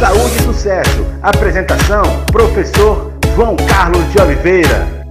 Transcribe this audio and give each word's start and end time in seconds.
Saúde 0.00 0.34
e 0.34 0.42
Sucesso. 0.44 1.04
Apresentação: 1.22 2.02
Professor 2.32 3.12
João 3.36 3.54
Carlos 3.54 4.10
de 4.10 4.18
Oliveira. 4.18 5.06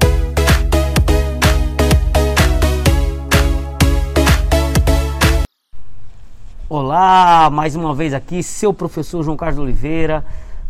Olá, 6.67 7.51
mais 7.51 7.75
uma 7.75 7.93
vez 7.93 8.15
aqui, 8.15 8.41
seu 8.41 8.73
professor 8.73 9.21
João 9.21 9.37
Carlos 9.37 9.59
Oliveira, 9.59 10.25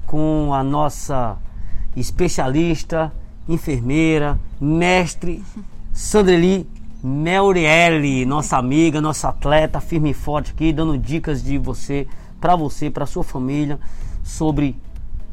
com 0.05 0.53
a 0.53 0.65
nossa 0.65 1.37
especialista, 1.95 3.13
enfermeira, 3.47 4.37
mestre 4.59 5.41
Sandreli 5.93 6.69
Meurielli, 7.01 8.25
nossa 8.25 8.57
amiga, 8.57 8.99
nossa 8.99 9.29
atleta, 9.29 9.79
firme 9.79 10.09
e 10.09 10.13
forte 10.13 10.51
aqui, 10.51 10.73
dando 10.73 10.97
dicas 10.97 11.41
de 11.41 11.57
você, 11.57 12.05
para 12.41 12.57
você, 12.57 12.89
para 12.89 13.05
sua 13.05 13.23
família, 13.23 13.79
sobre, 14.29 14.75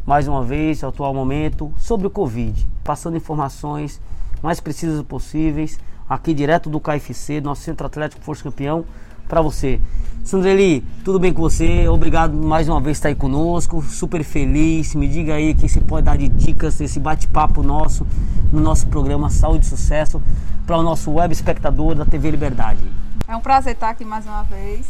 mais 0.06 0.26
uma 0.26 0.42
vez, 0.42 0.82
o 0.82 0.86
atual 0.86 1.12
momento, 1.12 1.72
sobre 1.78 2.06
o 2.06 2.10
Covid, 2.10 2.66
passando 2.82 3.16
informações 3.16 4.00
mais 4.42 4.58
precisas 4.58 5.02
possíveis, 5.02 5.78
aqui 6.08 6.32
direto 6.32 6.70
do 6.70 6.80
KFC, 6.80 7.40
nosso 7.40 7.62
Centro 7.62 7.86
Atlético 7.86 8.22
Força 8.22 8.42
Campeão, 8.42 8.84
para 9.28 9.40
você. 9.40 9.80
Sandreli, 10.24 10.82
tudo 11.04 11.18
bem 11.18 11.32
com 11.32 11.42
você? 11.42 11.86
Obrigado 11.88 12.36
mais 12.36 12.68
uma 12.68 12.80
vez 12.80 12.96
por 12.96 12.98
estar 12.98 13.08
aí 13.08 13.14
conosco. 13.14 13.82
Super 13.82 14.24
feliz. 14.24 14.94
Me 14.94 15.06
diga 15.08 15.34
aí 15.34 15.54
que 15.54 15.68
você 15.68 15.80
pode 15.80 16.06
dar 16.06 16.16
de 16.16 16.28
dicas 16.28 16.78
desse 16.78 16.98
bate-papo 16.98 17.62
nosso 17.62 18.06
no 18.52 18.60
nosso 18.60 18.86
programa 18.86 19.30
Saúde 19.30 19.66
e 19.66 19.68
Sucesso 19.68 20.22
para 20.64 20.78
o 20.78 20.82
nosso 20.82 21.12
web 21.12 21.32
espectador 21.32 21.94
da 21.94 22.04
TV 22.04 22.30
Liberdade. 22.30 22.82
É 23.28 23.36
um 23.36 23.40
prazer 23.40 23.74
estar 23.74 23.90
aqui 23.90 24.04
mais 24.04 24.24
uma 24.26 24.42
vez. 24.44 24.86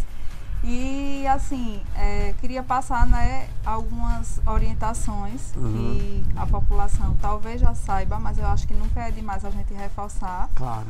E 0.68 1.24
assim, 1.28 1.80
é, 1.94 2.34
queria 2.40 2.60
passar 2.60 3.06
né, 3.06 3.48
algumas 3.64 4.40
orientações 4.44 5.54
uhum. 5.54 5.72
que 5.72 6.24
a 6.36 6.44
população 6.44 7.16
talvez 7.22 7.60
já 7.60 7.72
saiba, 7.72 8.18
mas 8.18 8.36
eu 8.36 8.46
acho 8.48 8.66
que 8.66 8.74
nunca 8.74 9.00
é 9.02 9.12
demais 9.12 9.44
a 9.44 9.50
gente 9.50 9.72
reforçar. 9.72 10.50
Claro. 10.56 10.88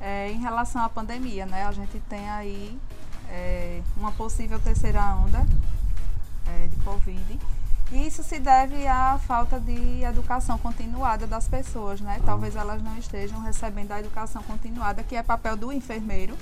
É, 0.00 0.30
em 0.30 0.38
relação 0.38 0.80
à 0.80 0.88
pandemia, 0.88 1.44
né? 1.44 1.64
A 1.64 1.72
gente 1.72 1.98
tem 2.08 2.28
aí 2.30 2.78
é, 3.28 3.82
uma 3.96 4.12
possível 4.12 4.60
terceira 4.60 5.02
onda 5.16 5.44
é, 6.46 6.68
de 6.68 6.76
Covid. 6.84 7.40
E 7.90 8.06
isso 8.06 8.22
se 8.22 8.38
deve 8.38 8.86
à 8.86 9.18
falta 9.18 9.58
de 9.58 10.02
educação 10.02 10.56
continuada 10.58 11.26
das 11.26 11.48
pessoas, 11.48 12.00
né? 12.00 12.20
Talvez 12.24 12.54
elas 12.54 12.80
não 12.80 12.96
estejam 12.96 13.40
recebendo 13.40 13.90
a 13.90 13.98
educação 13.98 14.42
continuada, 14.44 15.02
que 15.02 15.16
é 15.16 15.22
papel 15.22 15.56
do 15.56 15.72
enfermeiro, 15.72 16.36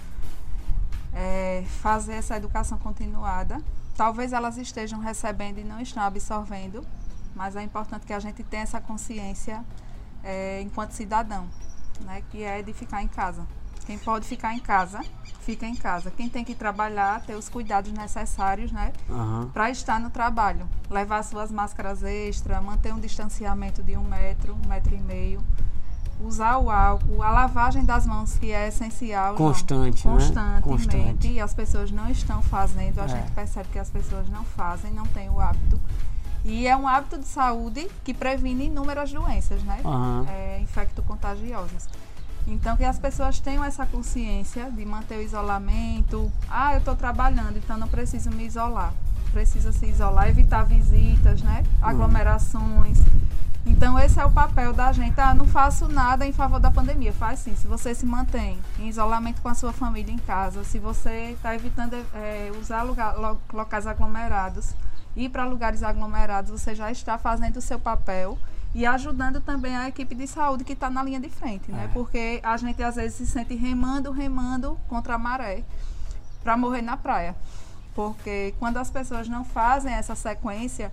é, 1.14 1.64
fazer 1.80 2.14
essa 2.14 2.36
educação 2.36 2.78
continuada. 2.78 3.62
Talvez 3.96 4.32
elas 4.32 4.58
estejam 4.58 4.98
recebendo 4.98 5.58
e 5.58 5.64
não 5.64 5.80
estão 5.80 6.02
absorvendo, 6.02 6.84
mas 7.34 7.54
é 7.56 7.62
importante 7.62 8.04
que 8.04 8.12
a 8.12 8.18
gente 8.18 8.42
tenha 8.42 8.64
essa 8.64 8.80
consciência 8.80 9.64
é, 10.22 10.60
enquanto 10.62 10.92
cidadão, 10.92 11.48
né? 12.00 12.22
Que 12.30 12.42
é 12.42 12.62
de 12.62 12.72
ficar 12.72 13.02
em 13.02 13.08
casa. 13.08 13.46
Quem 13.86 13.98
pode 13.98 14.26
ficar 14.26 14.54
em 14.54 14.60
casa, 14.60 15.00
fica 15.40 15.66
em 15.66 15.76
casa. 15.76 16.10
Quem 16.10 16.28
tem 16.28 16.42
que 16.42 16.54
trabalhar, 16.54 17.20
ter 17.20 17.34
os 17.34 17.50
cuidados 17.50 17.92
necessários, 17.92 18.72
né? 18.72 18.92
Uhum. 19.08 19.50
Para 19.50 19.70
estar 19.70 20.00
no 20.00 20.08
trabalho. 20.08 20.66
Levar 20.88 21.22
suas 21.22 21.52
máscaras 21.52 22.02
extra, 22.02 22.60
manter 22.62 22.94
um 22.94 22.98
distanciamento 22.98 23.82
de 23.82 23.96
um 23.96 24.04
metro, 24.04 24.54
um 24.54 24.68
metro 24.68 24.94
e 24.94 25.00
meio. 25.00 25.44
Usar 26.20 26.58
o 26.58 26.70
álcool, 26.70 27.22
a 27.22 27.30
lavagem 27.30 27.84
das 27.84 28.06
mãos, 28.06 28.38
que 28.38 28.52
é 28.52 28.68
essencial. 28.68 29.34
Constante, 29.34 30.06
não, 30.06 30.16
né? 30.16 30.60
Constantemente. 30.62 31.28
E 31.28 31.40
as 31.40 31.52
pessoas 31.52 31.90
não 31.90 32.08
estão 32.08 32.40
fazendo, 32.42 33.00
a 33.00 33.04
é. 33.04 33.08
gente 33.08 33.30
percebe 33.32 33.68
que 33.70 33.78
as 33.78 33.90
pessoas 33.90 34.28
não 34.28 34.44
fazem, 34.44 34.92
não 34.92 35.04
têm 35.06 35.28
o 35.28 35.40
hábito. 35.40 35.78
E 36.44 36.66
é 36.66 36.76
um 36.76 36.86
hábito 36.86 37.18
de 37.18 37.26
saúde 37.26 37.88
que 38.04 38.12
previne 38.12 38.66
inúmeras 38.66 39.10
doenças, 39.10 39.62
né? 39.62 39.80
Uhum. 39.82 40.26
É, 40.28 40.60
infecto-contagiosas. 40.60 41.88
Então, 42.46 42.76
que 42.76 42.84
as 42.84 42.98
pessoas 42.98 43.40
tenham 43.40 43.64
essa 43.64 43.86
consciência 43.86 44.70
de 44.70 44.84
manter 44.84 45.18
o 45.18 45.22
isolamento. 45.22 46.30
Ah, 46.48 46.74
eu 46.74 46.78
estou 46.78 46.94
trabalhando, 46.94 47.56
então 47.56 47.78
não 47.78 47.88
preciso 47.88 48.30
me 48.30 48.44
isolar. 48.44 48.92
Precisa 49.32 49.72
se 49.72 49.86
isolar, 49.86 50.28
evitar 50.28 50.64
visitas, 50.64 51.40
né? 51.40 51.64
Hum. 51.66 51.86
Aglomerações. 51.86 52.98
Então, 53.66 53.98
esse 53.98 54.20
é 54.20 54.24
o 54.24 54.30
papel 54.30 54.72
da 54.72 54.92
gente. 54.92 55.18
Ah, 55.18 55.34
não 55.34 55.46
faço 55.46 55.88
nada 55.88 56.26
em 56.26 56.32
favor 56.32 56.60
da 56.60 56.70
pandemia. 56.70 57.12
Faz 57.12 57.38
sim. 57.40 57.56
Se 57.56 57.66
você 57.66 57.94
se 57.94 58.04
mantém 58.04 58.58
em 58.78 58.88
isolamento 58.88 59.40
com 59.40 59.48
a 59.48 59.54
sua 59.54 59.72
família 59.72 60.12
em 60.12 60.18
casa, 60.18 60.62
se 60.64 60.78
você 60.78 61.32
está 61.32 61.54
evitando 61.54 61.94
é, 62.14 62.52
usar 62.60 62.82
lugar, 62.82 63.16
locais 63.52 63.86
aglomerados, 63.86 64.74
ir 65.16 65.30
para 65.30 65.46
lugares 65.46 65.82
aglomerados, 65.82 66.50
você 66.50 66.74
já 66.74 66.90
está 66.90 67.16
fazendo 67.16 67.56
o 67.56 67.62
seu 67.62 67.78
papel 67.78 68.38
e 68.74 68.84
ajudando 68.84 69.40
também 69.40 69.74
a 69.76 69.88
equipe 69.88 70.14
de 70.14 70.26
saúde 70.26 70.64
que 70.64 70.72
está 70.72 70.90
na 70.90 71.02
linha 71.02 71.20
de 71.20 71.30
frente, 71.30 71.70
né? 71.70 71.84
É. 71.84 71.88
Porque 71.88 72.40
a 72.42 72.56
gente 72.56 72.82
às 72.82 72.96
vezes 72.96 73.16
se 73.16 73.26
sente 73.26 73.54
remando, 73.54 74.10
remando 74.10 74.78
contra 74.88 75.14
a 75.14 75.18
maré 75.18 75.62
para 76.42 76.56
morrer 76.56 76.82
na 76.82 76.96
praia. 76.96 77.34
Porque 77.94 78.52
quando 78.58 78.76
as 78.76 78.90
pessoas 78.90 79.28
não 79.28 79.44
fazem 79.44 79.94
essa 79.94 80.16
sequência 80.16 80.92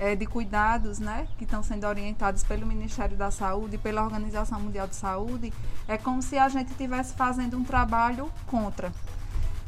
é, 0.00 0.16
de 0.16 0.24
cuidados, 0.24 0.98
né, 0.98 1.28
que 1.36 1.44
estão 1.44 1.62
sendo 1.62 1.86
orientados 1.86 2.42
pelo 2.42 2.66
Ministério 2.66 3.16
da 3.16 3.30
Saúde, 3.30 3.76
pela 3.76 4.02
Organização 4.02 4.58
Mundial 4.58 4.88
de 4.88 4.96
Saúde, 4.96 5.52
é 5.86 5.98
como 5.98 6.22
se 6.22 6.38
a 6.38 6.48
gente 6.48 6.70
estivesse 6.70 7.14
fazendo 7.14 7.58
um 7.58 7.62
trabalho 7.62 8.32
contra 8.46 8.90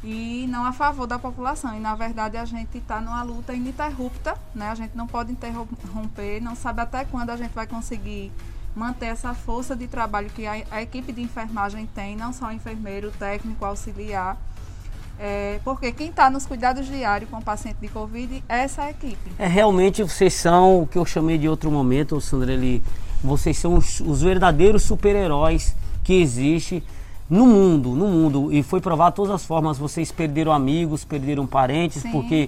e 0.03 0.45
não 0.49 0.65
a 0.65 0.73
favor 0.73 1.07
da 1.07 1.17
população. 1.17 1.75
E 1.77 1.79
na 1.79 1.95
verdade 1.95 2.35
a 2.35 2.45
gente 2.45 2.77
está 2.77 2.99
numa 2.99 3.23
luta 3.23 3.53
ininterrupta, 3.53 4.37
né? 4.53 4.69
A 4.69 4.75
gente 4.75 4.97
não 4.97 5.07
pode 5.07 5.31
interromper, 5.31 6.41
não 6.41 6.55
sabe 6.55 6.81
até 6.81 7.05
quando 7.05 7.29
a 7.29 7.37
gente 7.37 7.53
vai 7.53 7.65
conseguir 7.65 8.31
manter 8.75 9.05
essa 9.05 9.33
força 9.33 9.75
de 9.75 9.87
trabalho 9.87 10.29
que 10.29 10.45
a, 10.45 10.53
a 10.71 10.81
equipe 10.81 11.13
de 11.13 11.21
enfermagem 11.21 11.85
tem, 11.85 12.15
não 12.15 12.33
só 12.33 12.47
o 12.47 12.51
enfermeiro, 12.51 13.09
o 13.09 13.11
técnico, 13.11 13.63
auxiliar. 13.63 14.35
É, 15.25 15.61
porque 15.63 15.89
quem 15.93 16.09
está 16.09 16.29
nos 16.29 16.45
cuidados 16.45 16.85
diários 16.85 17.29
com 17.29 17.37
o 17.37 17.41
paciente 17.41 17.77
de 17.79 17.87
Covid 17.87 18.43
é 18.49 18.57
essa 18.57 18.89
equipe. 18.89 19.31
É, 19.39 19.47
realmente 19.47 20.03
vocês 20.03 20.33
são 20.33 20.81
o 20.81 20.85
que 20.87 20.97
eu 20.97 21.05
chamei 21.05 21.37
de 21.37 21.47
outro 21.47 21.71
momento, 21.71 22.19
Sandra, 22.19 22.53
vocês 23.23 23.57
são 23.57 23.75
os, 23.77 24.01
os 24.01 24.21
verdadeiros 24.21 24.83
super-heróis 24.83 25.73
que 26.03 26.21
existe 26.21 26.83
no 27.33 27.47
mundo, 27.47 27.89
no 27.89 28.07
mundo. 28.07 28.53
E 28.53 28.61
foi 28.61 28.79
provado 28.79 29.11
de 29.11 29.15
todas 29.15 29.31
as 29.31 29.43
formas. 29.43 29.79
Vocês 29.79 30.11
perderam 30.11 30.51
amigos, 30.51 31.03
perderam 31.03 31.47
parentes, 31.47 32.03
Sim, 32.03 32.11
porque 32.11 32.47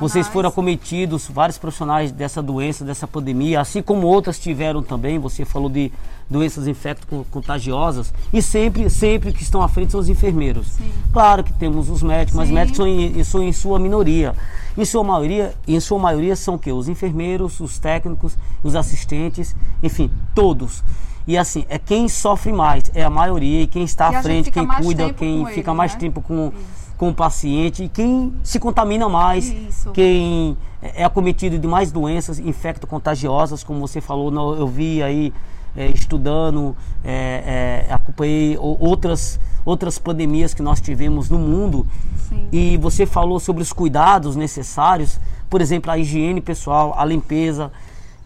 vocês 0.00 0.26
foram 0.26 0.48
acometidos, 0.48 1.28
vários 1.28 1.58
profissionais 1.58 2.10
dessa 2.10 2.42
doença, 2.42 2.82
dessa 2.82 3.06
pandemia, 3.06 3.60
assim 3.60 3.82
como 3.82 4.06
outras 4.06 4.38
tiveram 4.38 4.82
também. 4.82 5.18
Você 5.18 5.44
falou 5.44 5.68
de 5.68 5.92
doenças 6.30 6.66
infecto-contagiosas. 6.66 8.12
E 8.32 8.40
sempre, 8.40 8.88
sempre 8.88 9.34
que 9.34 9.42
estão 9.42 9.60
à 9.60 9.68
frente 9.68 9.92
são 9.92 10.00
os 10.00 10.08
enfermeiros. 10.08 10.68
Sim. 10.68 10.90
Claro 11.12 11.44
que 11.44 11.52
temos 11.52 11.90
os 11.90 12.02
médicos, 12.02 12.32
Sim. 12.32 12.38
mas 12.38 12.50
médicos 12.50 12.78
são 12.78 12.86
em, 12.86 13.22
são 13.22 13.42
em 13.42 13.52
sua 13.52 13.78
minoria. 13.78 14.34
Em 14.78 14.84
sua 14.86 15.04
maioria, 15.04 15.54
em 15.68 15.78
sua 15.78 15.98
maioria 15.98 16.34
são 16.36 16.54
o 16.54 16.58
quê? 16.58 16.72
Os 16.72 16.88
enfermeiros, 16.88 17.60
os 17.60 17.78
técnicos, 17.78 18.36
os 18.62 18.74
assistentes, 18.74 19.54
enfim, 19.82 20.10
todos. 20.34 20.82
E 21.26 21.36
assim, 21.36 21.64
é 21.68 21.78
quem 21.78 22.08
sofre 22.08 22.52
mais, 22.52 22.84
é 22.94 23.02
a 23.02 23.10
maioria, 23.10 23.62
e 23.62 23.66
quem 23.66 23.82
está 23.84 24.08
à 24.08 24.22
frente, 24.22 24.50
quem 24.50 24.66
cuida, 24.66 25.12
quem 25.12 25.44
fica 25.46 25.70
ele, 25.70 25.76
mais 25.76 25.92
né? 25.94 25.98
tempo 25.98 26.20
com, 26.20 26.52
com 26.96 27.08
o 27.08 27.14
paciente, 27.14 27.82
e 27.82 27.88
quem 27.88 28.32
se 28.44 28.60
contamina 28.60 29.08
mais, 29.08 29.48
Isso. 29.48 29.90
quem 29.90 30.56
é 30.80 31.04
acometido 31.04 31.58
de 31.58 31.66
mais 31.66 31.90
doenças 31.90 32.38
infecto-contagiosas, 32.38 33.64
como 33.64 33.80
você 33.80 34.00
falou, 34.00 34.56
eu 34.56 34.68
vi 34.68 35.02
aí 35.02 35.32
é, 35.76 35.88
estudando, 35.88 36.76
é, 37.04 37.84
é, 37.88 37.92
acompanhei 37.92 38.56
outras, 38.58 39.38
outras 39.64 39.98
pandemias 39.98 40.54
que 40.54 40.62
nós 40.62 40.80
tivemos 40.80 41.28
no 41.28 41.38
mundo. 41.38 41.86
Sim. 42.28 42.48
E 42.50 42.76
você 42.78 43.04
falou 43.04 43.38
sobre 43.38 43.62
os 43.62 43.72
cuidados 43.72 44.36
necessários, 44.36 45.20
por 45.50 45.60
exemplo, 45.60 45.90
a 45.90 45.98
higiene 45.98 46.40
pessoal, 46.40 46.94
a 46.96 47.04
limpeza. 47.04 47.70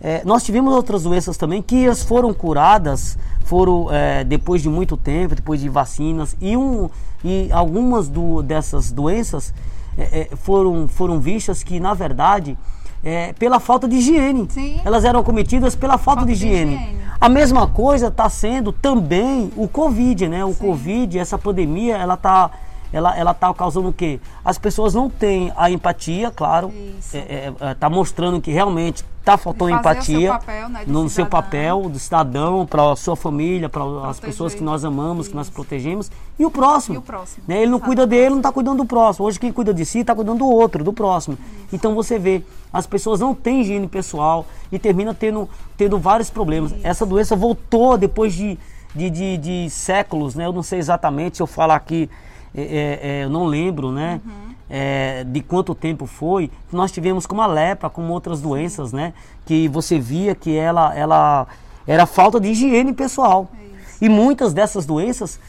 É, 0.00 0.22
nós 0.24 0.42
tivemos 0.42 0.72
outras 0.72 1.02
doenças 1.02 1.36
também 1.36 1.60
que 1.60 1.86
as 1.86 2.02
foram 2.02 2.32
curadas, 2.32 3.18
foram 3.44 3.92
é, 3.92 4.24
depois 4.24 4.62
de 4.62 4.68
muito 4.68 4.96
tempo, 4.96 5.34
depois 5.34 5.60
de 5.60 5.68
vacinas, 5.68 6.36
e, 6.40 6.56
um, 6.56 6.88
e 7.22 7.48
algumas 7.52 8.08
do, 8.08 8.42
dessas 8.42 8.90
doenças 8.90 9.52
é, 9.98 10.20
é 10.20 10.36
foram, 10.36 10.88
foram 10.88 11.20
vistas 11.20 11.62
que, 11.62 11.78
na 11.78 11.92
verdade, 11.92 12.56
é, 13.04 13.32
pela 13.34 13.60
falta 13.60 13.88
de 13.88 13.96
higiene. 13.96 14.46
Sim. 14.50 14.80
Elas 14.84 15.04
eram 15.04 15.22
cometidas 15.22 15.74
pela 15.74 15.98
falta, 15.98 16.20
falta 16.20 16.26
de, 16.26 16.32
higiene. 16.32 16.76
de, 16.76 16.82
higiene. 16.82 17.00
A 17.20 17.28
mesma 17.28 17.66
coisa 17.66 18.08
está 18.08 18.28
sendo 18.28 18.72
também 18.72 19.52
o 19.56 19.68
Covid, 19.68 20.28
né? 20.28 20.44
O 20.44 20.52
Sim. 20.52 20.66
Covid, 20.66 21.18
essa 21.18 21.38
pandemia, 21.38 21.96
ela 21.96 22.14
está 22.14 22.50
ela 22.92 23.16
ela 23.16 23.30
está 23.30 23.52
causando 23.54 23.88
o 23.88 23.92
quê? 23.92 24.18
As 24.44 24.58
pessoas 24.58 24.94
não 24.94 25.08
têm 25.08 25.52
a 25.56 25.70
empatia, 25.70 26.30
claro, 26.30 26.72
é, 27.14 27.52
é, 27.60 27.74
tá 27.74 27.88
mostrando 27.88 28.40
que 28.40 28.50
realmente 28.50 29.04
está 29.34 29.36
faltando 29.36 29.70
empatia 29.70 30.32
papel, 30.32 30.68
né, 30.68 30.80
no 30.80 30.84
cidadão. 30.84 31.08
seu 31.08 31.26
papel 31.26 31.82
do 31.88 31.98
cidadão 31.98 32.66
para 32.66 32.92
a 32.92 32.96
sua 32.96 33.16
família, 33.16 33.68
para 33.68 33.82
as 34.08 34.18
pessoas 34.18 34.54
que 34.54 34.62
nós 34.62 34.84
amamos, 34.84 35.26
Isso. 35.26 35.30
que 35.30 35.36
nós 35.36 35.48
protegemos 35.48 36.10
e 36.38 36.44
o 36.44 36.50
próximo. 36.50 36.96
E 36.96 36.98
o 36.98 37.02
próximo. 37.02 37.44
Né? 37.46 37.62
Ele 37.62 37.70
não 37.70 37.80
cuida 37.80 38.06
dele, 38.06 38.30
não 38.30 38.38
está 38.38 38.50
cuidando 38.50 38.78
do 38.78 38.84
próximo. 38.84 39.26
Hoje 39.26 39.38
quem 39.38 39.52
cuida 39.52 39.72
de 39.72 39.84
si 39.84 40.00
está 40.00 40.14
cuidando 40.14 40.38
do 40.38 40.46
outro, 40.46 40.82
do 40.82 40.92
próximo. 40.92 41.38
Isso. 41.40 41.68
Então 41.72 41.94
você 41.94 42.18
vê, 42.18 42.42
as 42.72 42.86
pessoas 42.86 43.20
não 43.20 43.34
têm 43.34 43.60
higiene 43.60 43.86
pessoal 43.86 44.46
e 44.72 44.78
termina 44.78 45.14
tendo, 45.14 45.48
tendo 45.76 45.98
vários 45.98 46.30
problemas. 46.30 46.72
Isso. 46.72 46.80
Essa 46.82 47.06
doença 47.06 47.36
voltou 47.36 47.96
depois 47.96 48.34
de, 48.34 48.58
de, 48.94 49.10
de, 49.10 49.36
de, 49.38 49.70
séculos, 49.70 50.34
né? 50.34 50.46
Eu 50.46 50.52
não 50.52 50.62
sei 50.62 50.78
exatamente 50.78 51.36
se 51.36 51.42
eu 51.42 51.46
falar 51.46 51.76
aqui, 51.76 52.10
é, 52.54 52.62
é, 52.62 53.00
é, 53.02 53.24
eu 53.24 53.30
não 53.30 53.44
lembro, 53.44 53.92
né? 53.92 54.20
Uhum. 54.24 54.49
É, 54.72 55.24
de 55.24 55.40
quanto 55.40 55.74
tempo 55.74 56.06
foi, 56.06 56.48
nós 56.70 56.92
tivemos 56.92 57.26
como 57.26 57.42
a 57.42 57.46
lepra, 57.46 57.90
como 57.90 58.12
outras 58.12 58.40
doenças, 58.40 58.92
né? 58.92 59.12
Que 59.44 59.66
você 59.66 59.98
via 59.98 60.32
que 60.34 60.56
ela, 60.56 60.94
ela 60.94 61.48
era 61.86 62.06
falta 62.06 62.38
de 62.38 62.48
higiene 62.48 62.92
pessoal. 62.92 63.48
É 63.52 63.70
e 64.00 64.08
muitas 64.08 64.54
dessas 64.54 64.86
doenças 64.86 65.40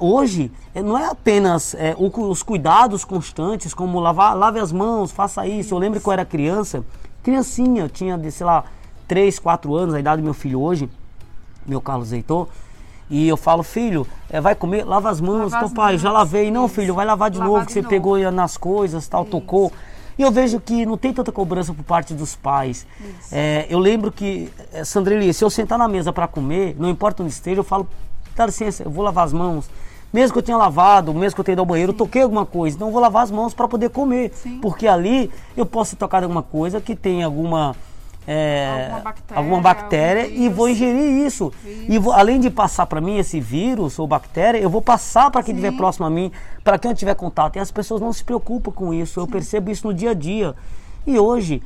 hoje 0.00 0.50
é, 0.74 0.82
não 0.82 0.98
é 0.98 1.06
apenas 1.06 1.74
é, 1.74 1.94
os 1.98 2.42
cuidados 2.42 3.04
constantes, 3.04 3.72
como 3.72 4.00
lavar, 4.00 4.36
lave 4.36 4.58
as 4.58 4.72
mãos, 4.72 5.12
faça 5.12 5.46
isso. 5.46 5.74
Eu 5.74 5.78
lembro 5.78 6.00
que 6.00 6.06
eu 6.06 6.12
era 6.12 6.24
criança, 6.24 6.84
criancinha, 7.22 7.88
tinha, 7.88 8.18
sei 8.30 8.46
lá, 8.46 8.64
3, 9.08 9.38
4 9.38 9.74
anos, 9.74 9.94
a 9.94 10.00
idade 10.00 10.20
do 10.20 10.24
meu 10.24 10.34
filho 10.34 10.60
hoje, 10.60 10.90
meu 11.64 11.80
Carlos 11.80 12.12
Heitor. 12.12 12.48
E 13.08 13.28
eu 13.28 13.36
falo, 13.36 13.62
filho, 13.62 14.06
é, 14.28 14.40
vai 14.40 14.54
comer, 14.54 14.84
lava 14.84 15.08
as 15.08 15.20
mãos, 15.20 15.52
lava 15.52 15.68
pai, 15.70 15.92
mãos. 15.92 16.02
já 16.02 16.10
lavei. 16.10 16.50
Não, 16.50 16.66
filho, 16.68 16.94
vai 16.94 17.06
lavar 17.06 17.30
de 17.30 17.38
lavar 17.38 17.52
novo, 17.52 17.60
de 17.60 17.66
que 17.66 17.72
você 17.72 17.80
novo. 17.82 17.90
pegou 17.90 18.30
nas 18.32 18.56
coisas, 18.56 19.06
tal, 19.06 19.22
isso. 19.22 19.30
tocou. 19.30 19.72
E 20.18 20.22
eu 20.22 20.30
vejo 20.30 20.58
que 20.58 20.86
não 20.86 20.96
tem 20.96 21.12
tanta 21.12 21.30
cobrança 21.30 21.74
por 21.74 21.84
parte 21.84 22.14
dos 22.14 22.34
pais. 22.34 22.86
É, 23.30 23.66
eu 23.68 23.78
lembro 23.78 24.10
que, 24.10 24.50
é, 24.72 24.82
Sandreli, 24.82 25.32
se 25.32 25.44
eu 25.44 25.50
sentar 25.50 25.78
na 25.78 25.86
mesa 25.86 26.12
para 26.12 26.26
comer, 26.26 26.74
não 26.78 26.88
importa 26.88 27.22
onde 27.22 27.32
esteja, 27.32 27.60
eu 27.60 27.64
falo, 27.64 27.86
dá 28.34 28.46
licença, 28.46 28.82
eu 28.82 28.90
vou 28.90 29.04
lavar 29.04 29.24
as 29.26 29.32
mãos. 29.32 29.68
Mesmo 30.12 30.32
que 30.32 30.38
eu 30.38 30.42
tenha 30.42 30.56
lavado, 30.56 31.12
mesmo 31.12 31.34
que 31.34 31.40
eu 31.40 31.44
tenha 31.44 31.52
ido 31.54 31.60
ao 31.60 31.66
banheiro, 31.66 31.92
Sim. 31.92 31.94
eu 31.94 31.98
toquei 31.98 32.22
alguma 32.22 32.46
coisa, 32.46 32.76
então 32.76 32.88
eu 32.88 32.92
vou 32.92 33.02
lavar 33.02 33.24
as 33.24 33.30
mãos 33.30 33.52
para 33.52 33.68
poder 33.68 33.90
comer. 33.90 34.32
Sim. 34.34 34.58
Porque 34.62 34.88
ali 34.88 35.30
eu 35.54 35.66
posso 35.66 35.96
tocar 35.96 36.22
alguma 36.22 36.42
coisa 36.42 36.80
que 36.80 36.96
tem 36.96 37.22
alguma. 37.22 37.76
É, 38.26 38.80
alguma 38.82 39.00
bactéria, 39.00 39.38
alguma 39.38 39.60
bactéria 39.60 40.26
e 40.26 40.48
vou 40.48 40.68
ingerir 40.68 41.24
isso. 41.26 41.52
E 41.64 41.98
vou, 41.98 42.12
além 42.12 42.40
de 42.40 42.50
passar 42.50 42.86
para 42.86 43.00
mim 43.00 43.18
esse 43.18 43.38
vírus 43.40 43.98
ou 43.98 44.06
bactéria, 44.06 44.58
eu 44.58 44.68
vou 44.68 44.82
passar 44.82 45.30
para 45.30 45.42
quem 45.42 45.54
estiver 45.54 45.76
próximo 45.76 46.06
a 46.06 46.10
mim, 46.10 46.32
para 46.64 46.78
quem 46.78 46.90
eu 46.90 46.96
tiver 46.96 47.14
contato. 47.14 47.56
E 47.56 47.58
as 47.60 47.70
pessoas 47.70 48.00
não 48.00 48.12
se 48.12 48.24
preocupam 48.24 48.72
com 48.72 48.92
isso. 48.92 49.20
Eu 49.20 49.26
Sim. 49.26 49.30
percebo 49.30 49.70
isso 49.70 49.86
no 49.86 49.94
dia 49.94 50.10
a 50.10 50.14
dia. 50.14 50.54
E 51.06 51.18
hoje, 51.18 51.62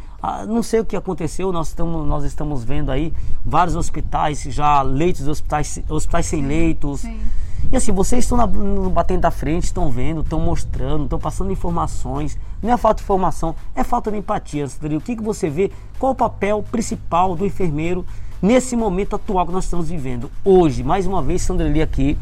não 0.46 0.62
sei 0.62 0.80
o 0.80 0.84
que 0.84 0.94
aconteceu, 0.94 1.50
nós 1.50 1.68
estamos, 1.68 2.06
nós 2.06 2.24
estamos 2.24 2.62
vendo 2.62 2.92
aí 2.92 3.12
vários 3.42 3.74
hospitais, 3.74 4.42
já 4.42 4.82
leitos 4.82 5.26
hospitais, 5.26 5.82
hospitais 5.88 6.26
sem 6.26 6.44
leitos. 6.46 7.00
Sim. 7.00 7.18
E 7.72 7.76
assim, 7.76 7.92
vocês 7.92 8.24
estão 8.24 8.36
na, 8.36 8.46
no 8.46 8.90
batendo 8.90 9.20
da 9.20 9.30
frente, 9.30 9.64
estão 9.64 9.90
vendo, 9.90 10.22
estão 10.22 10.40
mostrando, 10.40 11.04
estão 11.04 11.18
passando 11.18 11.52
informações. 11.52 12.38
Não 12.62 12.72
é 12.72 12.76
falta 12.76 12.98
de 12.98 13.04
informação, 13.04 13.54
é 13.74 13.84
falta 13.84 14.10
de 14.10 14.18
empatia. 14.18 14.66
O 14.66 15.00
que, 15.00 15.16
que 15.16 15.22
você 15.22 15.48
vê? 15.48 15.70
Qual 15.98 16.12
o 16.12 16.14
papel 16.14 16.64
principal 16.70 17.36
do 17.36 17.46
enfermeiro 17.46 18.04
nesse 18.42 18.76
momento 18.76 19.16
atual 19.16 19.46
que 19.46 19.52
nós 19.52 19.64
estamos 19.64 19.88
vivendo? 19.88 20.30
Hoje, 20.44 20.82
mais 20.82 21.06
uma 21.06 21.22
vez, 21.22 21.42
Sandra 21.42 21.68
Lee 21.68 21.82
aqui, 21.82 22.18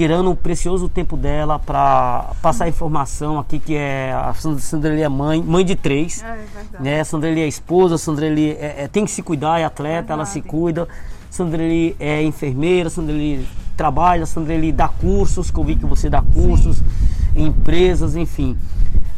tirando 0.00 0.30
o 0.30 0.36
precioso 0.36 0.88
tempo 0.88 1.14
dela 1.16 1.58
para 1.58 2.30
passar 2.40 2.66
informação 2.68 3.38
aqui, 3.38 3.58
que 3.58 3.76
é 3.76 4.12
a 4.12 4.32
Sandreli 4.32 5.02
é 5.02 5.08
mãe, 5.08 5.42
mãe 5.42 5.62
de 5.62 5.76
três. 5.76 6.22
É, 6.22 6.26
é 6.26 6.82
né? 6.82 7.00
A 7.00 7.04
Sandreli 7.04 7.40
é 7.40 7.46
esposa, 7.46 7.96
a 7.96 7.98
Sandreli 7.98 8.52
é, 8.52 8.84
é, 8.84 8.88
tem 8.88 9.04
que 9.04 9.10
se 9.10 9.22
cuidar, 9.22 9.60
é 9.60 9.64
atleta, 9.64 10.12
ela 10.12 10.24
se 10.24 10.40
cuida. 10.40 10.88
Sandreli 11.30 11.94
é 12.00 12.22
enfermeira, 12.22 12.88
Sandreli 12.88 13.46
trabalha, 13.80 14.26
Sandreli 14.26 14.72
dá 14.72 14.88
cursos, 14.88 15.50
que 15.50 15.58
eu 15.58 15.64
vi 15.64 15.74
que 15.74 15.86
você 15.86 16.10
dá 16.10 16.20
cursos 16.20 16.76
Sim. 16.76 16.84
em 17.34 17.46
empresas, 17.46 18.14
enfim. 18.14 18.54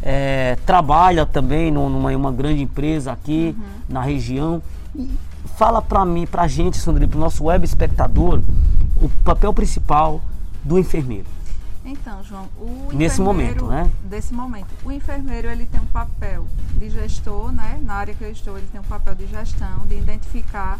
É, 0.01 0.57
trabalha 0.65 1.25
também 1.25 1.69
numa 1.69 2.15
uma 2.15 2.31
grande 2.31 2.61
empresa 2.61 3.11
aqui 3.11 3.53
uhum. 3.57 3.63
na 3.89 4.01
região. 4.01 4.63
E 4.95 5.09
fala 5.57 5.81
para 5.81 6.05
mim, 6.05 6.25
para 6.25 6.43
a 6.43 6.47
gente, 6.47 6.77
Sandreli, 6.77 7.09
para 7.09 7.17
o 7.17 7.19
nosso 7.19 7.43
web 7.43 7.65
espectador, 7.65 8.39
o 9.01 9.09
papel 9.25 9.53
principal 9.53 10.21
do 10.63 10.79
enfermeiro? 10.79 11.27
Então, 11.83 12.23
João, 12.23 12.47
o 12.57 12.87
nesse 12.93 13.19
momento, 13.19 13.65
né? 13.65 13.91
Desse 14.05 14.33
momento, 14.33 14.69
o 14.85 14.91
enfermeiro 14.93 15.49
ele 15.49 15.65
tem 15.65 15.81
um 15.81 15.87
papel 15.87 16.47
de 16.79 16.89
gestor, 16.89 17.51
né? 17.51 17.81
Na 17.83 17.95
área 17.95 18.13
que 18.13 18.23
eu 18.23 18.31
estou, 18.31 18.57
ele 18.57 18.67
tem 18.71 18.79
um 18.79 18.85
papel 18.85 19.13
de 19.13 19.27
gestão, 19.27 19.79
de 19.89 19.95
identificar 19.97 20.79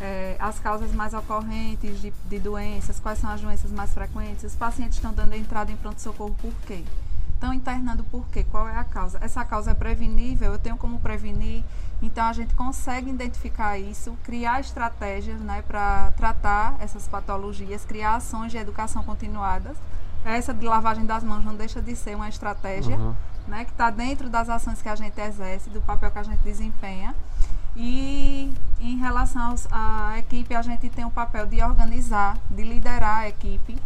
é, 0.00 0.36
as 0.38 0.58
causas 0.58 0.92
mais 0.92 1.12
ocorrentes 1.14 2.00
de, 2.00 2.12
de, 2.28 2.38
doenças, 2.38 3.00
quais 3.00 3.18
são 3.18 3.30
as 3.30 3.40
doenças 3.40 3.70
mais 3.70 3.92
frequentes, 3.92 4.44
os 4.44 4.54
pacientes 4.54 4.96
estão 4.96 5.12
dando 5.12 5.34
entrada 5.34 5.72
em 5.72 5.76
pronto-socorro 5.76 6.34
por 6.40 6.52
quê? 6.66 6.84
Estão 7.34 7.54
internando 7.54 8.02
por 8.04 8.26
quê? 8.28 8.44
Qual 8.50 8.68
é 8.68 8.76
a 8.76 8.84
causa? 8.84 9.18
Essa 9.22 9.44
causa 9.44 9.70
é 9.70 9.74
prevenível? 9.74 10.52
Eu 10.52 10.58
tenho 10.58 10.76
como 10.76 10.98
prevenir? 10.98 11.62
Então 12.02 12.24
a 12.24 12.32
gente 12.32 12.54
consegue 12.54 13.10
identificar 13.10 13.78
isso, 13.78 14.16
criar 14.24 14.60
estratégias 14.60 15.40
né, 15.40 15.62
para 15.66 16.12
tratar 16.16 16.76
essas 16.80 17.06
patologias, 17.06 17.84
criar 17.84 18.16
ações 18.16 18.50
de 18.50 18.58
educação 18.58 19.02
continuadas. 19.04 19.76
Essa 20.24 20.52
de 20.52 20.66
lavagem 20.66 21.06
das 21.06 21.22
mãos 21.22 21.44
não 21.44 21.54
deixa 21.54 21.80
de 21.80 21.94
ser 21.94 22.16
uma 22.16 22.28
estratégia 22.28 22.96
uhum. 22.96 23.14
né, 23.46 23.64
que 23.64 23.70
está 23.70 23.88
dentro 23.88 24.28
das 24.28 24.48
ações 24.48 24.82
que 24.82 24.88
a 24.88 24.96
gente 24.96 25.20
exerce, 25.20 25.70
do 25.70 25.80
papel 25.80 26.10
que 26.10 26.18
a 26.18 26.22
gente 26.24 26.40
desempenha. 26.40 27.14
E 27.76 28.52
em 28.80 28.96
relação 28.96 29.54
à 29.70 30.18
equipe, 30.18 30.54
a 30.54 30.62
gente 30.62 30.88
tem 30.88 31.04
o 31.04 31.10
papel 31.10 31.46
de 31.46 31.62
organizar, 31.62 32.36
de 32.50 32.62
liderar 32.62 33.20
a 33.20 33.28
equipe. 33.28 33.76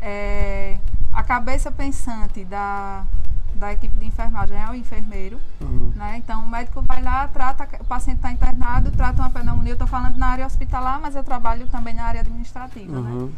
É, 0.00 0.78
a 1.12 1.22
cabeça 1.22 1.70
pensante 1.70 2.44
da, 2.44 3.04
da 3.54 3.72
equipe 3.72 3.96
de 3.98 4.06
enfermagem 4.06 4.56
é 4.56 4.68
o 4.70 4.74
enfermeiro. 4.74 5.40
Uhum. 5.60 5.92
Né? 5.94 6.18
Então, 6.18 6.44
o 6.44 6.48
médico 6.48 6.82
vai 6.82 7.02
lá, 7.02 7.26
trata, 7.28 7.68
o 7.80 7.84
paciente 7.84 8.18
está 8.18 8.30
internado, 8.30 8.90
trata 8.90 9.22
uma 9.22 9.30
pneumonia. 9.30 9.72
Eu 9.72 9.74
estou 9.74 9.88
falando 9.88 10.16
na 10.16 10.26
área 10.26 10.46
hospitalar, 10.46 11.00
mas 11.00 11.16
eu 11.16 11.24
trabalho 11.24 11.66
também 11.68 11.94
na 11.94 12.04
área 12.04 12.20
administrativa. 12.20 13.00
Né? 13.00 13.10
Uhum. 13.10 13.26
Né? 13.26 13.32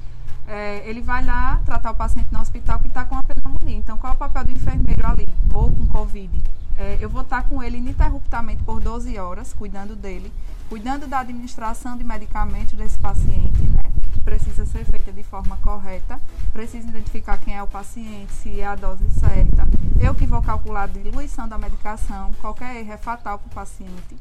É, 0.49 0.83
ele 0.89 1.03
vai 1.03 1.25
lá 1.25 1.61
tratar 1.65 1.91
o 1.91 1.95
paciente 1.95 2.29
no 2.33 2.41
hospital 2.41 2.79
que 2.79 2.89
está 2.89 3.05
com 3.05 3.15
a 3.15 3.23
pneumonia. 3.23 3.77
Então, 3.77 3.99
qual 3.99 4.15
é 4.15 4.17
o 4.17 4.19
papel 4.19 4.45
do 4.47 4.53
enfermeiro 4.53 5.07
ali? 5.07 5.29
Ou 5.53 5.71
com 5.71 5.87
Covid? 5.87 6.41
É, 6.79 6.97
eu 7.01 7.11
vou 7.11 7.23
estar 7.23 7.43
tá 7.43 7.49
com 7.49 7.63
ele 7.63 7.77
ininterruptamente 7.77 8.63
por 8.63 8.81
12 8.81 9.19
horas, 9.19 9.53
cuidando 9.53 9.95
dele, 9.95 10.33
cuidando 10.69 11.07
da 11.07 11.21
administração 11.21 11.97
de 11.97 12.05
medicamentos 12.05 12.75
desse 12.75 12.99
paciente, 12.99 13.63
né? 13.63 13.83
precisa 14.25 14.67
ser 14.67 14.85
feita 14.85 15.11
de 15.11 15.23
forma 15.23 15.57
correta, 15.57 16.21
precisa 16.53 16.87
identificar 16.87 17.39
quem 17.39 17.57
é 17.57 17.63
o 17.63 17.67
paciente, 17.67 18.31
se 18.33 18.61
é 18.61 18.67
a 18.67 18.77
dose 18.77 19.09
certa. 19.11 19.67
Eu 19.99 20.15
que 20.15 20.27
vou 20.27 20.43
calcular 20.43 20.83
a 20.83 20.87
diluição 20.87 21.49
da 21.49 21.59
medicação, 21.59 22.33
qualquer 22.41 22.77
erro 22.77 22.93
é 22.93 22.97
fatal 22.97 23.39
para 23.39 23.47
o 23.47 23.55
paciente. 23.55 24.17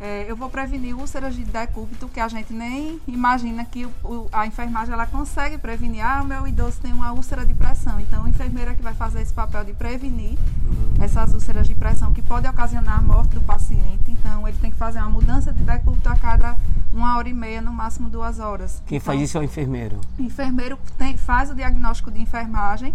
É, 0.00 0.24
eu 0.26 0.34
vou 0.34 0.48
prevenir 0.48 0.96
úlceras 0.96 1.34
de 1.34 1.44
decúbito, 1.44 2.08
que 2.08 2.18
a 2.18 2.26
gente 2.26 2.54
nem 2.54 2.98
imagina 3.06 3.66
que 3.66 3.84
o, 4.02 4.28
a 4.32 4.46
enfermagem 4.46 4.94
ela 4.94 5.04
consegue 5.04 5.58
prevenir. 5.58 6.02
Ah, 6.02 6.22
o 6.22 6.26
meu 6.26 6.48
idoso 6.48 6.80
tem 6.80 6.90
uma 6.90 7.12
úlcera 7.12 7.44
de 7.44 7.52
pressão. 7.52 8.00
Então, 8.00 8.24
a 8.24 8.28
enfermeira 8.30 8.74
que 8.74 8.82
vai 8.82 8.94
fazer 8.94 9.20
esse 9.20 9.32
papel 9.32 9.62
de 9.62 9.74
prevenir 9.74 10.38
uhum. 10.66 11.04
essas 11.04 11.34
úlceras 11.34 11.68
de 11.68 11.74
pressão 11.74 12.14
que 12.14 12.22
pode 12.22 12.48
ocasionar 12.48 12.98
a 12.98 13.02
morte 13.02 13.34
do 13.34 13.42
paciente. 13.42 14.00
Então, 14.08 14.48
ele 14.48 14.56
tem 14.56 14.70
que 14.70 14.76
fazer 14.78 15.00
uma 15.00 15.10
mudança 15.10 15.52
de 15.52 15.62
decúbito 15.62 16.08
a 16.08 16.16
cada 16.16 16.56
uma 16.90 17.18
hora 17.18 17.28
e 17.28 17.34
meia, 17.34 17.60
no 17.60 17.70
máximo 17.70 18.08
duas 18.08 18.38
horas. 18.38 18.82
Quem 18.86 18.96
então, 18.96 19.06
faz 19.06 19.20
isso 19.20 19.36
é 19.36 19.40
o 19.42 19.44
enfermeiro? 19.44 20.00
O 20.18 20.22
enfermeiro 20.22 20.78
tem, 20.96 21.16
faz 21.18 21.50
o 21.50 21.54
diagnóstico 21.54 22.10
de 22.10 22.20
enfermagem 22.22 22.94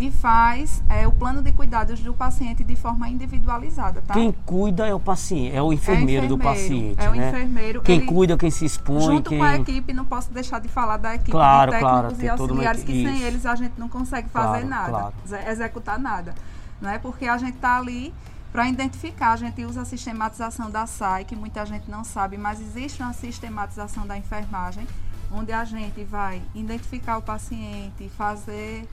e 0.00 0.10
faz 0.10 0.82
é, 0.88 1.06
o 1.06 1.12
plano 1.12 1.42
de 1.42 1.52
cuidados 1.52 2.00
do 2.00 2.14
paciente 2.14 2.64
de 2.64 2.74
forma 2.74 3.06
individualizada, 3.06 4.00
tá? 4.00 4.14
Quem 4.14 4.32
cuida 4.46 4.86
é 4.86 4.94
o 4.94 4.98
paciente, 4.98 5.54
é 5.54 5.60
o 5.60 5.70
enfermeiro, 5.74 6.22
é 6.22 6.26
enfermeiro 6.26 6.28
do 6.28 6.38
paciente, 6.38 6.96
É 6.98 7.10
o 7.10 7.14
né? 7.14 7.28
enfermeiro. 7.28 7.82
Quem 7.82 7.98
ele, 7.98 8.06
cuida, 8.06 8.38
quem 8.38 8.50
se 8.50 8.64
expõe, 8.64 9.02
junto 9.02 9.28
quem... 9.28 9.38
com 9.38 9.44
a 9.44 9.56
equipe, 9.56 9.92
não 9.92 10.06
posso 10.06 10.32
deixar 10.32 10.58
de 10.58 10.68
falar 10.68 10.96
da 10.96 11.14
equipe 11.14 11.30
claro, 11.30 11.70
de 11.70 11.78
técnicos 11.78 12.18
claro, 12.18 12.22
e 12.22 12.28
auxiliares 12.30 12.82
que 12.82 12.92
sem 12.92 13.20
eles 13.20 13.44
a 13.44 13.54
gente 13.54 13.74
não 13.76 13.90
consegue 13.90 14.30
fazer 14.30 14.66
claro, 14.66 15.12
nada, 15.26 15.50
executar 15.50 15.98
nada, 15.98 16.34
né? 16.80 16.98
Porque 16.98 17.26
a 17.26 17.36
gente 17.36 17.56
está 17.56 17.76
ali 17.76 18.14
para 18.50 18.66
identificar, 18.70 19.32
a 19.32 19.36
gente 19.36 19.62
usa 19.66 19.82
a 19.82 19.84
sistematização 19.84 20.70
da 20.70 20.86
SAI, 20.86 21.26
que 21.26 21.36
muita 21.36 21.66
gente 21.66 21.90
não 21.90 22.04
sabe, 22.04 22.38
mas 22.38 22.58
existe 22.58 23.02
uma 23.02 23.12
sistematização 23.12 24.06
da 24.06 24.16
enfermagem, 24.16 24.86
onde 25.30 25.52
a 25.52 25.62
gente 25.66 26.02
vai 26.04 26.40
identificar 26.54 27.18
o 27.18 27.22
paciente, 27.22 28.08
fazer 28.16 28.88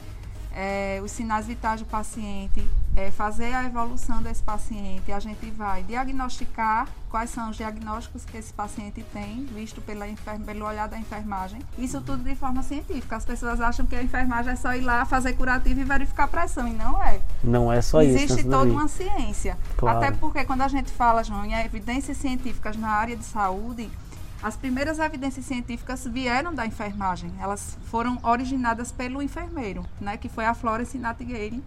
é, 0.58 1.00
os 1.04 1.12
sinais 1.12 1.46
vitais 1.46 1.82
do 1.82 1.86
paciente, 1.86 2.68
é, 2.96 3.12
fazer 3.12 3.54
a 3.54 3.64
evolução 3.66 4.24
desse 4.24 4.42
paciente, 4.42 5.12
a 5.12 5.20
gente 5.20 5.52
vai 5.52 5.84
diagnosticar 5.84 6.88
quais 7.12 7.30
são 7.30 7.52
os 7.52 7.58
diagnósticos 7.58 8.26
que 8.26 8.36
esse 8.36 8.52
paciente 8.52 9.06
tem, 9.14 9.46
visto 9.46 9.80
pela 9.82 10.08
pelo 10.44 10.66
olhar 10.66 10.88
da 10.88 10.98
enfermagem. 10.98 11.62
Isso 11.78 12.02
tudo 12.02 12.24
de 12.24 12.36
forma 12.36 12.64
científica. 12.64 13.16
As 13.16 13.24
pessoas 13.24 13.62
acham 13.62 13.86
que 13.86 13.96
a 13.96 14.02
enfermagem 14.02 14.52
é 14.52 14.56
só 14.56 14.74
ir 14.74 14.82
lá 14.82 15.06
fazer 15.06 15.34
curativo 15.34 15.80
e 15.80 15.84
verificar 15.84 16.24
a 16.24 16.28
pressão, 16.28 16.68
e 16.68 16.74
não 16.74 17.02
é. 17.04 17.22
Não 17.44 17.72
é 17.72 17.80
só 17.80 18.02
Existe 18.02 18.24
isso. 18.24 18.34
Existe 18.34 18.50
toda 18.50 18.72
uma 18.72 18.88
ciência. 18.88 19.56
Claro. 19.78 20.00
Até 20.00 20.12
porque 20.12 20.44
quando 20.44 20.62
a 20.62 20.68
gente 20.68 20.92
fala, 20.92 21.24
João, 21.24 21.46
em 21.46 21.54
evidências 21.54 22.18
científicas 22.18 22.76
na 22.76 22.90
área 22.90 23.16
de 23.16 23.24
saúde, 23.24 23.92
as 24.42 24.56
primeiras 24.56 25.00
evidências 25.00 25.46
científicas 25.46 26.06
vieram 26.06 26.54
da 26.54 26.66
enfermagem. 26.66 27.32
Elas 27.40 27.78
foram 27.86 28.20
originadas 28.24 28.92
pelo 28.92 29.22
enfermeiro, 29.22 29.86
né, 30.00 30.18
que 30.18 30.30
foi 30.30 30.46
a 30.46 30.54
Florence 30.54 30.98
Nightingale, 30.98 31.64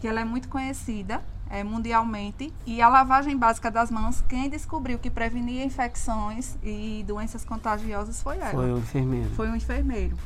que 0.00 0.06
ela 0.06 0.20
é 0.20 0.24
muito 0.24 0.48
conhecida 0.48 1.22
é, 1.50 1.62
mundialmente. 1.62 2.52
E 2.66 2.80
a 2.80 2.88
lavagem 2.88 3.36
básica 3.36 3.70
das 3.70 3.90
mãos, 3.90 4.22
quem 4.28 4.48
descobriu 4.48 4.98
que 4.98 5.10
prevenia 5.10 5.64
infecções 5.64 6.56
e 6.62 7.04
doenças 7.06 7.44
contagiosas 7.44 8.22
foi 8.22 8.38
ela. 8.38 8.50
Foi 8.50 8.72
o 8.72 8.78
enfermeiro. 8.78 9.30
Foi 9.30 9.50
o 9.50 9.56
enfermeiro. 9.56 10.16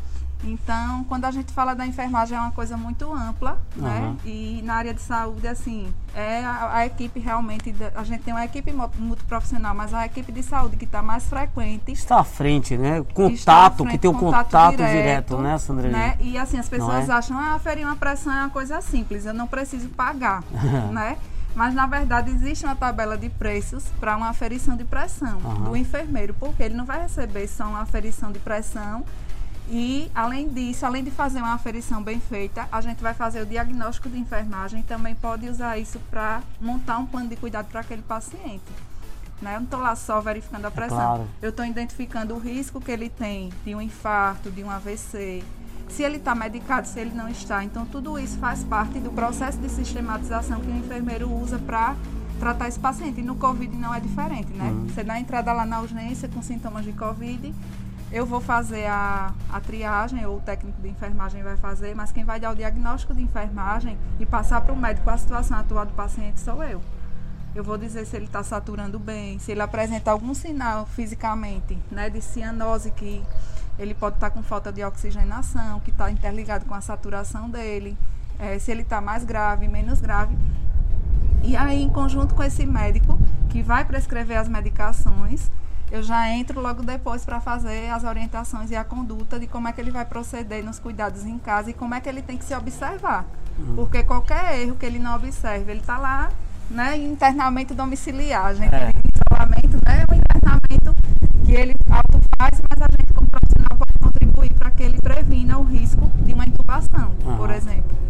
Então, 0.45 1.05
quando 1.05 1.25
a 1.25 1.31
gente 1.31 1.53
fala 1.53 1.75
da 1.75 1.87
enfermagem, 1.87 2.37
é 2.37 2.41
uma 2.41 2.53
coisa 2.53 2.77
muito 2.77 3.13
ampla, 3.13 3.59
uhum. 3.77 3.83
né? 3.83 4.17
E 4.25 4.63
na 4.65 4.75
área 4.75 4.95
de 4.95 5.01
saúde, 5.01 5.49
assim, 5.49 5.93
é 6.15 6.45
a, 6.45 6.77
a, 6.77 6.87
equipe 6.87 7.19
realmente, 7.19 7.75
a 7.95 8.05
gente 8.05 8.23
tem 8.23 8.33
uma 8.33 8.45
equipe 8.45 8.73
multiprofissional, 8.99 9.75
mas 9.75 9.93
a 9.93 10.07
equipe 10.07 10.31
de 10.31 10.43
saúde 10.43 10.77
que 10.77 10.85
está 10.85 11.03
mais 11.03 11.25
frequente. 11.27 11.91
Está 11.91 12.21
à 12.21 12.25
frente, 12.25 12.77
né? 12.77 13.05
Contato, 13.13 13.79
frente, 13.79 13.91
que 13.91 13.99
tem 13.99 14.11
um 14.11 14.15
contato, 14.15 14.47
contato 14.47 14.77
direto, 14.77 14.93
direto, 14.93 15.39
né, 15.39 15.59
Sandra? 15.59 15.89
Né? 15.89 16.17
E 16.21 16.39
assim, 16.39 16.59
as 16.59 16.69
pessoas 16.69 17.09
é? 17.09 17.13
acham, 17.13 17.37
ah, 17.37 17.55
aferir 17.55 17.85
uma 17.85 17.97
pressão 17.97 18.33
é 18.33 18.41
uma 18.41 18.51
coisa 18.51 18.81
simples, 18.81 19.27
eu 19.27 19.35
não 19.35 19.47
preciso 19.47 19.89
pagar, 19.89 20.43
né? 20.93 21.17
Mas, 21.55 21.75
na 21.75 21.87
verdade, 21.87 22.31
existe 22.31 22.65
uma 22.65 22.77
tabela 22.77 23.19
de 23.19 23.29
preços 23.29 23.85
para 23.99 24.17
uma 24.17 24.29
aferição 24.29 24.77
de 24.77 24.85
pressão 24.85 25.39
uhum. 25.43 25.65
do 25.65 25.77
enfermeiro, 25.77 26.33
porque 26.39 26.63
ele 26.63 26.75
não 26.75 26.85
vai 26.85 27.03
receber 27.03 27.49
só 27.49 27.65
uma 27.65 27.81
aferição 27.81 28.31
de 28.31 28.39
pressão 28.39 29.05
e, 29.71 30.11
além 30.15 30.49
disso, 30.49 30.87
além 30.87 31.05
de 31.05 31.11
fazer 31.11 31.39
uma 31.39 31.53
aferição 31.53 32.03
bem 32.03 32.19
feita, 32.19 32.67
a 32.73 32.81
gente 32.81 33.03
vai 33.03 33.13
fazer 33.13 33.43
o 33.43 33.47
diagnóstico 33.47 34.09
de 34.09 34.19
enfermagem. 34.19 34.83
Também 34.83 35.15
pode 35.15 35.49
usar 35.49 35.77
isso 35.77 35.99
para 36.11 36.43
montar 36.61 36.99
um 36.99 37.07
plano 37.07 37.29
de 37.29 37.37
cuidado 37.37 37.67
para 37.67 37.81
aquele 37.81 38.03
paciente. 38.03 38.65
Né? 39.43 39.55
Eu 39.55 39.59
não 39.59 39.65
estou 39.65 39.81
lá 39.81 39.95
só 39.95 40.21
verificando 40.21 40.65
a 40.65 40.71
pressão. 40.71 40.99
É 40.99 41.01
claro. 41.01 41.29
Eu 41.43 41.51
estou 41.51 41.65
identificando 41.65 42.35
o 42.35 42.39
risco 42.39 42.81
que 42.81 42.91
ele 42.91 43.11
tem 43.11 43.53
de 43.65 43.75
um 43.75 43.81
infarto, 43.81 44.51
de 44.51 44.65
um 44.65 44.71
AVC, 44.71 45.45
se 45.89 46.03
ele 46.03 46.17
está 46.17 46.35
medicado, 46.35 46.87
se 46.87 46.99
ele 46.99 47.15
não 47.15 47.29
está. 47.29 47.63
Então, 47.63 47.85
tudo 47.87 48.19
isso 48.19 48.39
faz 48.39 48.65
parte 48.65 48.99
do 49.01 49.11
processo 49.11 49.59
de 49.59 49.69
sistematização 49.69 50.61
que 50.61 50.69
o 50.69 50.77
enfermeiro 50.77 51.31
usa 51.31 51.59
para 51.59 51.95
tratar 52.39 52.69
esse 52.69 52.79
paciente. 52.79 53.21
E 53.21 53.25
no 53.25 53.37
Covid 53.37 53.75
não 53.77 53.95
é 53.95 54.01
diferente, 54.01 54.53
né? 54.53 54.71
Uhum. 54.71 54.89
Você 54.89 55.05
dá 55.05 55.19
entrada 55.19 55.53
lá 55.53 55.65
na 55.65 55.81
urgência 55.81 56.29
com 56.29 56.43
sintomas 56.43 56.85
de 56.85 56.93
Covid, 56.93 57.55
eu 58.11 58.25
vou 58.25 58.41
fazer 58.41 58.87
a, 58.87 59.35
a 59.53 59.61
triagem, 59.61 60.25
ou 60.25 60.39
o 60.39 60.41
técnico 60.41 60.81
de 60.81 60.89
enfermagem 60.89 61.43
vai 61.43 61.57
fazer, 61.57 61.95
mas 61.95 62.11
quem 62.11 62.25
vai 62.25 62.41
dar 62.41 62.53
o 62.53 62.55
diagnóstico 62.55 63.15
de 63.15 63.23
enfermagem 63.23 63.99
e 64.19 64.25
passar 64.25 64.63
para 64.63 64.73
o 64.73 64.77
médico 64.77 65.11
a 65.11 65.19
situação 65.19 65.59
atual 65.59 65.85
do 65.85 65.93
paciente 65.93 66.41
sou 66.41 66.63
eu. 66.65 66.81
Eu 67.55 67.63
vou 67.63 67.77
dizer 67.77 68.07
se 68.07 68.17
ele 68.17 68.27
está 68.27 68.43
saturando 68.43 68.99
bem, 68.99 69.39
se 69.39 69.53
ele 69.53 69.61
apresenta 69.61 70.11
algum 70.11 70.33
sinal 70.33 70.87
fisicamente, 70.87 71.79
né, 71.91 72.09
de 72.09 72.21
cianose, 72.21 72.91
que 72.93 73.23
ele 73.79 73.95
pode 73.95 74.17
estar 74.17 74.31
tá 74.31 74.35
com 74.35 74.43
falta 74.43 74.73
de 74.73 74.83
oxigenação, 74.85 75.81
que 75.81 75.91
está 75.91 76.11
interligado 76.11 76.65
com 76.65 76.75
a 76.75 76.81
saturação 76.81 77.49
dele, 77.51 77.97
é, 78.39 78.59
se 78.59 78.71
ele 78.71 78.83
está 78.83 79.01
mais 79.01 79.25
grave, 79.25 79.69
menos 79.69 80.01
grave. 80.01 80.37
E 81.43 81.57
aí, 81.57 81.83
em 81.83 81.89
conjunto 81.89 82.35
com 82.35 82.43
esse 82.43 82.67
médico, 82.67 83.19
que 83.49 83.63
vai 83.63 83.85
prescrever 83.85 84.39
as 84.39 84.49
medicações, 84.49 85.51
eu 85.91 86.03
já 86.03 86.29
entro 86.31 86.61
logo 86.61 86.83
depois 86.83 87.25
para 87.25 87.41
fazer 87.41 87.91
as 87.91 88.05
orientações 88.05 88.71
e 88.71 88.77
a 88.77 88.85
conduta 88.85 89.39
de 89.39 89.47
como 89.47 89.69
é 89.69 89.73
que 89.73 89.81
ele 89.81 89.91
vai 89.91 90.05
proceder 90.05 90.63
nos 90.63 90.79
cuidados 90.79 91.25
em 91.25 91.39
casa 91.39 91.71
e 91.71 91.73
como 91.73 91.95
é 91.95 92.01
que 92.01 92.09
ele 92.09 92.23
tem 92.23 92.37
que 92.37 92.45
se 92.45 92.55
observar. 92.55 93.25
Uhum. 93.59 93.75
Porque 93.75 94.03
qualquer 94.03 94.61
erro 94.61 94.77
que 94.77 94.85
ele 94.85 94.99
não 94.99 95.17
observe, 95.17 95.71
ele 95.71 95.81
está 95.81 95.99
lá, 95.99 96.31
né, 96.71 96.97
em 96.97 97.13
internamento 97.13 97.75
domiciliar. 97.75 98.55
Gente 98.55 98.75
é. 98.75 98.93
isolamento, 99.15 99.79
né, 99.87 100.05
é 100.07 100.13
um 100.13 100.19
internamento 100.19 100.95
que 101.45 101.53
ele 101.53 101.75
auto 101.91 102.21
faz, 102.39 102.63
mas 102.69 102.83
a 102.83 102.87
gente 102.91 103.13
como 103.15 103.27
profissional 103.29 103.79
pode 103.79 103.99
contribuir 103.99 104.53
para 104.55 104.71
que 104.71 104.83
ele 104.83 105.01
previna 105.01 105.59
o 105.59 105.63
risco 105.63 106.07
de 106.25 106.35
uma 106.35 106.45
intubação, 106.45 107.13
uhum. 107.25 107.37
por 107.37 107.51
exemplo. 107.51 108.08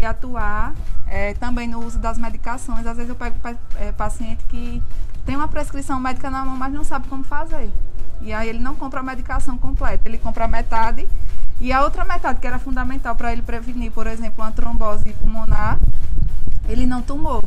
De 0.00 0.06
atuar 0.06 0.74
é, 1.06 1.34
também 1.34 1.68
no 1.68 1.84
uso 1.84 1.98
das 1.98 2.18
medicações. 2.18 2.86
Às 2.86 2.96
vezes 2.96 3.10
eu 3.10 3.16
pego 3.16 3.36
é, 3.78 3.92
paciente 3.92 4.42
que 4.46 4.82
tem 5.24 5.36
uma 5.36 5.48
prescrição 5.48 6.00
médica 6.00 6.30
na 6.30 6.44
mão, 6.44 6.56
mas 6.56 6.72
não 6.72 6.82
sabe 6.82 7.06
como 7.08 7.22
fazer. 7.22 7.70
E 8.20 8.32
aí 8.32 8.48
ele 8.48 8.58
não 8.58 8.74
compra 8.74 9.00
a 9.00 9.02
medicação 9.02 9.56
completa, 9.56 10.08
ele 10.08 10.18
compra 10.18 10.48
metade 10.48 11.06
e 11.60 11.72
a 11.72 11.82
outra 11.82 12.04
metade, 12.04 12.40
que 12.40 12.46
era 12.46 12.58
fundamental 12.58 13.14
para 13.14 13.32
ele 13.32 13.42
prevenir, 13.42 13.92
por 13.92 14.06
exemplo, 14.06 14.42
uma 14.42 14.50
trombose 14.50 15.12
pulmonar, 15.14 15.78
ele 16.68 16.86
não 16.86 17.02
tomou, 17.02 17.42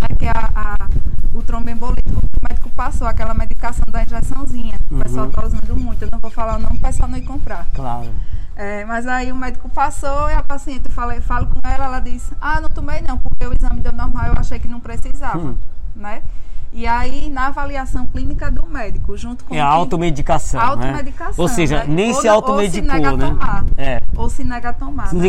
né? 0.00 0.16
que 0.18 0.26
é 0.26 0.30
a, 0.30 0.50
a, 0.54 0.88
o 1.32 1.42
tromboembolismo. 1.42 2.18
O 2.18 2.48
médico 2.48 2.70
passou 2.70 3.06
aquela 3.06 3.34
medicação 3.34 3.84
da 3.90 4.02
injeçãozinha, 4.02 4.78
uhum. 4.90 4.98
o 4.98 5.02
pessoal 5.02 5.26
está 5.28 5.46
usando 5.46 5.76
muito, 5.76 6.02
eu 6.02 6.08
não 6.10 6.18
vou 6.18 6.30
falar 6.30 6.56
o 6.56 6.60
nome, 6.60 6.76
o 6.76 6.80
pessoal 6.80 7.08
não 7.08 7.18
ir 7.18 7.22
comprar. 7.22 7.66
Claro. 7.74 8.10
É, 8.56 8.84
mas 8.84 9.06
aí 9.06 9.32
o 9.32 9.36
médico 9.36 9.68
passou 9.68 10.30
e 10.30 10.34
a 10.34 10.42
paciente, 10.42 10.84
eu 10.86 11.22
falo 11.22 11.46
com 11.46 11.66
ela, 11.66 11.86
ela 11.86 12.00
disse, 12.00 12.32
ah, 12.40 12.60
não 12.60 12.68
tomei 12.68 13.00
não, 13.00 13.18
porque 13.18 13.44
o 13.46 13.52
exame 13.52 13.80
deu 13.80 13.92
normal, 13.92 14.26
eu 14.26 14.34
achei 14.38 14.58
que 14.58 14.68
não 14.68 14.78
precisava, 14.78 15.38
hum. 15.38 15.56
né? 15.96 16.22
E 16.72 16.88
aí, 16.88 17.30
na 17.30 17.46
avaliação 17.46 18.04
clínica 18.04 18.50
do 18.50 18.66
médico, 18.66 19.16
junto 19.16 19.44
com... 19.44 19.54
É 19.54 19.60
a 19.60 19.66
automedicação, 19.66 20.60
né? 20.60 20.66
Automedicação, 20.66 21.28
né? 21.28 21.34
Ou 21.38 21.48
seja, 21.48 21.84
né? 21.84 21.84
nem 21.86 22.12
ou, 22.12 22.20
se 22.20 22.26
automedicou, 22.26 22.90
ou 22.90 22.96
se 22.96 23.02
nega 23.02 23.16
né? 23.16 23.26
Tomar, 23.28 23.64
é. 23.78 23.98
Ou 24.16 24.30
se 24.30 24.44
nega 24.44 24.70
a 24.70 24.72
tomar, 24.72 25.08
se 25.08 25.16
né? 25.16 25.28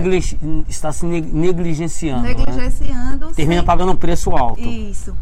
Está 0.67 0.91
se 0.91 1.05
negligenciando, 1.05 2.23
Negligenciando, 2.23 3.27
né? 3.27 3.33
Termina 3.35 3.63
pagando 3.63 3.91
um 3.91 3.95
preço 3.95 4.31
alto. 4.31 4.61
Isso. 4.61 5.13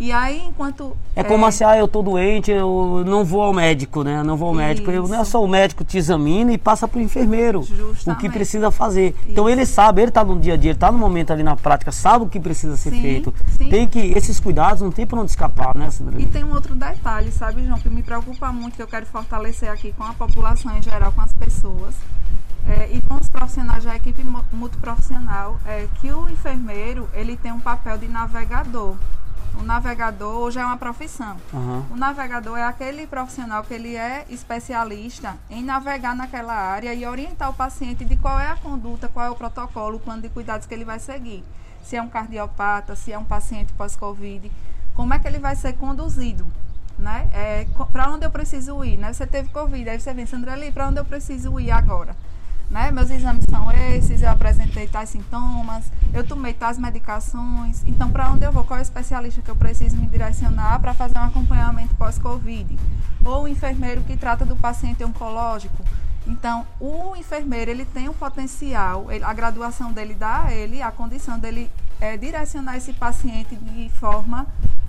E 0.00 0.10
aí, 0.12 0.46
enquanto. 0.46 0.96
É, 1.14 1.20
é 1.20 1.24
como 1.24 1.44
assim, 1.44 1.62
ah, 1.62 1.76
eu 1.76 1.86
tô 1.86 2.00
doente, 2.00 2.50
eu 2.50 3.04
não 3.06 3.22
vou 3.22 3.42
ao 3.42 3.52
médico, 3.52 4.02
né? 4.02 4.22
Não 4.22 4.34
vou 4.34 4.48
ao 4.48 4.54
médico. 4.54 4.90
Eu, 4.90 5.06
não 5.06 5.20
é 5.20 5.24
só 5.24 5.44
o 5.44 5.46
médico 5.46 5.84
te 5.84 5.98
examina 5.98 6.50
e 6.54 6.56
passa 6.56 6.88
pro 6.88 6.98
enfermeiro 7.02 7.62
Justamente. 7.62 8.08
o 8.08 8.16
que 8.16 8.30
precisa 8.30 8.70
fazer. 8.70 9.08
Isso. 9.08 9.28
Então 9.28 9.46
ele 9.46 9.66
sabe, 9.66 10.00
ele 10.00 10.10
tá 10.10 10.24
no 10.24 10.40
dia 10.40 10.54
a 10.54 10.56
dia, 10.56 10.70
ele 10.70 10.78
tá 10.78 10.90
no 10.90 10.96
momento 10.96 11.34
ali 11.34 11.42
na 11.42 11.54
prática, 11.54 11.92
sabe 11.92 12.24
o 12.24 12.28
que 12.30 12.40
precisa 12.40 12.78
ser 12.78 12.92
sim, 12.92 13.02
feito. 13.02 13.34
Sim. 13.58 13.68
Tem 13.68 13.86
que. 13.86 13.98
Esses 14.16 14.40
cuidados 14.40 14.80
não 14.80 14.90
tem 14.90 15.06
pra 15.06 15.20
onde 15.20 15.32
escapar, 15.32 15.76
né, 15.76 15.90
Sandra? 15.90 16.18
E 16.18 16.24
tem 16.24 16.44
um 16.44 16.54
outro 16.54 16.74
detalhe, 16.74 17.30
sabe, 17.30 17.62
João, 17.66 17.78
que 17.78 17.90
me 17.90 18.02
preocupa 18.02 18.50
muito, 18.50 18.76
que 18.76 18.82
eu 18.82 18.88
quero 18.88 19.04
fortalecer 19.04 19.70
aqui 19.70 19.92
com 19.92 20.04
a 20.04 20.14
população 20.14 20.74
em 20.78 20.82
geral, 20.82 21.12
com 21.12 21.20
as 21.20 21.34
pessoas. 21.34 21.94
É, 22.68 22.90
e 22.92 23.00
com 23.02 23.14
os 23.14 23.28
profissionais 23.28 23.84
da 23.84 23.96
equipe 23.96 24.22
multiprofissional, 24.52 25.58
é 25.66 25.88
que 26.00 26.12
o 26.12 26.28
enfermeiro 26.28 27.08
ele 27.12 27.36
tem 27.36 27.52
um 27.52 27.60
papel 27.60 27.98
de 27.98 28.08
navegador 28.08 28.96
o 29.58 29.62
navegador 29.62 30.36
hoje 30.36 30.58
é 30.58 30.64
uma 30.64 30.76
profissão. 30.76 31.36
Uhum. 31.52 31.84
O 31.90 31.96
navegador 31.96 32.56
é 32.56 32.64
aquele 32.64 33.06
profissional 33.06 33.62
que 33.64 33.74
ele 33.74 33.96
é 33.96 34.24
especialista 34.30 35.36
em 35.50 35.62
navegar 35.62 36.14
naquela 36.14 36.54
área 36.54 36.94
e 36.94 37.06
orientar 37.06 37.50
o 37.50 37.54
paciente 37.54 38.04
de 38.04 38.16
qual 38.16 38.38
é 38.38 38.48
a 38.48 38.56
conduta, 38.56 39.08
qual 39.08 39.26
é 39.26 39.30
o 39.30 39.34
protocolo, 39.34 39.96
o 39.96 40.00
plano 40.00 40.22
de 40.22 40.28
cuidados 40.28 40.66
que 40.66 40.74
ele 40.74 40.84
vai 40.84 40.98
seguir. 40.98 41.44
Se 41.82 41.96
é 41.96 42.02
um 42.02 42.08
cardiopata, 42.08 42.94
se 42.94 43.12
é 43.12 43.18
um 43.18 43.24
paciente 43.24 43.72
pós-Covid, 43.72 44.50
como 44.94 45.12
é 45.14 45.18
que 45.18 45.26
ele 45.26 45.38
vai 45.38 45.56
ser 45.56 45.74
conduzido. 45.74 46.46
Né? 46.98 47.30
É, 47.32 47.66
para 47.92 48.10
onde 48.10 48.26
eu 48.26 48.30
preciso 48.30 48.84
ir? 48.84 48.98
Né? 48.98 49.12
Você 49.12 49.26
teve 49.26 49.48
Covid, 49.48 49.88
aí 49.88 49.98
você 49.98 50.12
vem, 50.12 50.26
Sandra 50.26 50.52
ali, 50.52 50.70
para 50.70 50.88
onde 50.88 51.00
eu 51.00 51.04
preciso 51.04 51.58
ir 51.58 51.70
agora? 51.70 52.14
Né? 52.70 52.90
Meus 52.92 53.10
exames 53.10 53.44
são 53.50 53.70
esses, 53.72 54.22
eu 54.22 54.30
apresentei 54.30 54.86
tais 54.86 55.10
sintomas, 55.10 55.84
eu 56.14 56.24
tomei 56.24 56.54
tais 56.54 56.78
medicações. 56.78 57.82
Então, 57.84 58.10
para 58.10 58.30
onde 58.30 58.44
eu 58.44 58.52
vou? 58.52 58.64
Qual 58.64 58.78
é 58.78 58.80
o 58.80 58.82
especialista 58.82 59.42
que 59.42 59.50
eu 59.50 59.56
preciso 59.56 59.96
me 59.96 60.06
direcionar 60.06 60.78
para 60.78 60.94
fazer 60.94 61.18
um 61.18 61.24
acompanhamento 61.24 61.94
pós-Covid? 61.96 62.78
Ou 63.24 63.42
o 63.42 63.48
enfermeiro 63.48 64.02
que 64.02 64.16
trata 64.16 64.44
do 64.44 64.54
paciente 64.54 65.04
oncológico. 65.04 65.84
Então, 66.26 66.64
o 66.78 67.16
enfermeiro, 67.16 67.70
ele 67.70 67.84
tem 67.84 68.08
um 68.08 68.12
potencial, 68.12 69.10
ele, 69.10 69.24
a 69.24 69.32
graduação 69.32 69.90
dele 69.90 70.14
dá 70.14 70.44
a 70.44 70.54
ele 70.54 70.80
a 70.80 70.90
condição 70.90 71.38
dele 71.38 71.70
é, 72.00 72.16
direcionar 72.16 72.76
esse 72.76 72.92
paciente 72.92 73.56
de 73.56 73.88
forma 73.90 74.46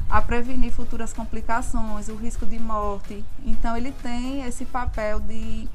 a 0.09 0.21
prevenir 0.21 0.71
futuras 0.71 1.13
complicações, 1.13 2.09
o 2.09 2.15
risco 2.15 2.45
de 2.45 2.59
morte. 2.59 3.23
Então, 3.45 3.75
ele 3.75 3.91
tem 4.03 4.43
esse 4.43 4.65
papel 4.65 5.19
de 5.21 5.67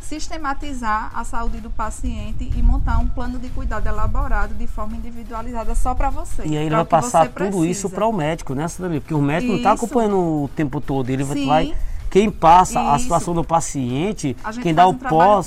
sistematizar 0.00 1.10
a 1.14 1.24
saúde 1.24 1.60
do 1.60 1.70
paciente 1.70 2.50
e 2.56 2.62
montar 2.62 2.98
um 2.98 3.06
plano 3.06 3.38
de 3.38 3.48
cuidado 3.50 3.86
elaborado 3.86 4.54
de 4.54 4.66
forma 4.66 4.96
individualizada 4.96 5.74
só 5.74 5.94
para 5.94 6.10
você. 6.10 6.42
E 6.44 6.56
aí 6.56 6.66
ele 6.66 6.74
vai 6.74 6.84
passar 6.84 7.28
tudo 7.28 7.64
isso 7.64 7.88
para 7.88 8.06
o 8.06 8.12
médico, 8.12 8.54
né, 8.54 8.66
Cidadania? 8.68 9.00
Porque 9.00 9.14
o 9.14 9.22
médico 9.22 9.52
isso. 9.52 9.62
não 9.64 9.70
está 9.70 9.72
acompanhando 9.72 10.16
o 10.16 10.50
tempo 10.54 10.80
todo, 10.80 11.10
ele 11.10 11.24
Sim. 11.24 11.46
vai 11.46 11.74
quem 12.10 12.30
passa 12.30 12.80
isso. 12.80 12.90
a 12.90 12.98
situação 12.98 13.32
do 13.32 13.44
paciente, 13.44 14.36
quem 14.62 14.74
dá 14.74 14.86
o 14.86 14.90
um 14.90 14.94
pós, 14.94 15.46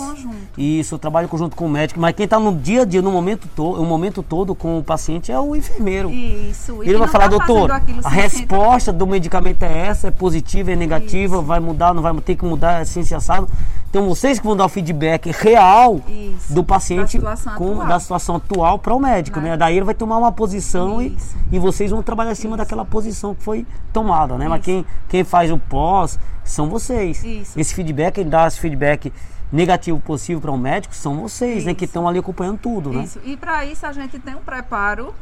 isso, 0.57 0.97
trabalho 0.97 1.27
conjunto 1.27 1.55
com 1.55 1.65
o 1.65 1.69
médico, 1.69 1.99
mas 1.99 2.15
quem 2.15 2.23
está 2.23 2.39
no 2.39 2.55
dia 2.55 2.83
a 2.83 2.85
dia, 2.85 3.01
no 3.01 3.11
momento 3.11 3.49
todo, 3.53 3.81
o 3.81 3.85
momento 3.85 4.23
todo 4.23 4.55
com 4.55 4.79
o 4.79 4.83
paciente 4.83 5.31
é 5.31 5.39
o 5.39 5.55
enfermeiro. 5.55 6.09
Isso. 6.09 6.81
E 6.83 6.89
Ele 6.89 6.97
vai 6.97 7.07
falar, 7.09 7.29
tá 7.29 7.37
doutor, 7.37 7.69
a 8.03 8.09
resposta 8.09 8.93
do 8.93 9.05
medicamento 9.05 9.61
é 9.63 9.87
essa, 9.87 10.07
é 10.07 10.11
positiva, 10.11 10.71
é 10.71 10.75
negativa, 10.75 11.35
isso. 11.35 11.45
vai 11.45 11.59
mudar, 11.59 11.93
não 11.93 12.01
vai 12.01 12.15
ter 12.21 12.35
que 12.35 12.45
mudar, 12.45 12.81
é 12.81 12.85
ciência 12.85 13.19
sabe. 13.19 13.47
Então 13.89 14.07
vocês 14.07 14.39
que 14.39 14.45
vão 14.45 14.57
dar 14.57 14.65
o 14.65 14.69
feedback 14.69 15.29
real 15.29 16.01
Isso. 16.07 16.51
do 16.51 16.63
paciente 16.63 17.19
da 17.19 17.35
situação 17.35 17.53
com 17.53 17.73
atual. 17.73 17.87
da 17.87 17.99
situação 17.99 18.35
atual 18.37 18.79
para 18.79 18.91
o 18.95 18.99
médico, 18.99 19.39
né? 19.39 19.51
né? 19.51 19.57
Daí 19.57 19.75
ele 19.75 19.85
vai 19.85 19.93
tomar 19.93 20.17
uma 20.17 20.31
posição 20.31 20.99
e, 20.99 21.15
e 21.51 21.59
vocês 21.59 21.91
vão 21.91 22.01
trabalhar 22.01 22.31
em 22.31 22.35
cima 22.35 22.57
daquela 22.57 22.83
posição 22.83 23.35
que 23.35 23.43
foi 23.43 23.67
tomada, 23.91 24.35
né? 24.35 24.47
Mas 24.47 24.63
quem, 24.63 24.83
quem 25.07 25.23
faz 25.23 25.51
o 25.51 25.59
pós 25.59 26.17
são 26.43 26.69
vocês. 26.69 27.23
Esse 27.55 27.73
feedback, 27.73 28.15
quem 28.15 28.27
dá 28.27 28.47
esse 28.47 28.59
feedback 28.59 29.11
negativo 29.51 29.99
possível 29.99 30.41
para 30.41 30.51
o 30.51 30.55
um 30.55 30.57
médico 30.57 30.95
são 30.95 31.17
vocês, 31.17 31.65
né? 31.65 31.73
Que 31.73 31.85
estão 31.85 32.07
ali 32.07 32.19
acompanhando 32.19 32.57
tudo, 32.57 32.91
né? 32.91 33.03
Isso. 33.03 33.19
E 33.23 33.37
para 33.37 33.65
isso 33.65 33.85
a 33.85 33.91
gente 33.91 34.17
tem 34.19 34.35
um 34.35 34.41
preparo 34.41 35.13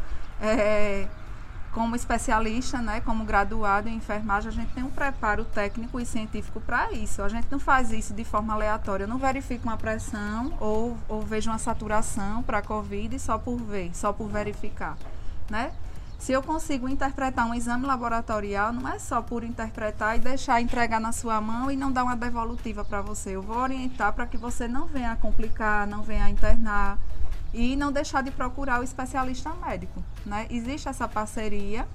é, 0.42 1.08
como 1.72 1.96
especialista, 1.96 2.80
né, 2.80 3.01
como 3.01 3.24
graduado 3.24 3.88
em 3.88 3.96
enfermagem, 3.96 4.50
a 4.50 4.51
gente 4.51 4.74
tem 4.74 4.84
um 4.84 4.90
preparo 4.90 5.46
técnico 5.46 6.00
e 6.00 6.06
científico 6.06 6.60
para 6.60 6.92
isso. 6.92 7.22
A 7.22 7.30
gente 7.30 7.48
não 7.50 7.60
faz 7.60 7.92
isso 7.92 8.13
de 8.13 8.24
forma 8.24 8.54
aleatória. 8.54 9.06
Eu 9.06 9.08
não 9.08 9.18
verifico 9.18 9.68
uma 9.68 9.78
pressão 9.78 10.54
ou, 10.60 10.98
ou 11.08 11.22
vejo 11.22 11.50
uma 11.50 11.58
saturação 11.58 12.44
para 12.44 12.58
a 12.58 12.62
COVID 12.62 13.18
só 13.20 13.38
por 13.38 13.58
ver, 13.58 13.92
só 13.94 14.12
por 14.12 14.28
verificar, 14.28 14.98
né? 15.50 15.72
Se 16.22 16.34
eu 16.34 16.44
consigo 16.44 16.88
interpretar 16.88 17.48
um 17.48 17.54
exame 17.56 17.88
laboratorial, 17.88 18.72
não 18.72 18.88
é 18.88 19.00
só 19.00 19.24
por 19.24 19.44
interpretar 19.44 20.16
e 20.16 20.20
deixar 20.20 20.62
entregar 20.62 21.01
na 21.01 21.12
sua 21.12 21.42
mão 21.42 21.72
e 21.72 21.75
não 21.75 21.92
dar 21.92 22.04
uma 22.04 22.16
devolutiva 22.16 22.86
para 22.86 23.01
você. 23.01 23.32
Eu 23.32 23.42
vou 23.42 23.58
orientar 23.58 24.13
para 24.13 24.28
que 24.28 24.38
você 24.38 24.68
não 24.68 24.86
venha 24.86 25.16
complicar, 25.16 25.88
não 25.88 26.04
venha 26.04 26.30
internar, 26.30 27.00
e 27.51 27.75
não 27.75 27.92
deixar 27.92 28.22
de 28.22 28.30
procurar 28.30 28.80
o 28.80 28.84
especialista 28.84 29.51
médico. 29.66 30.04
Né? 30.24 30.46
Existe 30.51 30.88
essa 30.88 31.08
parceria 31.08 31.88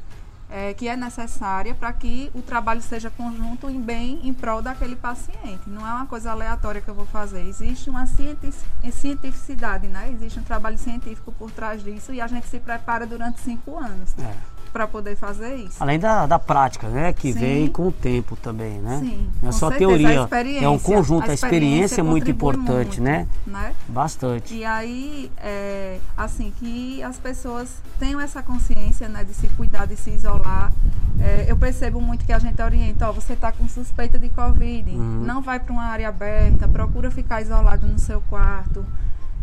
é, 0.50 0.74
que 0.74 0.88
é 0.88 0.96
necessária 0.96 1.74
para 1.74 1.92
que 1.92 2.30
o 2.34 2.42
trabalho 2.42 2.82
seja 2.82 3.10
conjunto 3.10 3.70
e 3.70 3.78
bem 3.78 4.20
em 4.24 4.32
prol 4.32 4.62
daquele 4.62 4.96
paciente. 4.96 5.62
Não 5.66 5.86
é 5.86 5.90
uma 5.90 6.06
coisa 6.06 6.30
aleatória 6.30 6.80
que 6.80 6.88
eu 6.88 6.94
vou 6.94 7.06
fazer. 7.06 7.46
Existe 7.46 7.90
uma 7.90 8.06
cientificidade, 8.06 9.86
né? 9.86 10.10
existe 10.12 10.38
um 10.38 10.44
trabalho 10.44 10.78
científico 10.78 11.32
por 11.32 11.50
trás 11.50 11.82
disso 11.82 12.12
e 12.12 12.20
a 12.20 12.26
gente 12.26 12.46
se 12.46 12.58
prepara 12.58 13.06
durante 13.06 13.40
cinco 13.40 13.76
anos. 13.76 14.14
É 14.18 14.55
para 14.76 14.86
poder 14.86 15.16
fazer 15.16 15.56
isso. 15.56 15.82
Além 15.82 15.98
da, 15.98 16.26
da 16.26 16.38
prática, 16.38 16.86
né? 16.86 17.10
Que 17.10 17.32
Sim. 17.32 17.38
vem 17.38 17.66
com 17.66 17.88
o 17.88 17.92
tempo 17.92 18.36
também, 18.36 18.78
né? 18.78 18.98
Sim, 19.00 19.26
não 19.40 19.48
é 19.48 19.52
só 19.52 19.70
teoria. 19.70 20.28
é 20.60 20.68
um 20.68 20.78
conjunto, 20.78 21.30
a 21.30 21.32
experiência, 21.32 21.32
a 21.32 21.34
experiência 21.34 22.00
é 22.02 22.04
muito 22.04 22.30
importante, 22.30 23.00
muito, 23.00 23.02
né? 23.02 23.26
né? 23.46 23.72
Bastante. 23.88 24.54
E 24.54 24.66
aí, 24.66 25.32
é, 25.38 25.98
assim, 26.14 26.52
que 26.58 27.02
as 27.02 27.18
pessoas 27.18 27.80
tenham 27.98 28.20
essa 28.20 28.42
consciência, 28.42 29.08
né? 29.08 29.24
De 29.24 29.32
se 29.32 29.48
cuidar, 29.48 29.86
de 29.86 29.96
se 29.96 30.10
isolar. 30.10 30.70
É, 31.18 31.46
eu 31.48 31.56
percebo 31.56 31.98
muito 31.98 32.26
que 32.26 32.32
a 32.34 32.38
gente 32.38 32.60
orienta, 32.60 33.08
ó, 33.08 33.12
você 33.12 33.32
está 33.32 33.50
com 33.50 33.66
suspeita 33.66 34.18
de 34.18 34.28
Covid, 34.28 34.90
uhum. 34.90 35.22
não 35.24 35.40
vai 35.40 35.58
para 35.58 35.72
uma 35.72 35.84
área 35.84 36.10
aberta, 36.10 36.68
procura 36.68 37.10
ficar 37.10 37.40
isolado 37.40 37.86
no 37.86 37.98
seu 37.98 38.20
quarto 38.28 38.84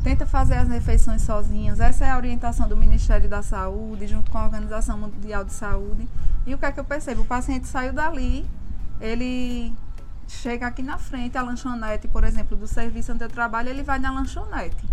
tenta 0.03 0.25
fazer 0.25 0.55
as 0.55 0.67
refeições 0.67 1.21
sozinhos. 1.21 1.79
Essa 1.79 2.05
é 2.05 2.11
a 2.11 2.17
orientação 2.17 2.67
do 2.67 2.75
Ministério 2.75 3.29
da 3.29 3.41
Saúde, 3.41 4.05
junto 4.05 4.29
com 4.29 4.37
a 4.37 4.43
Organização 4.43 4.97
Mundial 4.97 5.43
de 5.45 5.53
Saúde. 5.53 6.07
E 6.45 6.53
o 6.53 6.57
que 6.57 6.65
é 6.65 6.71
que 6.71 6.79
eu 6.79 6.83
percebo? 6.83 7.21
O 7.21 7.25
paciente 7.25 7.67
saiu 7.67 7.93
dali, 7.93 8.45
ele 8.99 9.73
chega 10.27 10.67
aqui 10.67 10.83
na 10.83 10.97
frente, 10.97 11.37
a 11.37 11.41
lanchonete, 11.41 12.07
por 12.07 12.25
exemplo, 12.25 12.57
do 12.57 12.67
serviço 12.67 13.13
onde 13.13 13.23
eu 13.23 13.29
trabalho, 13.29 13.69
ele 13.69 13.81
vai 13.81 13.97
na 13.97 14.11
lanchonete. 14.11 14.83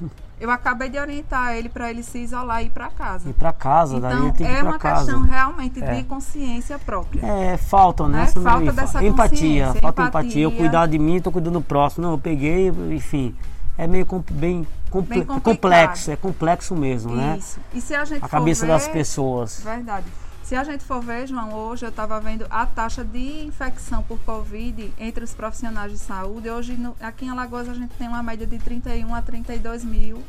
Eu 0.40 0.50
acabei 0.50 0.88
de 0.88 0.98
orientar 0.98 1.54
ele 1.54 1.68
para 1.68 1.88
ele 1.88 2.02
se 2.02 2.18
isolar 2.18 2.60
e 2.60 2.66
ir 2.66 2.70
para 2.70 2.90
casa. 2.90 3.30
Ir 3.30 3.32
para 3.34 3.52
casa, 3.52 3.96
então, 3.96 4.10
daí 4.10 4.18
ele 4.18 4.32
tem 4.32 4.46
que 4.46 4.52
ir 4.52 4.56
é 4.56 4.62
uma 4.64 4.78
casa. 4.80 5.04
questão 5.04 5.22
realmente 5.22 5.82
é. 5.82 5.94
de 5.94 6.02
consciência 6.02 6.76
própria. 6.76 7.24
É, 7.24 7.56
falta, 7.56 8.08
né? 8.08 8.24
É, 8.24 8.26
falta 8.26 8.72
dessa 8.72 9.02
empatia, 9.02 9.72
falta 9.74 10.02
empatia. 10.02 10.08
empatia. 10.08 10.42
Eu 10.42 10.50
cuidar 10.50 10.86
de 10.86 10.98
mim, 10.98 11.16
estou 11.16 11.32
cuidando 11.32 11.60
do 11.60 11.62
próximo. 11.62 12.04
Não, 12.04 12.14
eu 12.14 12.18
peguei, 12.18 12.66
enfim 12.90 13.32
é 13.76 13.86
meio 13.86 14.06
com, 14.06 14.22
bem, 14.30 14.66
bem 15.08 15.24
complexo, 15.24 16.10
é 16.10 16.16
complexo 16.16 16.74
mesmo, 16.76 17.14
né? 17.14 17.36
Isso. 17.38 17.58
E 17.72 17.80
se 17.80 17.94
a 17.94 18.04
gente 18.04 18.24
a 18.24 18.28
cabeça 18.28 18.66
ver, 18.66 18.72
das 18.72 18.88
pessoas. 18.88 19.60
Verdade. 19.62 20.06
Se 20.44 20.54
a 20.54 20.62
gente 20.62 20.84
for 20.84 21.00
ver, 21.00 21.26
João, 21.26 21.54
hoje 21.54 21.86
eu 21.86 21.88
estava 21.88 22.20
vendo 22.20 22.46
a 22.50 22.66
taxa 22.66 23.02
de 23.02 23.46
infecção 23.46 24.02
por 24.02 24.18
Covid 24.20 24.92
entre 24.98 25.24
os 25.24 25.32
profissionais 25.32 25.90
de 25.90 25.98
saúde. 25.98 26.50
Hoje, 26.50 26.74
no, 26.74 26.94
aqui 27.00 27.24
em 27.24 27.30
Alagoas, 27.30 27.66
a 27.68 27.74
gente 27.74 27.94
tem 27.94 28.06
uma 28.06 28.22
média 28.22 28.46
de 28.46 28.58
31 28.58 29.14
a 29.14 29.22
32 29.22 29.84
mil 29.84 30.22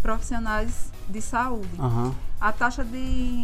profissionais 0.00 0.90
de 1.08 1.20
saúde. 1.20 1.68
Uhum. 1.78 2.14
A 2.40 2.50
taxa 2.50 2.84
de 2.84 2.98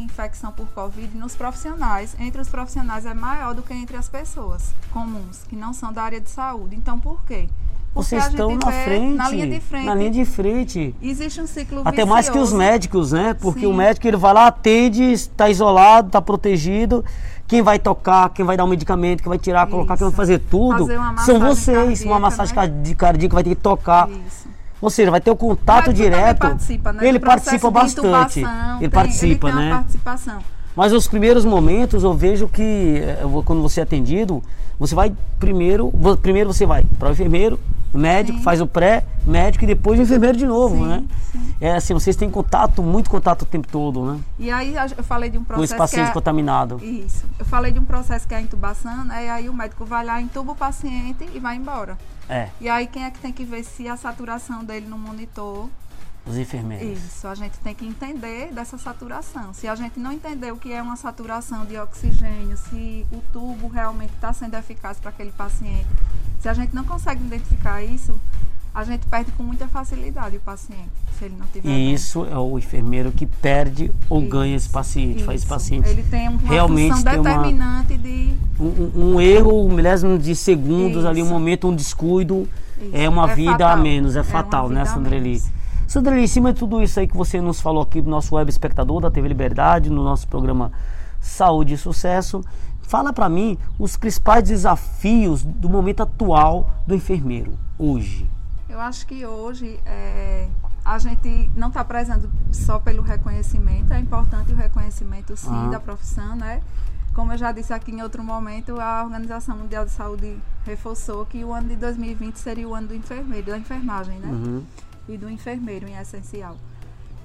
infecção 0.05 0.51
por 0.51 0.67
Covid 0.69 1.15
nos 1.17 1.35
profissionais, 1.35 2.17
entre 2.19 2.41
os 2.41 2.49
profissionais, 2.49 3.05
é 3.05 3.13
maior 3.13 3.55
do 3.55 3.63
que 3.63 3.75
entre 3.75 3.97
as 3.97 4.09
pessoas 4.09 4.73
comuns, 4.93 5.43
que 5.49 5.57
não 5.57 5.73
são 5.73 5.93
da 5.93 6.05
área 6.05 6.21
de 6.21 6.31
saúde. 6.31 6.75
Então, 6.75 6.99
por 6.99 7.23
quê? 7.25 7.49
Vocês 7.95 8.27
estão 8.27 8.57
na 8.57 8.73
frente, 8.73 9.15
na 9.15 9.29
linha 9.29 9.47
de 9.47 9.61
frente. 9.61 9.87
Na 9.87 9.95
linha 9.95 10.11
de 10.11 10.25
frente. 10.25 10.95
Existe 11.01 11.41
um 11.41 11.47
ciclo 11.47 11.81
Até 11.81 11.91
vicioso. 11.91 12.11
mais 12.11 12.29
que 12.29 12.39
os 12.39 12.53
médicos, 12.53 13.13
né? 13.13 13.35
Porque 13.35 13.61
Sim. 13.61 13.67
o 13.67 13.73
médico 13.73 14.09
ele 14.09 14.17
vai 14.17 14.35
lá, 14.35 14.49
atende, 14.49 15.05
está 15.13 15.49
isolado, 15.49 16.09
está 16.09 16.21
protegido. 16.21 17.05
Quem 17.47 17.63
vai 17.63 17.79
tocar, 17.79 18.31
quem 18.31 18.45
vai 18.45 18.57
dar 18.57 18.65
o 18.65 18.67
um 18.67 18.71
medicamento, 18.71 19.23
quem 19.23 19.29
vai 19.29 19.39
tirar, 19.39 19.63
Isso. 19.63 19.71
colocar, 19.71 19.97
quem 19.97 20.09
vai 20.09 20.17
fazer 20.17 20.41
tudo, 20.41 20.89
fazer 20.89 21.25
são 21.25 21.39
vocês. 21.39 21.77
Cardíaca, 21.77 22.09
uma 22.09 22.19
massagem 22.19 22.57
né? 22.57 22.95
cardíaca 22.97 23.35
vai 23.35 23.45
ter 23.45 23.51
que 23.51 23.63
tocar. 23.63 24.11
Isso. 24.11 24.49
Ou 24.81 24.91
seja, 24.91 25.11
vai 25.11 25.21
ter 25.21 25.31
o 25.31 25.37
contato 25.37 25.93
direto. 25.93 26.41
Participa, 26.41 26.93
né? 26.93 27.07
Ele 27.09 27.21
participa 27.21 27.71
bastante. 27.71 28.41
Ele 28.41 28.79
tem, 28.81 28.91
participa, 28.91 29.49
ele 29.49 29.57
né? 29.57 29.85
Mas 30.75 30.93
os 30.93 31.07
primeiros 31.07 31.45
momentos 31.45 32.03
eu 32.03 32.13
vejo 32.13 32.49
que 32.49 32.97
eh, 32.99 33.23
quando 33.45 33.63
você 33.63 33.79
é 33.79 33.83
atendido, 33.85 34.43
você 34.79 34.95
vai 34.95 35.15
primeiro, 35.39 35.93
primeiro 36.21 36.53
você 36.53 36.67
vai 36.67 36.85
para 36.99 37.11
o 37.11 37.13
enfermeiro, 37.13 37.61
médico, 37.99 38.39
sim. 38.39 38.45
faz 38.45 38.61
o 38.61 38.67
pré, 38.67 39.05
médico 39.27 39.65
e 39.65 39.67
depois 39.67 39.99
o 39.99 40.03
enfermeiro 40.03 40.37
de 40.37 40.47
novo, 40.47 40.77
sim, 40.77 40.87
né? 40.87 41.05
Sim. 41.33 41.55
É 41.61 41.73
assim, 41.73 41.95
vocês 41.95 42.17
têm 42.17 42.31
contato, 42.31 42.83
muito 42.83 43.09
contato 43.09 43.43
o 43.43 43.47
tempo 43.47 43.69
todo, 43.69 44.05
né? 44.05 44.21
E 44.39 44.51
aí 44.51 44.75
eu 44.97 45.05
falei 45.05 45.31
de 45.31 45.39
um 45.39 45.45
processo. 45.45 45.61
Com 45.61 45.65
esse 45.65 45.77
paciente 45.77 46.11
é... 46.11 46.13
contaminado. 46.13 46.81
Isso. 46.83 47.25
Eu 47.39 47.45
falei 47.45 47.73
de 47.73 47.79
um 47.79 47.85
processo 47.85 48.27
que 48.27 48.35
é 48.35 48.39
a 48.39 48.41
intubação, 48.41 49.05
né? 49.05 49.27
E 49.27 49.29
aí 49.29 49.49
o 49.49 49.55
médico 49.55 49.85
vai 49.85 50.05
lá, 50.05 50.21
intuba 50.21 50.53
o 50.53 50.57
paciente 50.57 51.29
e 51.33 51.39
vai 51.39 51.57
embora. 51.57 51.97
É. 52.29 52.49
E 52.61 52.69
aí 52.69 52.87
quem 52.87 53.05
é 53.05 53.11
que 53.11 53.19
tem 53.19 53.33
que 53.33 53.45
ver 53.45 53.65
se 53.65 53.89
a 53.89 53.97
saturação 53.97 54.65
dele 54.65 54.87
no 54.87 54.99
monitor 54.99 55.69
os 56.27 56.39
enfermeiros. 56.39 56.99
Isso, 57.05 57.29
a 57.29 57.35
gente 57.35 57.59
tem 57.59 57.75
que 57.75 57.87
entender 57.87 58.51
dessa 58.51 58.79
saturação. 58.79 59.53
Se 59.53 59.69
a 59.69 59.75
gente 59.75 60.01
não 60.01 60.11
entender 60.11 60.53
o 60.53 60.57
que 60.57 60.73
é 60.73 60.81
uma 60.81 60.97
saturação 60.97 61.67
de 61.67 61.77
oxigênio, 61.79 62.57
se 62.57 63.07
o 63.13 63.21
tubo 63.33 63.69
realmente 63.69 64.15
está 64.15 64.33
sendo 64.33 64.55
eficaz 64.57 64.99
para 64.99 65.11
aquele 65.11 65.33
paciente, 65.33 65.87
se 66.45 66.49
a 66.51 66.53
gente 66.53 66.75
não 66.75 66.85
consegue 66.85 67.25
identificar 67.25 67.83
isso, 67.83 68.15
a 68.75 68.85
gente 68.85 69.07
perde 69.07 69.33
com 69.33 69.43
muita 69.43 69.67
facilidade 69.67 70.37
o 70.37 70.41
paciente, 70.41 70.91
se 71.19 71.25
ele 71.25 71.37
não 71.39 71.47
tiver. 71.47 71.67
E 71.67 71.95
isso 71.95 72.27
é 72.27 72.37
o 72.37 72.59
enfermeiro 72.59 73.11
que 73.13 73.25
perde 73.25 73.91
ou 74.11 74.21
isso, 74.21 74.29
ganha 74.29 74.55
esse 74.55 74.69
paciente, 74.69 75.17
isso. 75.17 75.25
faz 75.25 75.41
esse 75.41 75.49
paciente. 75.49 75.89
Ele 75.89 76.03
tem 76.03 76.29
uma 76.29 76.39
realmente 76.43 76.97
função 76.97 77.23
determinante 77.23 77.95
uma, 77.95 78.03
de. 78.03 78.35
Um, 78.61 79.15
um, 79.15 79.21
erro, 79.23 79.65
um 79.65 79.73
milésimo 79.73 80.19
de 80.19 80.37
segundos 80.37 80.99
isso. 80.99 81.09
ali, 81.09 81.23
um 81.23 81.31
momento, 81.31 81.67
um 81.67 81.75
descuido, 81.75 82.47
é 82.93 83.09
uma 83.09 83.31
é 83.31 83.35
vida 83.35 83.53
fatal. 83.53 83.71
a 83.71 83.77
menos, 83.79 84.15
é, 84.15 84.21
é 84.21 84.23
fatal, 84.23 84.69
né, 84.69 84.85
Sandreli? 84.85 85.43
Sandra, 85.87 86.21
em 86.21 86.27
cima 86.27 86.53
de 86.53 86.59
tudo 86.59 86.83
isso 86.83 87.01
aí 87.01 87.09
que 87.09 87.17
você 87.17 87.41
nos 87.41 87.59
falou 87.59 87.83
aqui 87.83 88.03
no 88.03 88.11
nosso 88.11 88.35
web 88.35 88.51
espectador 88.51 89.01
da 89.01 89.11
TV 89.11 89.29
Liberdade, 89.29 89.89
no 89.89 90.05
nosso 90.05 90.29
programa 90.29 90.71
Saúde 91.23 91.73
e 91.73 91.79
Sucesso, 91.79 92.45
fala 92.87 93.13
para 93.13 93.29
mim 93.29 93.59
os 93.79 93.97
principais 93.97 94.45
desafios 94.45 95.43
do 95.43 95.69
momento 95.69 96.03
atual 96.03 96.71
do 96.87 96.95
enfermeiro 96.95 97.59
hoje. 97.79 98.29
Eu 98.69 98.81
acho 98.81 99.07
que 99.07 99.25
hoje 99.25 99.79
é, 99.85 100.49
a 100.85 100.99
gente 100.99 101.51
não 101.57 101.69
está 101.69 101.85
prezando 101.85 102.31
só 102.53 102.79
pelo 102.79 103.03
reconhecimento, 103.03 103.93
é 103.93 103.99
importante 103.99 104.53
o 104.53 104.57
reconhecimento 104.57 105.37
sim 105.37 105.49
ah. 105.51 105.71
da 105.71 105.81
profissão, 105.81 106.37
né? 106.37 106.61
Como 107.15 107.33
eu 107.33 107.39
já 107.39 107.53
disse 107.53 107.73
aqui 107.73 107.93
em 107.93 108.03
outro 108.03 108.25
momento, 108.25 108.81
a 108.81 109.05
Organização 109.05 109.57
Mundial 109.57 109.85
de 109.85 109.93
Saúde 109.93 110.37
reforçou 110.65 111.25
que 111.25 111.45
o 111.45 111.53
ano 111.53 111.69
de 111.69 111.77
2020 111.77 112.37
seria 112.37 112.69
o 112.69 112.75
ano 112.75 112.89
do 112.89 112.95
enfermeiro, 112.95 113.47
da 113.47 113.59
enfermagem, 113.59 114.19
né? 114.19 114.29
Uhum 114.29 114.65
e 115.09 115.17
do 115.17 115.29
enfermeiro 115.29 115.87
em 115.89 115.97
essencial. 115.97 116.57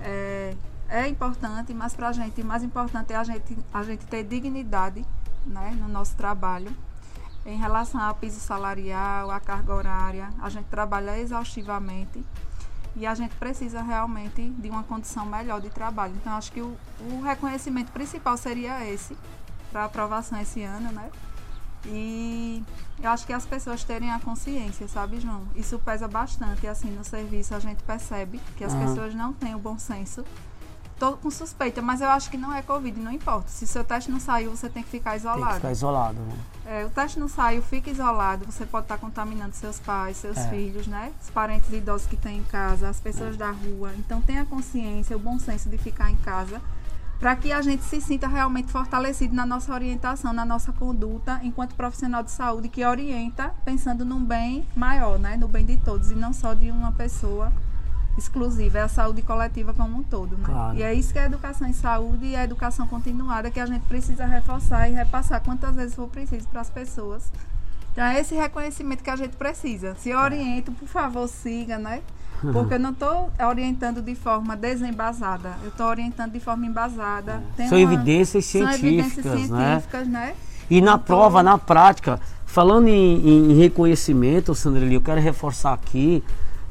É, 0.02 0.54
é 0.90 1.08
importante, 1.08 1.74
mas 1.74 1.94
para 1.94 2.10
a 2.10 2.12
gente, 2.12 2.44
mais 2.44 2.64
importante 2.64 3.14
é 3.14 3.16
a 3.16 3.24
gente, 3.24 3.58
a 3.74 3.84
gente 3.84 4.06
ter 4.06 4.24
dignidade 4.24 5.06
né, 5.50 5.76
no 5.80 5.88
nosso 5.88 6.16
trabalho. 6.16 6.72
Em 7.46 7.58
relação 7.58 8.00
ao 8.02 8.16
piso 8.16 8.40
salarial, 8.40 9.32
à 9.32 9.40
carga 9.40 9.74
horária, 9.74 10.30
a 10.42 10.50
gente 10.50 10.66
trabalha 10.66 11.18
exaustivamente 11.18 12.24
e 12.96 13.06
a 13.06 13.16
gente 13.16 13.36
precisa 13.36 13.82
realmente 13.82 14.50
de 14.50 14.70
uma 14.70 14.84
condição 14.84 15.26
melhor 15.26 15.62
de 15.62 15.70
trabalho. 15.70 16.14
Então, 16.16 16.34
acho 16.34 16.52
que 16.52 16.62
o, 16.62 16.78
o 17.00 17.22
reconhecimento 17.22 17.92
principal 17.92 18.36
seria 18.38 18.86
esse, 18.88 19.18
para 19.72 19.86
aprovação 19.86 20.40
esse 20.40 20.62
ano, 20.64 20.92
né? 20.92 21.10
E 21.86 22.62
eu 23.02 23.10
acho 23.10 23.26
que 23.26 23.32
as 23.32 23.46
pessoas 23.46 23.84
terem 23.84 24.12
a 24.12 24.20
consciência, 24.20 24.88
sabe, 24.88 25.20
João? 25.20 25.48
Isso 25.56 25.80
pesa 25.80 26.08
bastante. 26.08 26.68
Assim, 26.68 26.92
no 26.92 27.06
serviço 27.06 27.56
a 27.56 27.60
gente 27.60 27.82
percebe 27.84 28.40
que 28.58 28.64
as 28.64 28.74
uhum. 28.74 28.86
pessoas 28.86 29.16
não 29.16 29.32
têm 29.32 29.56
o 29.56 29.60
bom 29.60 29.80
senso. 29.80 30.26
Tô 31.00 31.14
com 31.14 31.32
suspeita, 31.32 31.82
mas 31.82 32.02
eu 32.02 32.10
acho 32.10 32.30
que 32.30 32.38
não 32.38 32.54
é 32.54 32.62
Covid, 32.62 33.00
não 33.00 33.12
importa. 33.12 33.48
Se 33.48 33.66
seu 33.66 33.86
teste 33.86 34.12
não 34.12 34.20
saiu, 34.20 34.52
você 34.52 34.68
tem 34.68 34.84
que 34.84 34.90
ficar 34.90 35.16
isolado. 35.16 35.44
Tem 35.44 35.50
que 35.50 35.56
ficar 35.56 35.72
isolado, 35.72 36.20
né? 36.20 36.36
É, 36.66 36.86
o 36.86 36.90
teste 36.90 37.18
não 37.18 37.30
saiu, 37.30 37.62
fica 37.62 37.90
isolado. 37.90 38.46
Você 38.46 38.66
pode 38.66 38.84
estar 38.84 38.98
contaminando 38.98 39.56
seus 39.56 39.80
pais, 39.80 40.18
seus 40.18 40.38
é. 40.38 40.50
filhos, 40.50 40.88
né? 40.88 41.14
Os 41.22 41.30
parentes 41.30 41.72
idosos 41.72 42.06
que 42.06 42.18
têm 42.18 42.40
em 42.40 42.44
casa, 42.44 42.90
as 42.90 43.00
pessoas 43.00 43.36
é. 43.36 43.38
da 43.38 43.50
rua. 43.50 43.94
Então 43.98 44.22
tenha 44.22 44.46
consciência, 44.46 45.16
o 45.16 45.20
bom 45.20 45.40
senso 45.40 45.70
de 45.70 45.78
ficar 45.78 46.12
em 46.12 46.18
casa 46.18 46.62
para 47.20 47.36
que 47.36 47.52
a 47.52 47.62
gente 47.62 47.84
se 47.84 48.00
sinta 48.00 48.28
realmente 48.28 48.72
fortalecido 48.72 49.36
na 49.36 49.46
nossa 49.46 49.74
orientação, 49.74 50.32
na 50.32 50.46
nossa 50.46 50.72
conduta, 50.72 51.40
enquanto 51.44 51.76
profissional 51.76 52.24
de 52.24 52.32
saúde 52.32 52.70
que 52.70 52.86
orienta 52.86 53.54
pensando 53.66 54.06
num 54.06 54.24
bem 54.24 54.66
maior, 54.74 55.20
né? 55.20 55.36
no 55.36 55.48
bem 55.48 55.66
de 55.66 55.76
todos 55.78 56.12
e 56.12 56.16
não 56.16 56.32
só 56.32 56.54
de 56.54 56.72
uma 56.72 56.94
pessoa 56.94 57.52
exclusiva, 58.20 58.78
é 58.78 58.82
a 58.82 58.88
saúde 58.88 59.22
coletiva 59.22 59.74
como 59.74 59.98
um 59.98 60.04
todo. 60.04 60.38
Né? 60.38 60.44
Claro. 60.44 60.78
E 60.78 60.84
é 60.84 60.94
isso 60.94 61.12
que 61.12 61.20
é 61.20 61.24
a 61.24 61.26
educação 61.26 61.68
em 61.68 61.74
saúde 61.74 62.26
e 62.28 62.36
a 62.36 62.44
educação 62.44 62.88
continuada 62.88 63.50
que 63.50 63.60
a 63.60 63.66
gente 63.66 63.84
precisa 63.84 64.26
reforçar 64.26 64.90
e 64.90 64.94
repassar 64.94 65.42
quantas 65.42 65.76
vezes 65.76 65.96
for 65.96 66.08
preciso 66.08 66.48
para 66.48 66.62
as 66.62 66.70
pessoas. 66.70 67.32
Então 67.92 68.04
é 68.04 68.20
esse 68.20 68.36
reconhecimento 68.36 69.04
que 69.04 69.10
a 69.10 69.16
gente 69.16 69.36
precisa. 69.36 69.96
Se 69.96 70.14
oriento, 70.14 70.72
por 70.72 70.88
favor, 70.88 71.28
siga, 71.28 71.78
né? 71.78 72.02
Porque 72.54 72.76
eu 72.76 72.80
não 72.80 72.92
estou 72.92 73.30
orientando 73.46 74.02
de 74.02 74.16
forma 74.16 74.56
desembasada, 74.56 75.58
eu 75.62 75.70
estou 75.70 75.88
orientando 75.88 76.32
de 76.32 76.40
forma 76.40 76.66
embasada. 76.66 77.44
É. 77.58 77.68
São, 77.68 77.78
uma, 77.78 77.94
evidências 77.94 78.46
científicas, 78.46 78.80
são 78.80 78.90
evidências 78.90 79.26
científicas, 79.26 80.08
né? 80.08 80.28
né? 80.28 80.36
E 80.70 80.82
na 80.82 80.94
então, 80.94 81.00
prova, 81.00 81.44
na 81.44 81.58
prática, 81.58 82.20
falando 82.46 82.88
em, 82.88 83.52
em 83.52 83.58
reconhecimento, 83.58 84.56
Sandrili, 84.56 84.96
eu 84.96 85.02
quero 85.02 85.20
reforçar 85.20 85.74
aqui, 85.74 86.24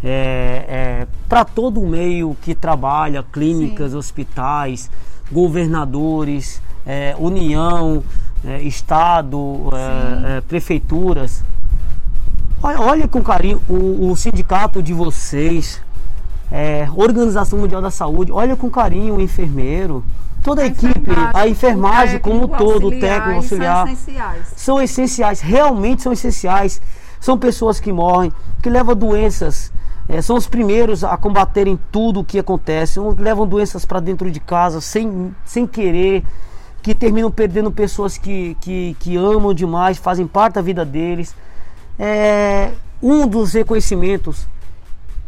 é, 0.03 0.65
é, 0.69 1.07
para 1.29 1.45
todo 1.45 1.81
o 1.81 1.89
meio 1.89 2.37
que 2.43 2.55
trabalha, 2.55 3.25
clínicas, 3.33 3.93
Sim. 3.93 3.99
hospitais, 3.99 4.91
governadores, 5.31 6.63
é, 6.87 7.15
União, 7.19 8.03
é, 8.45 8.63
Estado, 8.63 9.71
é, 9.73 10.37
é, 10.37 10.41
prefeituras, 10.43 11.43
Olha, 12.61 12.81
olha 12.81 13.09
com 13.09 13.23
carinho 13.23 13.63
o, 13.69 14.11
o 14.11 14.17
sindicato 14.17 14.83
de 14.83 14.93
vocês, 14.93 15.81
Organização 16.97 17.61
Mundial 17.61 17.81
da 17.81 17.91
Saúde, 17.91 18.33
olha 18.33 18.57
com 18.57 18.69
carinho 18.69 19.15
o 19.15 19.21
enfermeiro, 19.21 20.05
toda 20.43 20.63
a, 20.63 20.65
a 20.65 20.67
equipe, 20.67 21.09
a 21.35 21.47
enfermagem 21.47 22.19
como 22.19 22.47
um 22.47 22.49
todo, 22.49 22.89
o 22.89 22.91
técnico, 22.91 23.37
auxiliar. 23.37 23.87
São 23.87 23.93
essenciais. 23.93 24.53
São 24.57 24.83
essenciais, 24.83 25.41
realmente 25.41 26.03
são 26.03 26.13
essenciais. 26.13 26.81
São 27.21 27.39
pessoas 27.39 27.81
que 27.81 27.93
morrem, 27.93 28.33
que 28.63 28.71
levam 28.71 28.95
doenças. 28.95 29.73
É, 30.09 30.23
são 30.23 30.37
os 30.37 30.47
primeiros 30.47 31.05
a 31.05 31.17
combaterem 31.17 31.79
tudo 31.93 32.21
o 32.21 32.25
que 32.25 32.39
acontece, 32.39 32.99
levam 33.19 33.47
doenças 33.47 33.85
para 33.85 34.01
dentro 34.01 34.31
de 34.31 34.41
casa 34.41 34.81
sem, 34.81 35.35
sem 35.45 35.67
querer, 35.67 36.25
que 36.81 36.95
terminam 36.95 37.31
perdendo 37.31 37.71
pessoas 37.71 38.17
que, 38.17 38.57
que, 38.61 38.97
que 38.99 39.17
amam 39.17 39.53
demais, 39.53 39.99
fazem 39.99 40.27
parte 40.27 40.55
da 40.55 40.63
vida 40.63 40.85
deles 40.85 41.35
é, 41.99 42.71
um 43.03 43.27
dos 43.27 43.53
reconhecimentos 43.53 44.47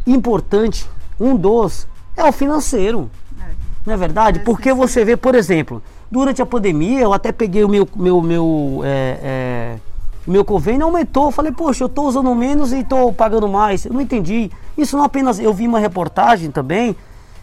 importantes, 0.07 0.87
um 1.19 1.35
dos, 1.35 1.87
é 2.15 2.23
o 2.23 2.31
financeiro. 2.31 3.09
É. 3.39 3.51
Não 3.85 3.93
é 3.93 3.97
verdade? 3.97 4.39
É, 4.39 4.43
Porque 4.43 4.73
você 4.73 5.03
vê, 5.03 5.17
por 5.17 5.35
exemplo, 5.35 5.83
durante 6.09 6.41
a 6.41 6.45
pandemia, 6.45 7.01
eu 7.01 7.13
até 7.13 7.31
peguei 7.31 7.63
o 7.63 7.69
meu, 7.69 7.87
meu, 7.95 8.21
meu, 8.21 8.81
é, 8.83 9.19
é, 9.21 9.77
meu 10.25 10.45
convênio 10.45 10.85
aumentou. 10.85 11.25
Eu 11.25 11.31
falei, 11.31 11.51
poxa, 11.51 11.83
eu 11.83 11.87
estou 11.87 12.07
usando 12.07 12.33
menos 12.35 12.71
e 12.71 12.79
estou 12.79 13.11
pagando 13.11 13.47
mais. 13.47 13.85
Eu 13.85 13.93
não 13.93 14.01
entendi. 14.01 14.51
Isso 14.77 14.97
não 14.97 15.03
apenas. 15.03 15.39
Eu 15.39 15.53
vi 15.53 15.67
uma 15.67 15.79
reportagem 15.79 16.51
também 16.51 16.95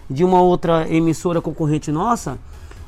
de 0.09 0.25
uma 0.25 0.41
outra 0.41 0.87
emissora 0.89 1.41
concorrente 1.41 1.93
nossa 1.93 2.39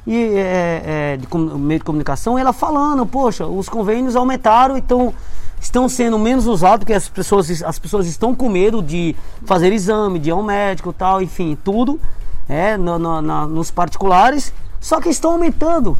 e 0.07 0.17
é, 0.37 0.83
é, 0.85 1.17
de 1.17 1.27
meio 1.59 1.79
de 1.79 1.85
comunicação, 1.85 2.39
ela 2.39 2.53
falando, 2.53 3.05
poxa, 3.05 3.47
os 3.47 3.69
convênios 3.69 4.17
aumentaram, 4.17 4.77
então 4.77 5.13
estão 5.61 5.89
sendo 5.89 6.19
menos 6.19 6.47
usados 6.47 6.79
porque 6.81 6.95
as 6.95 7.09
pessoas, 7.09 7.63
as 7.63 7.79
pessoas 7.79 8.07
estão 8.07 8.35
com 8.35 8.49
medo 8.49 8.83
de 8.83 9.15
fazer 9.45 9.73
exame, 9.73 10.19
de 10.19 10.31
ir 10.31 10.33
ao 10.33 10.43
médico 10.43 10.93
tal, 10.93 11.21
enfim, 11.21 11.57
tudo 11.63 12.01
é, 12.49 12.77
no, 12.77 12.99
no, 12.99 13.21
na, 13.21 13.47
nos 13.47 13.71
particulares, 13.71 14.53
só 14.81 15.01
que 15.01 15.11
estão 15.11 15.33
aumentando. 15.33 15.97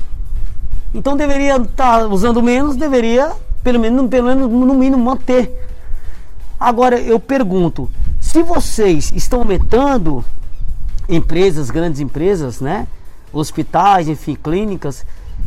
Então 0.95 1.17
deveria 1.17 1.57
estar 1.57 2.01
tá 2.01 2.07
usando 2.07 2.43
menos, 2.43 2.75
deveria 2.75 3.33
pelo 3.63 3.79
menos, 3.79 4.09
pelo 4.09 4.27
menos 4.29 4.51
no 4.51 4.75
mínimo 4.75 5.03
manter. 5.03 5.69
Agora 6.59 7.01
eu 7.01 7.19
pergunto, 7.19 7.91
se 8.21 8.43
vocês 8.43 9.13
estão 9.15 9.41
aumentando 9.41 10.25
empresas, 11.09 11.71
grandes 11.71 12.01
empresas, 12.01 12.61
né? 12.61 12.87
Hospitais, 13.33 14.09
enfim, 14.09 14.35
clínicas, 14.35 15.05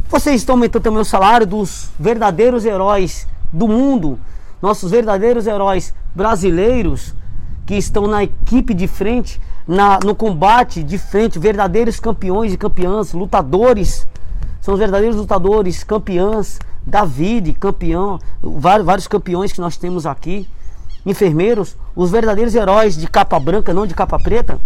vocês 0.09 0.41
estão 0.41 0.55
aumentando 0.55 0.83
também 0.83 0.99
o 0.99 1.05
salário 1.05 1.45
dos 1.45 1.89
verdadeiros 1.99 2.65
heróis 2.65 3.27
do 3.51 3.67
mundo, 3.67 4.19
nossos 4.61 4.91
verdadeiros 4.91 5.47
heróis 5.47 5.93
brasileiros 6.15 7.13
que 7.65 7.75
estão 7.75 8.07
na 8.07 8.23
equipe 8.23 8.73
de 8.73 8.87
frente, 8.87 9.39
na, 9.67 9.99
no 10.03 10.15
combate 10.15 10.83
de 10.83 10.97
frente, 10.97 11.39
verdadeiros 11.39 11.99
campeões 11.99 12.53
e 12.53 12.57
campeãs, 12.57 13.13
lutadores, 13.13 14.07
são 14.61 14.73
os 14.73 14.79
verdadeiros 14.79 15.17
lutadores, 15.17 15.83
campeãs, 15.83 16.59
David, 16.85 17.53
campeão, 17.53 18.19
vários, 18.41 18.85
vários 18.85 19.07
campeões 19.07 19.51
que 19.51 19.61
nós 19.61 19.77
temos 19.77 20.05
aqui 20.05 20.47
enfermeiros, 21.05 21.75
os 21.95 22.11
verdadeiros 22.11 22.55
heróis 22.55 22.95
de 22.95 23.07
capa 23.07 23.39
branca, 23.39 23.73
não 23.73 23.85
de 23.85 23.93
capa 23.93 24.17
preta? 24.17 24.59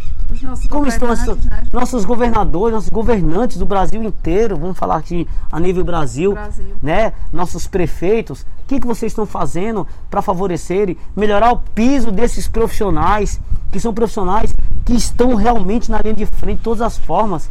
Como 0.69 0.87
estão 0.87 1.09
as, 1.09 1.25
né? 1.25 1.63
nossos 1.73 2.05
governadores, 2.05 2.73
nossos 2.73 2.89
governantes 2.89 3.57
do 3.57 3.65
Brasil 3.65 4.03
inteiro, 4.03 4.57
vamos 4.57 4.77
falar 4.77 4.97
aqui 4.97 5.27
a 5.51 5.59
nível 5.59 5.83
Brasil, 5.83 6.33
Brasil. 6.33 6.75
né? 6.81 7.13
Nossos 7.33 7.65
prefeitos, 7.65 8.41
o 8.41 8.67
que, 8.67 8.79
que 8.79 8.85
vocês 8.85 9.11
estão 9.11 9.25
fazendo 9.25 9.87
para 10.09 10.21
favorecer, 10.21 10.95
melhorar 11.15 11.51
o 11.51 11.57
piso 11.57 12.11
desses 12.11 12.47
profissionais, 12.47 13.39
que 13.71 13.79
são 13.79 13.93
profissionais 13.93 14.53
que 14.85 14.93
estão 14.93 15.33
realmente 15.33 15.89
na 15.89 15.99
linha 15.99 16.13
de 16.13 16.25
frente 16.25 16.57
de 16.57 16.63
todas 16.63 16.81
as 16.81 16.97
formas? 16.97 17.49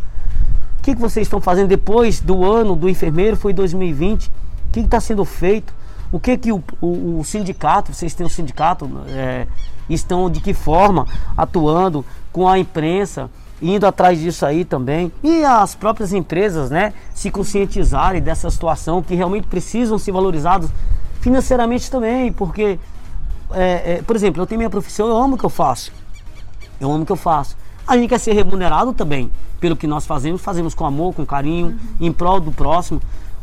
O 0.79 0.83
que, 0.83 0.95
que 0.95 1.01
vocês 1.01 1.27
estão 1.27 1.41
fazendo 1.41 1.69
depois 1.69 2.21
do 2.21 2.45
ano 2.45 2.77
do 2.77 2.89
enfermeiro, 2.89 3.37
foi 3.37 3.53
2020? 3.53 4.31
O 4.69 4.73
que 4.73 4.81
está 4.81 5.01
sendo 5.01 5.25
feito? 5.25 5.75
O 6.13 6.21
que 6.21 6.37
que 6.39 6.53
o, 6.53 6.63
o, 6.81 7.21
o 7.21 7.25
sindicato, 7.25 7.93
vocês 7.93 8.15
têm 8.15 8.27
um 8.27 8.31
sindicato, 8.31 8.89
é, 9.09 9.47
estão 9.89 10.31
de 10.31 10.41
que 10.41 10.55
forma 10.55 11.07
atuando 11.37 12.05
com 12.33 12.49
a 12.49 12.59
imprensa, 12.59 13.31
indo 13.61 13.87
atrás 13.87 14.21
disso 14.21 14.45
aí 14.45 14.65
também. 14.65 15.11
E 15.23 15.45
as 15.45 15.75
próprias 15.75 16.13
empresas, 16.13 16.71
né, 16.71 16.93
se 17.15 17.31
conscientizarem 17.31 18.21
dessa 18.21 18.51
situação, 18.51 19.03
que 19.03 19.15
realmente 19.15 19.47
precisam 19.47 19.99
ser 19.99 20.13
valorizados 20.13 20.71
financeiramente 21.21 21.91
também, 21.91 22.33
porque, 22.33 22.79
é, 23.53 23.95
é, 23.95 24.03
por 24.03 24.15
exemplo, 24.15 24.43
eu 24.43 24.47
tenho 24.47 24.59
minha 24.59 24.71
profissão, 24.71 25.09
eu 25.09 25.17
amo 25.17 25.35
o 25.35 25.39
que 25.39 25.45
eu 25.45 25.51
faço. 25.51 25.93
Eu 26.81 26.93
amo 26.93 27.03
o 27.03 27.07
que 27.07 27.13
eu 27.13 27.17
faço. 27.17 27.57
A 27.87 27.97
gente 27.97 28.09
quer 28.09 28.19
ser 28.19 28.33
remunerado 28.33 28.93
também 28.93 29.31
pelo 29.61 29.77
que 29.77 29.87
nós 29.87 30.05
fazemos, 30.05 30.43
fazemos 30.43 30.75
com 30.75 30.85
amor, 30.85 31.15
com 31.15 31.25
carinho, 31.25 31.69
uhum. 31.69 31.79
em 32.01 32.13
prol 32.13 32.41
do 32.41 32.53
próximo. 32.53 33.01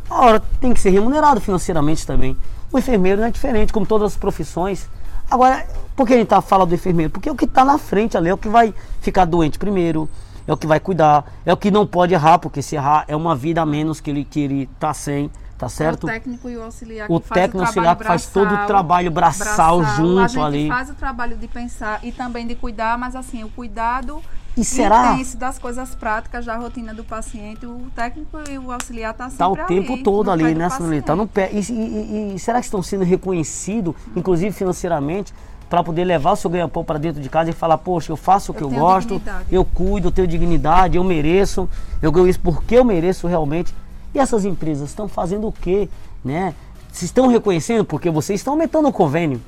A 0.08 0.20
hora 0.20 0.40
tem 0.60 0.72
que 0.72 0.80
ser 0.80 0.90
remunerado 0.90 1.40
financeiramente 1.40 2.06
também. 2.06 2.36
O 2.72 2.78
enfermeiro 2.78 3.20
não 3.20 3.28
é 3.28 3.30
diferente, 3.30 3.72
como 3.72 3.86
todas 3.86 4.12
as 4.12 4.16
profissões. 4.16 4.88
Agora, 5.30 5.66
por 5.96 6.06
que 6.06 6.14
a 6.14 6.16
gente 6.16 6.28
tá 6.28 6.40
falando 6.40 6.70
do 6.70 6.74
enfermeiro? 6.74 7.10
Porque 7.10 7.28
é 7.28 7.32
o 7.32 7.36
que 7.36 7.44
está 7.44 7.64
na 7.64 7.78
frente 7.78 8.16
ali, 8.16 8.28
é 8.28 8.34
o 8.34 8.38
que 8.38 8.48
vai 8.48 8.74
ficar 9.00 9.24
doente 9.24 9.58
primeiro, 9.58 10.08
é 10.46 10.52
o 10.52 10.56
que 10.56 10.66
vai 10.66 10.78
cuidar, 10.80 11.24
é 11.46 11.52
o 11.52 11.56
que 11.56 11.70
não 11.70 11.86
pode 11.86 12.14
errar, 12.14 12.38
porque 12.38 12.60
se 12.60 12.76
errar 12.76 13.04
é 13.08 13.16
uma 13.16 13.34
vida 13.34 13.62
a 13.62 13.66
menos 13.66 14.00
que 14.00 14.10
ele 14.10 14.24
que 14.24 14.40
ele 14.40 14.68
tá 14.78 14.92
sem, 14.92 15.30
tá 15.56 15.68
certo? 15.68 16.08
É 16.08 16.10
o 16.10 16.14
técnico 16.14 16.48
e 16.48 16.56
o 16.56 16.62
auxiliar 16.62 17.10
o 17.10 17.20
que 17.20 17.28
faz 17.28 17.40
técnico 17.40 17.58
o 17.58 17.66
auxiliar 17.66 17.96
que 17.96 18.04
faz 18.04 18.26
todo 18.26 18.54
o 18.54 18.66
trabalho 18.66 19.10
braçal, 19.10 19.78
braçal 19.78 19.96
junto 19.96 20.20
a 20.20 20.28
gente 20.28 20.40
ali. 20.40 20.68
faz 20.68 20.90
o 20.90 20.94
trabalho 20.94 21.36
de 21.36 21.48
pensar 21.48 22.00
e 22.02 22.12
também 22.12 22.46
de 22.46 22.54
cuidar, 22.54 22.98
mas 22.98 23.16
assim, 23.16 23.42
o 23.44 23.48
cuidado 23.48 24.20
e 24.56 24.64
será? 24.64 25.14
Intenso 25.14 25.36
das 25.36 25.58
coisas 25.58 25.94
práticas 25.94 26.44
da 26.44 26.56
rotina 26.56 26.94
do 26.94 27.02
paciente, 27.02 27.66
o 27.66 27.86
técnico 27.94 28.38
e 28.48 28.58
o 28.58 28.70
auxiliar 28.70 29.12
tá 29.12 29.24
sempre 29.24 29.38
Tá 29.38 29.48
o 29.48 29.56
tempo 29.66 30.02
todo 30.02 30.30
ali, 30.30 30.54
né, 30.54 30.70
Sonali? 30.70 31.02
Tá 31.02 31.16
no 31.16 31.26
pé. 31.26 31.50
E, 31.52 31.58
e, 31.58 32.34
e, 32.34 32.38
será 32.38 32.60
que 32.60 32.66
estão 32.66 32.82
sendo 32.82 33.04
reconhecidos, 33.04 33.94
inclusive 34.14 34.52
financeiramente, 34.52 35.34
para 35.68 35.82
poder 35.82 36.04
levar 36.04 36.32
o 36.32 36.36
seu 36.36 36.48
ganha-pão 36.48 36.84
para 36.84 36.98
dentro 36.98 37.20
de 37.20 37.28
casa 37.28 37.50
e 37.50 37.52
falar, 37.52 37.78
poxa, 37.78 38.12
eu 38.12 38.16
faço 38.16 38.52
o 38.52 38.54
que 38.54 38.62
eu, 38.62 38.70
eu 38.70 38.78
gosto, 38.78 39.14
dignidade. 39.14 39.46
eu 39.50 39.64
cuido, 39.64 40.08
eu 40.08 40.12
tenho 40.12 40.28
dignidade, 40.28 40.96
eu 40.96 41.02
mereço, 41.02 41.68
eu 42.00 42.12
ganho 42.12 42.28
isso 42.28 42.38
porque 42.40 42.76
eu 42.76 42.84
mereço 42.84 43.26
realmente. 43.26 43.74
E 44.14 44.20
essas 44.20 44.44
empresas 44.44 44.90
estão 44.90 45.08
fazendo 45.08 45.48
o 45.48 45.52
quê, 45.52 45.88
né? 46.24 46.54
Se 46.92 47.04
estão 47.04 47.26
reconhecendo 47.26 47.84
porque 47.84 48.08
vocês 48.08 48.38
estão 48.38 48.52
aumentando 48.52 48.86
o 48.86 48.92
convênio. 48.92 49.42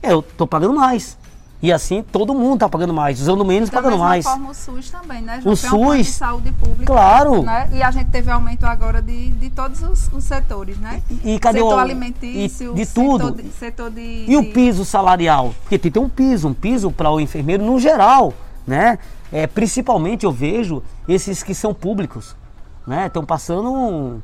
Eu 0.00 0.20
estou 0.20 0.46
pagando 0.46 0.74
mais. 0.74 1.18
E 1.64 1.72
assim 1.72 2.02
todo 2.02 2.34
mundo 2.34 2.56
está 2.56 2.68
pagando 2.68 2.92
mais, 2.92 3.18
usando 3.22 3.42
menos 3.42 3.70
da 3.70 3.80
pagando 3.80 3.98
mais. 3.98 4.22
forma 4.22 4.50
o 4.50 4.54
SUS 4.54 4.90
também, 4.90 5.22
né? 5.22 5.40
o 5.46 5.56
SUS, 5.56 5.72
um 5.72 5.96
de 5.96 6.04
saúde 6.04 6.52
pública. 6.52 6.84
Claro. 6.84 7.42
Né? 7.42 7.70
E 7.72 7.82
a 7.82 7.90
gente 7.90 8.10
teve 8.10 8.30
aumento 8.30 8.66
agora 8.66 9.00
de, 9.00 9.30
de 9.30 9.48
todos 9.48 9.82
os, 9.82 10.12
os 10.12 10.24
setores, 10.24 10.76
né? 10.76 11.02
E, 11.24 11.36
e 11.36 11.38
cadê 11.38 11.60
setor 11.60 11.76
o 11.76 11.78
alimentício, 11.78 12.72
e, 12.72 12.74
de 12.74 12.84
tudo. 12.84 13.28
Setor 13.28 13.42
de, 13.42 13.48
setor 13.48 13.90
de, 13.90 14.00
e 14.02 14.26
de... 14.26 14.36
o 14.36 14.52
piso 14.52 14.84
salarial? 14.84 15.54
Porque 15.62 15.78
tem 15.78 15.90
que 15.90 15.98
ter 15.98 16.04
um 16.04 16.08
piso, 16.10 16.48
um 16.48 16.52
piso 16.52 16.90
para 16.90 17.10
o 17.10 17.18
enfermeiro 17.18 17.64
no 17.64 17.80
geral, 17.80 18.34
né? 18.66 18.98
É, 19.32 19.46
principalmente 19.46 20.26
eu 20.26 20.32
vejo 20.32 20.82
esses 21.08 21.42
que 21.42 21.54
são 21.54 21.72
públicos, 21.72 22.36
né? 22.86 23.06
Estão 23.06 23.24
passando 23.24 23.72
um, 23.72 24.20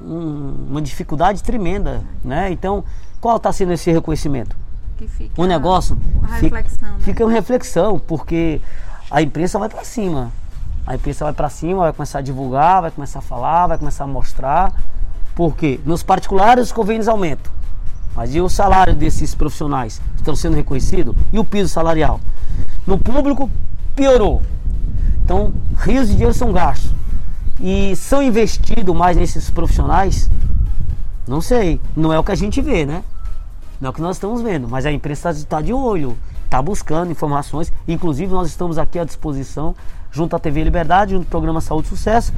um, 0.00 0.66
uma 0.70 0.80
dificuldade 0.80 1.42
tremenda, 1.42 2.04
né? 2.22 2.52
Então, 2.52 2.84
qual 3.20 3.36
está 3.36 3.52
sendo 3.52 3.72
esse 3.72 3.90
reconhecimento? 3.90 4.67
Que 4.98 5.08
fica. 5.08 5.40
O 5.40 5.46
negócio 5.46 5.96
uma 6.14 6.36
reflexão, 6.36 6.88
né? 6.88 6.98
fica 7.00 7.24
uma 7.24 7.32
reflexão, 7.32 7.98
porque 7.98 8.60
a 9.10 9.22
imprensa 9.22 9.58
vai 9.58 9.68
para 9.68 9.84
cima. 9.84 10.32
A 10.86 10.94
imprensa 10.96 11.24
vai 11.24 11.34
para 11.34 11.48
cima, 11.48 11.82
vai 11.82 11.92
começar 11.92 12.18
a 12.18 12.22
divulgar, 12.22 12.82
vai 12.82 12.90
começar 12.90 13.20
a 13.20 13.22
falar, 13.22 13.68
vai 13.68 13.78
começar 13.78 14.04
a 14.04 14.06
mostrar. 14.06 14.72
Porque 15.34 15.80
nos 15.84 16.02
particulares 16.02 16.66
os 16.66 16.72
convênios 16.72 17.06
aumentam. 17.06 17.52
Mas 18.16 18.34
e 18.34 18.40
o 18.40 18.48
salário 18.48 18.94
desses 18.94 19.34
profissionais 19.34 20.00
estão 20.16 20.34
sendo 20.34 20.56
reconhecidos? 20.56 21.14
E 21.32 21.38
o 21.38 21.44
piso 21.44 21.68
salarial? 21.68 22.20
No 22.86 22.98
público, 22.98 23.48
piorou. 23.94 24.42
Então, 25.22 25.52
rios 25.76 26.08
de 26.08 26.14
dinheiro 26.14 26.34
são 26.34 26.52
gastos. 26.52 26.90
E 27.60 27.94
são 27.94 28.22
investidos 28.22 28.96
mais 28.96 29.16
nesses 29.16 29.50
profissionais? 29.50 30.28
Não 31.26 31.40
sei. 31.40 31.80
Não 31.94 32.12
é 32.12 32.18
o 32.18 32.24
que 32.24 32.32
a 32.32 32.36
gente 32.36 32.60
vê, 32.60 32.86
né? 32.86 33.04
Não 33.80 33.88
é 33.88 33.90
o 33.90 33.92
que 33.92 34.02
nós 34.02 34.16
estamos 34.16 34.42
vendo, 34.42 34.68
mas 34.68 34.84
a 34.86 34.90
imprensa 34.90 35.30
está 35.30 35.60
de 35.60 35.72
olho, 35.72 36.18
está 36.44 36.60
buscando 36.60 37.12
informações. 37.12 37.72
Inclusive, 37.86 38.32
nós 38.32 38.48
estamos 38.48 38.76
aqui 38.76 38.98
à 38.98 39.04
disposição, 39.04 39.74
junto 40.10 40.34
à 40.34 40.38
TV 40.38 40.64
Liberdade, 40.64 41.12
junto 41.12 41.24
ao 41.24 41.30
programa 41.30 41.60
Saúde 41.60 41.86
e 41.86 41.90
Sucesso, 41.90 42.32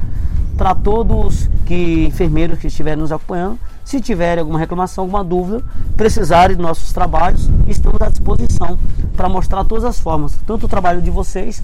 para 0.55 0.75
todos 0.75 1.49
que 1.65 2.05
enfermeiros 2.05 2.59
que 2.59 2.67
estiverem 2.67 2.99
nos 2.99 3.11
acompanhando, 3.11 3.57
se 3.83 3.99
tiverem 3.99 4.41
alguma 4.41 4.59
reclamação, 4.59 5.05
alguma 5.05 5.23
dúvida, 5.23 5.63
precisarem 5.97 6.55
dos 6.55 6.63
nossos 6.63 6.93
trabalhos, 6.93 7.49
estamos 7.65 7.99
à 7.99 8.09
disposição 8.09 8.77
para 9.17 9.27
mostrar 9.27 9.63
todas 9.63 9.83
as 9.83 9.99
formas, 9.99 10.37
tanto 10.45 10.67
o 10.67 10.69
trabalho 10.69 11.01
de 11.01 11.09
vocês 11.09 11.63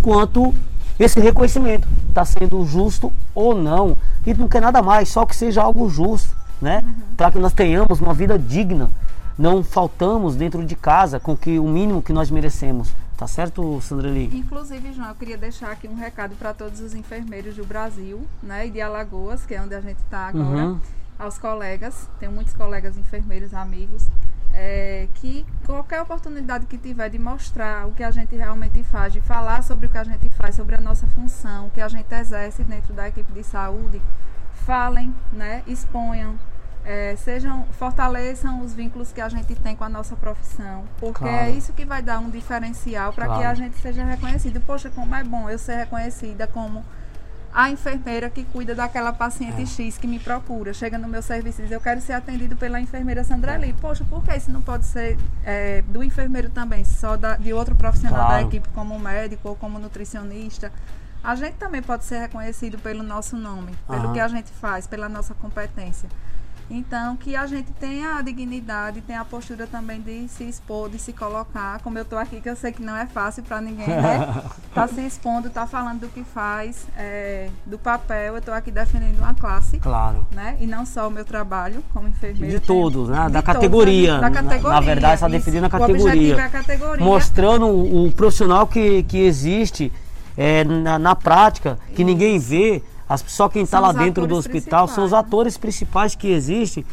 quanto 0.00 0.54
esse 0.98 1.20
reconhecimento 1.20 1.86
está 2.08 2.24
sendo 2.24 2.64
justo 2.64 3.12
ou 3.34 3.54
não. 3.54 3.94
Gente 4.24 4.40
não 4.40 4.48
quer 4.48 4.62
nada 4.62 4.80
mais, 4.80 5.10
só 5.10 5.26
que 5.26 5.36
seja 5.36 5.62
algo 5.62 5.88
justo, 5.90 6.34
né? 6.62 6.82
Uhum. 6.82 6.94
Para 7.16 7.30
que 7.30 7.38
nós 7.38 7.52
tenhamos 7.52 8.00
uma 8.00 8.14
vida 8.14 8.38
digna 8.38 8.90
não 9.38 9.62
faltamos 9.62 10.34
dentro 10.34 10.64
de 10.66 10.74
casa 10.74 11.20
com 11.20 11.36
que 11.36 11.58
o 11.58 11.68
mínimo 11.68 12.02
que 12.02 12.12
nós 12.12 12.30
merecemos. 12.30 12.92
Tá 13.16 13.26
certo, 13.26 13.80
Sandra 13.80 14.10
Lee? 14.10 14.30
Inclusive, 14.32 14.92
João, 14.92 15.08
eu 15.08 15.14
queria 15.14 15.36
deixar 15.36 15.70
aqui 15.70 15.88
um 15.88 15.94
recado 15.94 16.36
para 16.36 16.52
todos 16.52 16.80
os 16.80 16.94
enfermeiros 16.94 17.56
do 17.56 17.64
Brasil, 17.64 18.26
né, 18.42 18.66
e 18.66 18.70
de 18.70 18.80
Alagoas, 18.80 19.44
que 19.44 19.54
é 19.54 19.62
onde 19.62 19.74
a 19.74 19.80
gente 19.80 19.98
está 19.98 20.28
agora, 20.28 20.66
uhum. 20.66 20.80
aos 21.18 21.38
colegas, 21.38 22.08
tenho 22.20 22.30
muitos 22.30 22.54
colegas 22.54 22.96
enfermeiros, 22.96 23.52
amigos, 23.54 24.06
é, 24.54 25.08
que 25.14 25.44
qualquer 25.66 26.00
oportunidade 26.00 26.66
que 26.66 26.78
tiver 26.78 27.08
de 27.10 27.18
mostrar 27.18 27.88
o 27.88 27.92
que 27.92 28.04
a 28.04 28.10
gente 28.10 28.36
realmente 28.36 28.82
faz, 28.84 29.12
de 29.12 29.20
falar 29.20 29.62
sobre 29.62 29.86
o 29.86 29.88
que 29.88 29.98
a 29.98 30.04
gente 30.04 30.28
faz, 30.30 30.54
sobre 30.54 30.76
a 30.76 30.80
nossa 30.80 31.06
função, 31.08 31.66
o 31.66 31.70
que 31.70 31.80
a 31.80 31.88
gente 31.88 32.12
exerce 32.14 32.62
dentro 32.62 32.94
da 32.94 33.08
equipe 33.08 33.32
de 33.32 33.42
saúde, 33.42 34.00
falem, 34.64 35.12
né, 35.32 35.64
exponham, 35.66 36.36
é, 36.84 37.16
sejam 37.16 37.64
fortaleçam 37.72 38.62
os 38.62 38.72
vínculos 38.72 39.12
que 39.12 39.20
a 39.20 39.28
gente 39.28 39.54
tem 39.54 39.76
com 39.76 39.84
a 39.84 39.88
nossa 39.88 40.16
profissão, 40.16 40.84
porque 40.98 41.24
é 41.24 41.28
claro. 41.28 41.44
é 41.46 41.50
isso 41.50 41.72
que 41.72 41.84
vai 41.84 42.02
dar 42.02 42.18
um 42.18 42.30
diferencial 42.30 43.12
para 43.12 43.26
claro. 43.26 43.40
que 43.40 43.46
a 43.46 43.54
gente 43.54 43.76
seja 43.78 44.04
reconhecido. 44.04 44.60
Poxa, 44.60 44.90
como 44.90 45.14
é 45.14 45.22
bom 45.22 45.48
eu 45.48 45.58
ser 45.58 45.76
reconhecida 45.76 46.46
como 46.46 46.84
a 47.52 47.70
enfermeira 47.70 48.28
que 48.28 48.44
cuida 48.44 48.74
daquela 48.74 49.12
paciente 49.12 49.62
é. 49.62 49.66
X 49.66 49.98
que 49.98 50.06
me 50.06 50.18
procura, 50.18 50.72
chega 50.72 50.98
no 50.98 51.08
meu 51.08 51.22
serviço 51.22 51.60
e 51.60 51.64
diz, 51.64 51.72
eu 51.72 51.80
quero 51.80 52.00
ser 52.00 52.12
atendido 52.12 52.56
pela 52.56 52.80
enfermeira 52.80 53.24
Sandra 53.24 53.54
é. 53.54 53.72
Poxa, 53.80 54.04
por 54.04 54.22
que 54.22 54.36
isso 54.36 54.50
não 54.50 54.62
pode 54.62 54.84
ser 54.84 55.18
é, 55.44 55.82
do 55.82 56.02
enfermeiro 56.02 56.50
também, 56.50 56.84
só 56.84 57.16
da, 57.16 57.36
de 57.36 57.52
outro 57.52 57.74
profissional 57.74 58.26
claro. 58.26 58.42
da 58.42 58.48
equipe, 58.48 58.68
como 58.74 58.98
médico 58.98 59.48
ou 59.48 59.56
como 59.56 59.78
nutricionista? 59.78 60.70
A 61.22 61.34
gente 61.34 61.54
também 61.54 61.82
pode 61.82 62.04
ser 62.04 62.20
reconhecido 62.20 62.78
pelo 62.78 63.02
nosso 63.02 63.36
nome, 63.36 63.72
pelo 63.88 64.12
que 64.12 64.20
a 64.20 64.28
gente 64.28 64.50
faz, 64.52 64.86
pela 64.86 65.08
nossa 65.08 65.34
competência. 65.34 66.08
Então, 66.70 67.16
que 67.16 67.34
a 67.34 67.46
gente 67.46 67.72
tenha 67.72 68.16
a 68.16 68.22
dignidade, 68.22 69.00
tenha 69.00 69.20
a 69.20 69.24
postura 69.24 69.66
também 69.66 70.00
de 70.00 70.28
se 70.28 70.44
expor, 70.44 70.90
de 70.90 70.98
se 70.98 71.12
colocar, 71.12 71.80
como 71.80 71.98
eu 71.98 72.02
estou 72.02 72.18
aqui, 72.18 72.40
que 72.40 72.48
eu 72.48 72.56
sei 72.56 72.72
que 72.72 72.82
não 72.82 72.94
é 72.94 73.06
fácil 73.06 73.42
para 73.42 73.60
ninguém, 73.60 73.88
né? 73.88 74.42
Tá 74.74 74.86
se 74.86 75.00
expondo, 75.00 75.50
tá 75.50 75.66
falando 75.66 76.00
do 76.00 76.08
que 76.08 76.22
faz, 76.22 76.86
é, 76.96 77.48
do 77.66 77.76
papel. 77.76 78.34
Eu 78.34 78.38
estou 78.38 78.54
aqui 78.54 78.70
defendendo 78.70 79.18
uma 79.18 79.34
classe. 79.34 79.78
Claro. 79.78 80.24
Né? 80.30 80.56
E 80.60 80.66
não 80.66 80.86
só 80.86 81.08
o 81.08 81.10
meu 81.10 81.24
trabalho 81.24 81.82
como 81.92 82.06
enfermeira. 82.06 82.60
De 82.60 82.64
todos, 82.64 83.08
né? 83.08 83.28
Da 83.28 83.42
categoria. 83.42 84.20
Todos, 84.20 84.22
né? 84.22 84.30
Da 84.30 84.42
categoria. 84.42 84.70
Na, 84.70 84.80
na 84.80 84.86
verdade, 84.86 85.14
está 85.14 85.26
defendendo 85.26 85.64
a 85.64 85.70
categoria. 85.70 86.36
É 86.36 86.40
a 86.40 86.48
categoria. 86.48 87.04
Mostrando 87.04 87.66
o, 87.66 88.06
o 88.06 88.12
profissional 88.12 88.68
que, 88.68 89.02
que 89.02 89.18
existe 89.18 89.90
é, 90.36 90.62
na, 90.62 90.96
na 90.96 91.16
prática, 91.16 91.76
que 91.88 92.02
Isso. 92.02 92.04
ninguém 92.04 92.38
vê 92.38 92.80
as, 93.08 93.24
só 93.26 93.48
quem 93.48 93.62
está 93.62 93.80
lá 93.80 93.92
dentro 93.92 94.26
do 94.26 94.34
hospital 94.34 94.88
são 94.88 95.04
os 95.04 95.12
atores 95.12 95.56
principais 95.56 96.14
que 96.14 96.28
existem 96.28 96.84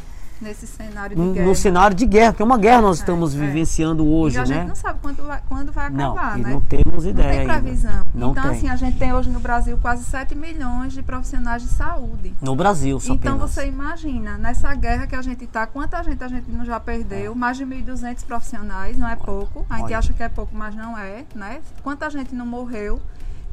nesse 0.41 0.67
cenário 0.67 1.15
de 1.15 1.33
guerra. 1.33 1.47
No 1.47 1.55
cenário 1.55 1.95
de 1.95 2.05
guerra, 2.05 2.33
que 2.33 2.41
é 2.41 2.45
uma 2.45 2.57
guerra 2.57 2.81
nós 2.81 2.97
é, 2.97 3.01
estamos 3.01 3.35
é. 3.35 3.39
vivenciando 3.39 4.05
hoje, 4.07 4.37
e 4.37 4.39
a 4.39 4.41
né? 4.41 4.47
gente 4.47 4.67
não 4.67 4.75
sabe 4.75 4.99
quando 5.01 5.25
vai, 5.25 5.41
quando 5.47 5.71
vai 5.71 5.87
acabar, 5.87 6.37
não, 6.37 6.43
né? 6.43 6.49
Não 6.51 6.61
temos 6.61 7.05
ideia. 7.05 7.27
Não 7.27 7.53
tem 7.53 7.61
previsão. 7.61 8.07
Não 8.13 8.31
então, 8.31 8.43
tem. 8.43 8.51
assim, 8.51 8.69
a 8.69 8.75
gente 8.75 8.97
tem 8.97 9.13
hoje 9.13 9.29
no 9.29 9.39
Brasil 9.39 9.77
quase 9.81 10.03
7 10.03 10.35
milhões 10.35 10.93
de 10.93 11.01
profissionais 11.01 11.63
de 11.63 11.69
saúde. 11.69 12.33
No 12.41 12.55
Brasil, 12.55 12.99
só 12.99 13.13
Então 13.13 13.35
apenas. 13.35 13.51
você 13.51 13.67
imagina, 13.67 14.37
nessa 14.37 14.73
guerra 14.75 15.07
que 15.07 15.15
a 15.15 15.21
gente 15.21 15.45
está, 15.45 15.65
quanta 15.65 16.03
gente 16.03 16.23
a 16.23 16.27
gente 16.27 16.49
não 16.51 16.65
já 16.65 16.79
perdeu? 16.79 17.31
É. 17.31 17.35
Mais 17.35 17.57
de 17.57 17.65
1.200 17.65 18.25
profissionais, 18.25 18.97
não 18.97 19.07
é 19.07 19.15
pouco. 19.15 19.65
A 19.69 19.77
gente 19.77 19.85
Olha. 19.85 19.99
acha 19.99 20.13
que 20.13 20.23
é 20.23 20.29
pouco, 20.29 20.55
mas 20.55 20.75
não 20.75 20.97
é, 20.97 21.25
né? 21.33 21.61
Quanta 21.83 22.09
gente 22.09 22.35
não 22.35 22.45
morreu? 22.45 23.01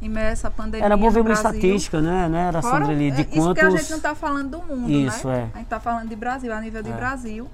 Meio 0.08 0.34
a 0.42 0.50
pandemia. 0.50 0.84
Era 0.84 0.96
bom 0.96 1.10
ver 1.10 1.20
uma 1.20 1.32
estatística, 1.32 2.00
né, 2.00 2.28
né 2.28 2.48
era 2.48 2.62
Fora, 2.62 2.86
Sandra, 2.86 2.96
de 2.96 3.04
é, 3.04 3.24
quantos... 3.24 3.36
Isso 3.36 3.54
que 3.54 3.60
a 3.60 3.70
gente 3.70 3.90
não 3.90 3.96
está 3.98 4.14
falando 4.14 4.50
do 4.50 4.62
mundo, 4.62 4.90
isso, 4.90 5.28
né? 5.28 5.38
É. 5.38 5.42
A 5.42 5.58
gente 5.58 5.64
está 5.64 5.80
falando 5.80 6.08
de 6.08 6.16
Brasil, 6.16 6.52
a 6.52 6.60
nível 6.60 6.82
de 6.82 6.90
é. 6.90 6.94
Brasil. 6.94 7.50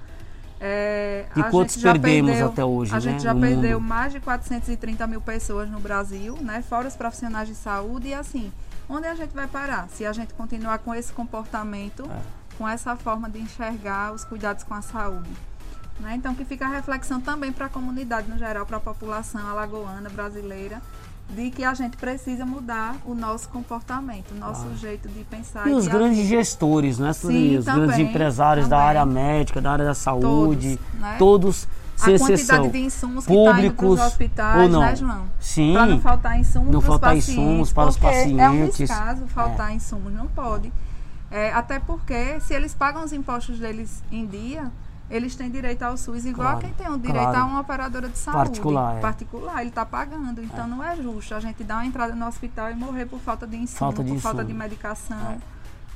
É, 0.61 1.25
e 1.37 1.43
quantos 1.43 1.77
perdemos 1.77 2.31
perdeu, 2.31 2.47
até 2.47 2.65
hoje, 2.65 2.91
A 2.91 2.95
né? 2.95 3.01
gente 3.01 3.23
já 3.23 3.33
perdeu 3.33 3.79
mais 3.79 4.11
de 4.11 4.19
430 4.19 5.07
mil 5.07 5.21
pessoas 5.21 5.69
no 5.69 5.79
Brasil, 5.79 6.37
né? 6.41 6.61
Fora 6.61 6.87
os 6.87 6.95
profissionais 6.95 7.47
de 7.47 7.55
saúde 7.55 8.09
e 8.09 8.13
assim, 8.13 8.51
onde 8.89 9.07
a 9.07 9.15
gente 9.15 9.33
vai 9.33 9.47
parar? 9.47 9.87
Se 9.89 10.05
a 10.05 10.11
gente 10.11 10.33
continuar 10.33 10.79
com 10.79 10.93
esse 10.93 11.13
comportamento, 11.13 12.03
é. 12.11 12.19
com 12.57 12.67
essa 12.67 12.95
forma 12.97 13.29
de 13.29 13.39
enxergar 13.39 14.11
os 14.11 14.25
cuidados 14.25 14.63
com 14.63 14.73
a 14.73 14.81
saúde. 14.81 15.29
Né? 15.99 16.15
Então, 16.15 16.33
que 16.35 16.43
fica 16.43 16.65
a 16.65 16.69
reflexão 16.69 17.21
também 17.21 17.51
para 17.51 17.67
a 17.67 17.69
comunidade 17.69 18.29
no 18.29 18.37
geral, 18.37 18.65
para 18.65 18.77
a 18.77 18.81
população 18.81 19.45
alagoana, 19.47 20.09
brasileira, 20.09 20.81
de 21.29 21.51
que 21.51 21.63
a 21.63 21.73
gente 21.73 21.95
precisa 21.95 22.45
mudar 22.45 22.95
o 23.05 23.13
nosso 23.13 23.49
comportamento, 23.49 24.31
o 24.31 24.35
nosso 24.35 24.65
ah. 24.71 24.75
jeito 24.75 25.07
de 25.07 25.23
pensar. 25.23 25.67
E, 25.67 25.73
os 25.73 25.87
grandes 25.87 26.27
gestores, 26.27 26.97
né, 26.97 27.13
Sim, 27.13 27.57
os 27.57 27.65
também, 27.65 27.87
grandes 27.87 27.99
empresários 27.99 28.67
também. 28.67 28.79
da 28.79 28.85
área 28.85 29.05
médica, 29.05 29.61
da 29.61 29.71
área 29.71 29.85
da 29.85 29.93
saúde, 29.93 30.77
todos, 30.77 30.99
né? 30.99 31.15
todos 31.19 31.67
sem 31.95 32.15
a 32.15 32.19
quantidade 32.19 32.69
de 32.69 32.79
insumos 32.79 33.25
públicos 33.25 33.89
que 33.91 33.97
tá 33.97 34.07
hospitais, 34.07 34.63
ou 34.63 34.69
não. 34.69 34.79
né, 34.79 34.95
João? 34.95 35.25
Sim. 35.39 35.73
Para 35.73 35.85
não 35.85 35.99
faltar 35.99 36.39
insumos 36.39 36.71
não 36.71 36.81
faltar 36.81 37.15
pacientes, 37.15 37.29
insumos 37.29 37.73
para 37.73 37.89
os 37.89 37.97
pacientes. 37.97 38.39
É 38.39 38.49
um 38.49 38.69
descaso 38.69 39.27
faltar 39.27 39.71
é. 39.71 39.73
insumos, 39.75 40.13
não 40.13 40.27
pode. 40.27 40.71
É, 41.29 41.51
até 41.53 41.79
porque 41.79 42.39
se 42.39 42.53
eles 42.53 42.73
pagam 42.73 43.03
os 43.03 43.13
impostos 43.13 43.59
deles 43.59 44.01
em 44.11 44.25
dia, 44.25 44.71
eles 45.09 45.35
têm 45.35 45.49
direito 45.49 45.83
ao 45.83 45.97
SUS 45.97 46.25
igual 46.25 46.49
claro, 46.49 46.57
a 46.57 46.61
quem 46.61 46.73
tem 46.73 46.87
o 46.87 46.97
direito 46.97 47.23
claro. 47.23 47.39
a 47.39 47.45
uma 47.45 47.59
operadora 47.61 48.09
de 48.09 48.17
saúde. 48.17 48.49
Particular. 48.49 48.97
É. 48.97 48.99
Particular, 48.99 49.59
ele 49.61 49.69
está 49.69 49.85
pagando. 49.85 50.41
Então 50.41 50.65
é. 50.65 50.67
não 50.67 50.83
é 50.83 50.95
justo 50.95 51.33
a 51.33 51.39
gente 51.39 51.63
dar 51.63 51.75
uma 51.75 51.85
entrada 51.85 52.13
no 52.13 52.27
hospital 52.27 52.69
e 52.71 52.75
morrer 52.75 53.05
por 53.05 53.19
falta 53.19 53.47
de 53.47 53.57
insumo, 53.57 53.79
falta 53.79 54.03
de 54.03 54.09
por 54.09 54.15
insumo. 54.17 54.21
falta 54.21 54.45
de 54.45 54.53
medicação. 54.53 55.31
É. 55.31 55.37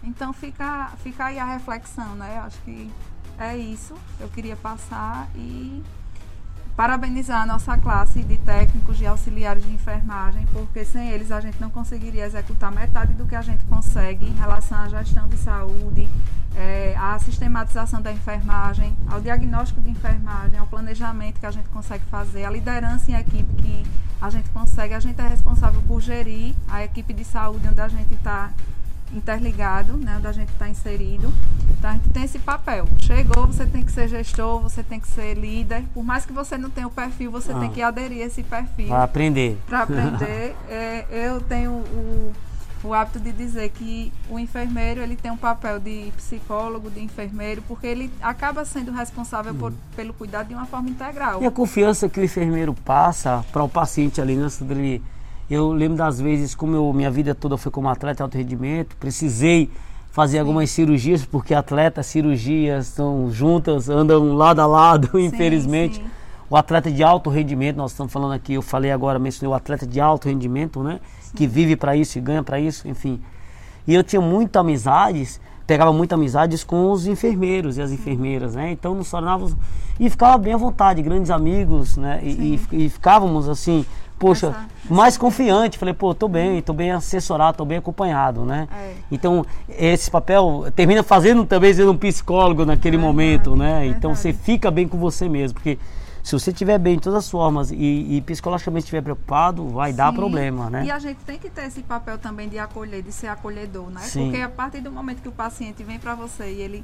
Então 0.04 0.34
fica, 0.34 0.92
fica 1.04 1.26
aí 1.26 1.40
a 1.40 1.46
reflexão, 1.46 2.16
né? 2.16 2.42
Acho 2.46 2.60
que 2.62 2.92
é 3.38 3.56
isso. 3.56 3.94
Eu 4.20 4.28
queria 4.30 4.56
passar 4.56 5.30
e 5.36 5.84
parabenizar 6.76 7.44
a 7.44 7.46
nossa 7.46 7.78
classe 7.78 8.24
de 8.24 8.38
técnicos 8.38 9.00
e 9.00 9.06
auxiliares 9.06 9.64
de 9.64 9.72
enfermagem, 9.72 10.46
porque 10.52 10.84
sem 10.84 11.10
eles 11.10 11.32
a 11.32 11.40
gente 11.40 11.62
não 11.62 11.70
conseguiria 11.70 12.26
executar 12.26 12.72
metade 12.72 13.14
do 13.14 13.26
que 13.26 13.36
a 13.36 13.42
gente 13.42 13.64
consegue 13.66 14.26
em 14.26 14.34
relação 14.34 14.80
à 14.80 14.88
gestão 14.88 15.28
de 15.28 15.38
saúde, 15.38 16.10
é, 16.56 16.96
à 16.98 17.18
sistematização 17.20 18.02
da 18.02 18.12
enfermagem, 18.12 18.96
ao 19.10 19.20
diagnóstico 19.20 19.82
de 19.82 19.90
enfermagem, 19.90 20.60
ao 20.60 20.68
planejamento 20.68 21.40
que 21.40 21.46
a 21.46 21.52
gente 21.52 21.70
consegue 21.70 22.04
fazer, 22.06 22.46
a 22.46 22.50
liderança 22.50 23.12
em 23.12 23.16
equipe 23.16 23.54
que 23.56 23.84
a 24.22 24.30
gente 24.30 24.50
consegue. 24.52 24.94
A 24.94 25.00
gente 25.00 25.20
é 25.20 25.28
responsável 25.28 25.82
por 25.88 26.02
gerir 26.02 26.54
a 26.68 26.84
equipe 26.84 27.14
de 27.14 27.26
saúde 27.26 27.68
onde 27.68 27.82
a 27.82 27.88
gente 27.88 28.14
está 28.14 28.52
interligado, 29.14 29.94
né, 29.94 30.16
onde 30.18 30.28
a 30.28 30.32
gente 30.32 30.50
está 30.50 30.68
inserido. 30.68 31.32
Então 31.78 31.90
a 31.90 31.94
gente 31.94 32.10
tem 32.10 32.24
esse 32.24 32.40
papel. 32.40 32.88
Chegou, 32.98 33.48
você 33.48 33.66
tem 33.66 33.84
que 33.84 33.92
ser 33.92 34.08
gestor, 34.08 34.60
você 34.60 34.82
tem 34.82 35.00
que 35.00 35.08
ser 35.08 35.36
líder. 35.36 35.84
Por 35.94 36.04
mais 36.04 36.26
que 36.26 36.34
você 36.34 36.58
não 36.58 36.70
tenha 36.70 36.88
o 36.88 36.92
perfil, 36.92 37.32
você 37.32 37.52
ah. 37.52 37.60
tem 37.60 37.70
que 37.70 37.82
aderir 37.82 38.24
a 38.24 38.26
esse 38.26 38.44
perfil. 38.44 38.88
Para 38.88 39.04
aprender. 39.04 39.58
Para 39.68 39.84
aprender. 39.84 40.56
é, 40.70 41.06
eu 41.12 41.42
tenho 41.42 41.72
o 41.72 42.34
o 42.84 42.94
hábito 42.94 43.20
de 43.20 43.32
dizer 43.32 43.70
que 43.70 44.12
o 44.30 44.38
enfermeiro 44.38 45.02
ele 45.02 45.16
tem 45.16 45.32
um 45.32 45.38
papel 45.38 45.80
de 45.80 46.12
psicólogo, 46.18 46.90
de 46.90 47.02
enfermeiro, 47.02 47.64
porque 47.68 47.88
ele 47.88 48.12
acaba 48.22 48.66
sendo 48.66 48.92
responsável 48.92 49.56
por, 49.56 49.72
pelo 49.96 50.14
cuidado 50.14 50.48
de 50.48 50.54
uma 50.54 50.66
forma 50.66 50.90
integral. 50.90 51.42
E 51.42 51.46
a 51.46 51.52
confiança 51.52 52.10
que 52.10 52.20
o 52.20 52.24
enfermeiro 52.24 52.74
passa 52.74 53.46
para 53.52 53.64
o 53.64 53.70
paciente 53.70 54.20
ali, 54.20 54.36
né, 54.36 54.48
eu 55.50 55.72
lembro 55.72 55.98
das 55.98 56.20
vezes 56.20 56.56
como 56.56 56.76
eu, 56.76 56.92
minha 56.94 57.12
vida 57.12 57.34
toda 57.34 57.58
foi 57.58 57.72
como 57.72 57.88
atleta 57.88 58.18
de 58.18 58.24
alto 58.24 58.38
rendimento, 58.38 58.96
precisei 58.98 59.70
fazer 60.12 60.34
sim. 60.34 60.40
algumas 60.40 60.70
cirurgias, 60.70 61.26
porque 61.26 61.54
atletas, 61.54 62.06
cirurgias 62.06 62.88
estão 62.88 63.30
juntas, 63.32 63.90
andam 63.90 64.34
lado 64.36 64.60
a 64.62 64.66
lado, 64.66 65.10
sim, 65.18 65.26
infelizmente. 65.26 65.98
Sim. 65.98 66.04
O 66.50 66.56
atleta 66.56 66.92
de 66.92 67.02
alto 67.02 67.30
rendimento, 67.30 67.78
nós 67.78 67.92
estamos 67.92 68.14
falando 68.14 68.34
aqui, 68.34 68.54
eu 68.54 68.62
falei 68.62 68.92
agora, 68.92 69.18
mencionei 69.18 69.52
o 69.52 69.56
atleta 69.56 69.88
de 69.88 70.00
alto 70.00 70.28
rendimento, 70.28 70.84
né? 70.84 71.00
Que 71.36 71.48
vive 71.48 71.76
para 71.76 71.96
isso 71.96 72.18
e 72.18 72.22
ganha 72.22 72.44
para 72.44 72.60
isso, 72.60 72.88
enfim. 72.88 73.20
E 73.88 73.94
eu 73.94 74.04
tinha 74.04 74.22
muitas 74.22 74.60
amizades, 74.60 75.42
pegava 75.68 75.92
muitas 75.92 76.18
amizades 76.18 76.64
com 76.64 76.92
os 76.92 77.08
enfermeiros 77.08 77.78
e 77.78 77.82
as 77.82 77.92
enfermeiras, 77.92 78.56
né? 78.56 78.72
Então 78.72 78.94
nos 78.96 79.10
tornávamos 79.10 79.56
e 80.00 80.10
ficava 80.10 80.38
bem 80.38 80.54
à 80.54 80.58
vontade, 80.58 81.02
grandes 81.02 81.32
amigos, 81.32 81.98
né? 81.98 82.20
E, 82.24 82.60
e, 82.72 82.86
e 82.86 82.90
ficávamos 82.90 83.50
assim, 83.50 83.86
poxa, 84.18 84.48
essa, 84.48 84.66
mais 84.90 85.18
confiante. 85.18 85.78
Falei, 85.78 85.94
pô, 85.94 86.14
tô 86.14 86.28
bem, 86.28 86.62
tô 86.62 86.74
bem 86.74 86.92
assessorado, 86.92 87.58
tô 87.58 87.66
bem 87.66 87.78
acompanhado, 87.78 88.46
né? 88.46 88.68
É. 88.72 88.94
Então 89.12 89.46
esse 89.70 90.10
papel 90.10 90.66
termina 90.76 91.04
fazendo 91.04 91.46
também 91.46 91.74
sendo 91.74 91.92
um 91.92 91.98
psicólogo 91.98 92.66
naquele 92.66 92.96
é 92.96 93.00
momento, 93.00 93.56
né? 93.56 93.86
Então 93.88 94.16
você 94.16 94.32
fica 94.32 94.72
bem 94.72 94.88
com 94.88 94.98
você 94.98 95.28
mesmo, 95.28 95.56
porque 95.56 95.78
se 96.24 96.32
você 96.32 96.52
estiver 96.52 96.80
bem 96.80 96.96
de 96.96 97.02
todas 97.02 97.20
as 97.20 97.30
formas 97.30 97.70
e, 97.70 97.76
e 97.76 98.22
psicologicamente 98.22 98.86
estiver 98.86 99.02
preocupado, 99.02 99.68
vai 99.68 99.92
Sim. 99.92 99.98
dar 99.98 100.14
problema, 100.14 100.70
né? 100.70 100.86
E 100.86 100.92
a 100.92 100.98
gente 100.98 101.18
tem 101.26 101.38
que 101.38 101.50
ter 101.50 101.66
esse 101.66 101.82
papel 101.84 102.18
também 102.18 102.48
de 102.48 102.58
acolher, 102.58 103.04
de 103.04 103.12
ser 103.12 103.28
acolhedor, 103.28 103.90
né? 103.90 104.00
Sim. 104.02 104.30
Porque 104.30 104.42
a 104.42 104.48
partir 104.48 104.80
do 104.80 104.90
momento 104.90 105.22
que 105.22 105.28
o 105.28 105.34
paciente 105.34 105.84
vem 105.84 106.00
para 106.00 106.16
você 106.16 106.50
e 106.50 106.62
ele 106.62 106.84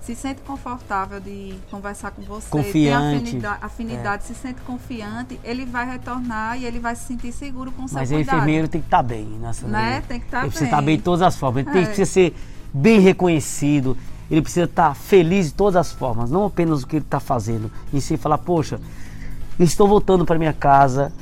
se 0.00 0.14
sente 0.14 0.40
confortável 0.40 1.20
de 1.20 1.54
conversar 1.70 2.12
com 2.12 2.22
você, 2.22 2.48
confiante, 2.48 3.24
tem 3.24 3.28
afinidade, 3.28 3.58
afinidade 3.60 4.22
é. 4.22 4.26
se 4.26 4.34
sente 4.34 4.60
confiante, 4.62 5.38
ele 5.44 5.66
vai 5.66 5.84
retornar 5.84 6.58
e 6.58 6.64
ele 6.64 6.78
vai 6.78 6.96
se 6.96 7.04
sentir 7.04 7.30
seguro 7.30 7.70
com 7.72 7.84
o 7.84 7.88
seu 7.88 7.98
Mas 7.98 8.08
cuidado. 8.08 8.34
O 8.34 8.38
enfermeiro 8.38 8.68
tem 8.68 8.80
que 8.80 8.86
estar 8.86 8.96
tá 8.98 9.02
bem 9.02 9.26
nessa 9.26 9.68
né? 9.68 10.02
Tem 10.08 10.18
que 10.18 10.24
estar 10.24 10.38
tá 10.38 10.40
bem. 10.40 10.46
Ele 10.46 10.50
precisa 10.50 10.64
estar 10.64 10.76
tá 10.76 10.82
bem 10.82 10.96
de 10.96 11.02
todas 11.02 11.20
as 11.20 11.36
formas. 11.36 11.66
Ele 11.66 11.78
é. 11.78 11.84
tem 11.84 11.94
que 11.94 12.06
ser 12.06 12.34
bem 12.72 13.00
reconhecido 13.00 13.98
ele 14.30 14.42
precisa 14.42 14.66
estar 14.66 14.94
feliz 14.94 15.46
de 15.46 15.54
todas 15.54 15.76
as 15.76 15.92
formas, 15.92 16.30
não 16.30 16.46
apenas 16.46 16.82
o 16.82 16.86
que 16.86 16.96
ele 16.96 17.04
está 17.04 17.20
fazendo, 17.20 17.70
em 17.92 18.00
si 18.00 18.16
falar, 18.16 18.38
poxa, 18.38 18.80
estou 19.58 19.88
voltando 19.88 20.24
para 20.24 20.38
minha 20.38 20.52
casa 20.52 21.12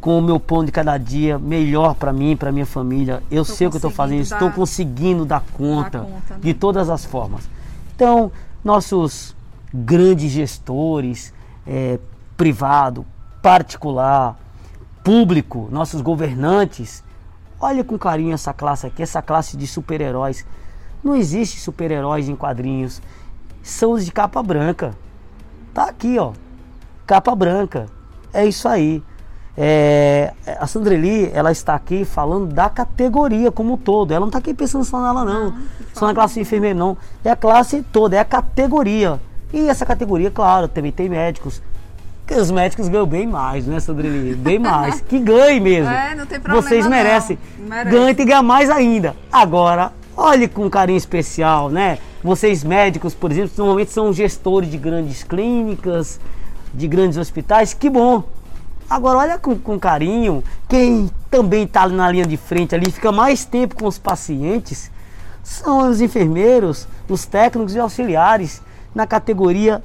com 0.00 0.18
o 0.18 0.22
meu 0.22 0.38
pão 0.38 0.64
de 0.64 0.70
cada 0.70 0.96
dia 0.98 1.38
melhor 1.38 1.94
para 1.94 2.12
mim, 2.12 2.36
para 2.36 2.52
minha 2.52 2.66
família. 2.66 3.22
Eu 3.30 3.42
estou 3.42 3.56
sei 3.56 3.66
o 3.66 3.70
que 3.70 3.76
estou 3.76 3.90
fazendo, 3.90 4.28
dar, 4.28 4.36
estou 4.36 4.50
conseguindo 4.52 5.24
dar 5.24 5.42
conta, 5.56 5.98
dar 5.98 6.04
conta 6.04 6.34
né? 6.34 6.40
de 6.40 6.54
todas 6.54 6.90
as 6.90 7.04
formas. 7.04 7.48
Então, 7.94 8.30
nossos 8.62 9.34
grandes 9.72 10.30
gestores, 10.30 11.32
é, 11.66 11.98
privado, 12.36 13.04
particular, 13.42 14.38
público, 15.02 15.68
nossos 15.70 16.00
governantes, 16.00 17.02
olha 17.60 17.82
com 17.82 17.98
carinho 17.98 18.34
essa 18.34 18.52
classe 18.52 18.86
aqui, 18.86 19.02
essa 19.02 19.22
classe 19.22 19.56
de 19.56 19.66
super-heróis 19.66 20.44
não 21.02 21.14
existe 21.14 21.60
super-heróis 21.60 22.28
em 22.28 22.36
quadrinhos. 22.36 23.00
São 23.62 23.92
os 23.92 24.04
de 24.04 24.12
capa 24.12 24.42
branca. 24.42 24.94
Tá 25.72 25.84
aqui, 25.84 26.18
ó. 26.18 26.32
Capa 27.06 27.34
branca. 27.34 27.86
É 28.32 28.46
isso 28.46 28.68
aí. 28.68 29.02
É, 29.58 30.34
a 30.60 30.66
Sandreli, 30.66 31.30
ela 31.32 31.50
está 31.50 31.74
aqui 31.74 32.04
falando 32.04 32.52
da 32.52 32.68
categoria 32.68 33.50
como 33.50 33.74
um 33.74 33.76
todo. 33.76 34.10
Ela 34.12 34.20
não 34.20 34.28
está 34.28 34.38
aqui 34.38 34.52
pensando 34.52 34.84
só 34.84 35.00
nela, 35.00 35.24
não. 35.24 35.50
não 35.50 35.62
só 35.94 36.06
na 36.06 36.14
classe 36.14 36.34
de 36.34 36.40
enfermeiro, 36.40 36.78
não. 36.78 36.96
É 37.24 37.30
a 37.30 37.36
classe 37.36 37.82
toda, 37.90 38.16
é 38.16 38.18
a 38.18 38.24
categoria. 38.24 39.18
E 39.52 39.68
essa 39.68 39.86
categoria, 39.86 40.30
claro, 40.30 40.68
também 40.68 40.92
tem 40.92 41.08
médicos. 41.08 41.62
Os 42.30 42.50
médicos 42.50 42.88
ganham 42.88 43.06
bem 43.06 43.26
mais, 43.26 43.66
né, 43.66 43.78
Sandreli? 43.80 44.34
Bem 44.34 44.58
mais. 44.58 45.00
que 45.08 45.18
ganhe 45.18 45.60
mesmo. 45.60 45.90
É, 45.90 46.14
não 46.14 46.26
tem 46.26 46.40
problema. 46.40 46.68
Vocês 46.68 46.86
merecem. 46.86 47.38
Merece. 47.58 47.90
Ganhe 47.90 48.10
e 48.10 48.24
ganha 48.24 48.42
mais 48.42 48.68
ainda. 48.68 49.16
Agora, 49.32 49.92
olhe 50.16 50.48
com 50.48 50.68
carinho 50.70 50.96
especial, 50.96 51.68
né? 51.68 51.98
Vocês 52.22 52.64
médicos, 52.64 53.14
por 53.14 53.30
exemplo, 53.30 53.52
normalmente 53.56 53.92
são 53.92 54.12
gestores 54.12 54.70
de 54.70 54.78
grandes 54.78 55.22
clínicas, 55.22 56.18
de 56.72 56.88
grandes 56.88 57.18
hospitais, 57.18 57.74
que 57.74 57.90
bom. 57.90 58.24
Agora 58.88 59.18
olha 59.18 59.38
com, 59.38 59.56
com 59.58 59.78
carinho, 59.78 60.42
quem 60.68 61.10
também 61.30 61.64
está 61.64 61.88
na 61.88 62.10
linha 62.10 62.24
de 62.24 62.36
frente 62.36 62.74
ali, 62.74 62.90
fica 62.90 63.10
mais 63.10 63.44
tempo 63.44 63.76
com 63.76 63.86
os 63.86 63.98
pacientes, 63.98 64.90
são 65.42 65.90
os 65.90 66.00
enfermeiros, 66.00 66.88
os 67.08 67.26
técnicos 67.26 67.74
e 67.74 67.78
auxiliares 67.78 68.62
na 68.94 69.06
categoria 69.06 69.82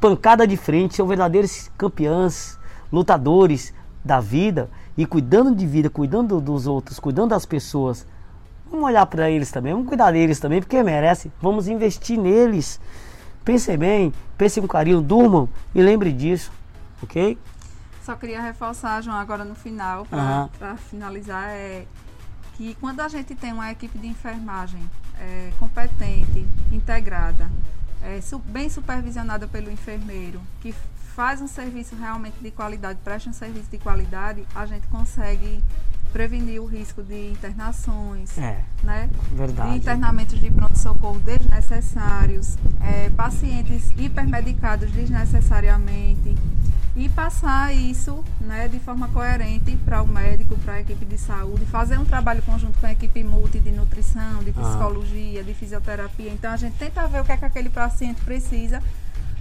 pancada 0.00 0.46
de 0.46 0.56
frente, 0.56 0.96
são 0.96 1.06
verdadeiros 1.06 1.70
campeões, 1.76 2.58
lutadores 2.92 3.74
da 4.04 4.20
vida. 4.20 4.70
E 4.96 5.04
cuidando 5.04 5.54
de 5.54 5.66
vida, 5.66 5.90
cuidando 5.90 6.40
dos 6.40 6.66
outros, 6.66 6.98
cuidando 6.98 7.30
das 7.30 7.44
pessoas 7.44 8.06
Vamos 8.70 8.86
olhar 8.86 9.06
para 9.06 9.30
eles 9.30 9.50
também, 9.50 9.72
vamos 9.72 9.88
cuidar 9.88 10.10
deles 10.10 10.40
também, 10.40 10.60
porque 10.60 10.82
merecem. 10.82 11.32
Vamos 11.40 11.68
investir 11.68 12.18
neles. 12.18 12.80
Pensem 13.44 13.78
bem, 13.78 14.12
pensem 14.36 14.60
com 14.60 14.68
carinho, 14.68 15.00
durmam 15.00 15.48
e 15.74 15.80
lembre 15.80 16.12
disso, 16.12 16.50
ok? 17.02 17.38
Só 18.04 18.14
queria 18.16 18.40
reforçar, 18.40 19.00
João, 19.02 19.16
agora 19.16 19.44
no 19.44 19.54
final, 19.54 20.04
para 20.06 20.70
uhum. 20.72 20.76
finalizar, 20.76 21.48
é 21.50 21.84
que 22.56 22.74
quando 22.80 23.00
a 23.00 23.08
gente 23.08 23.34
tem 23.34 23.52
uma 23.52 23.70
equipe 23.70 23.98
de 23.98 24.06
enfermagem 24.06 24.80
é, 25.20 25.50
competente, 25.58 26.46
integrada, 26.72 27.50
é, 28.02 28.20
bem 28.46 28.68
supervisionada 28.68 29.46
pelo 29.46 29.70
enfermeiro, 29.70 30.40
que 30.60 30.74
faz 31.14 31.40
um 31.40 31.48
serviço 31.48 31.94
realmente 31.96 32.36
de 32.40 32.50
qualidade, 32.50 32.98
presta 33.02 33.30
um 33.30 33.32
serviço 33.32 33.70
de 33.70 33.78
qualidade, 33.78 34.46
a 34.54 34.66
gente 34.66 34.86
consegue 34.88 35.62
prevenir 36.16 36.62
o 36.62 36.64
risco 36.64 37.02
de 37.02 37.30
internações, 37.30 38.38
é, 38.38 38.64
né? 38.82 39.10
Verdade. 39.32 39.72
de 39.72 39.76
internamentos 39.76 40.40
de 40.40 40.50
pronto-socorro 40.50 41.20
desnecessários, 41.20 42.56
é, 42.80 43.10
pacientes 43.10 43.90
hipermedicados 43.94 44.90
desnecessariamente 44.92 46.34
e 46.96 47.10
passar 47.10 47.74
isso 47.74 48.24
né, 48.40 48.66
de 48.66 48.78
forma 48.78 49.08
coerente 49.08 49.76
para 49.84 50.00
o 50.00 50.06
médico, 50.06 50.56
para 50.60 50.74
a 50.74 50.80
equipe 50.80 51.04
de 51.04 51.18
saúde, 51.18 51.66
fazer 51.66 51.98
um 51.98 52.06
trabalho 52.06 52.40
conjunto 52.40 52.78
com 52.80 52.86
a 52.86 52.92
equipe 52.92 53.22
multi 53.22 53.60
de 53.60 53.70
nutrição, 53.70 54.42
de 54.42 54.54
ah. 54.56 54.62
psicologia, 54.62 55.40
ah. 55.40 55.44
de 55.44 55.52
fisioterapia. 55.52 56.30
Então 56.32 56.50
a 56.50 56.56
gente 56.56 56.78
tenta 56.78 57.06
ver 57.06 57.20
o 57.20 57.24
que 57.26 57.32
é 57.32 57.36
que 57.36 57.44
aquele 57.44 57.68
paciente 57.68 58.22
precisa 58.22 58.82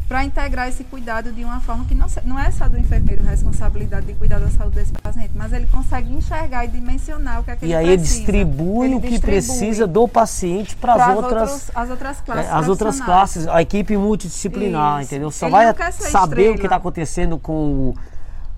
para 0.07 0.23
integrar 0.23 0.67
esse 0.67 0.83
cuidado 0.83 1.31
de 1.31 1.43
uma 1.43 1.59
forma 1.59 1.83
que 1.85 1.95
não, 1.95 2.07
não 2.25 2.39
é 2.39 2.51
só 2.51 2.69
do 2.69 2.77
enfermeiro 2.77 3.23
a 3.25 3.31
responsabilidade 3.31 4.05
de 4.05 4.13
cuidar 4.13 4.39
da 4.39 4.49
saúde 4.49 4.75
desse 4.75 4.91
paciente, 4.93 5.31
mas 5.33 5.51
ele 5.51 5.65
consegue 5.65 6.13
enxergar 6.13 6.63
e 6.65 6.67
dimensionar 6.67 7.39
o 7.39 7.43
que 7.43 7.51
é 7.51 7.55
que 7.55 7.65
e 7.65 7.73
ele 7.73 7.75
aí 7.75 7.97
precisa. 7.97 8.17
distribui 8.19 8.85
ele 8.85 8.95
o 8.95 9.01
que 9.01 9.09
distribui 9.09 9.35
precisa 9.35 9.87
do 9.87 10.07
paciente 10.07 10.75
para 10.75 10.93
as 10.93 11.15
outras, 11.15 11.51
outros, 11.51 11.71
as 11.73 11.89
outras 11.89 12.21
classes. 12.21 12.45
É, 12.45 12.53
as 12.53 12.67
outras 12.67 13.01
classes, 13.01 13.47
a 13.47 13.61
equipe 13.61 13.97
multidisciplinar, 13.97 15.01
Isso. 15.01 15.09
entendeu? 15.09 15.31
Só 15.31 15.47
ele 15.47 15.73
vai 15.73 15.91
saber 15.91 16.41
estrela. 16.41 16.55
o 16.55 16.59
que 16.59 16.65
está 16.65 16.75
acontecendo 16.75 17.39
com 17.39 17.53
o, 17.53 17.95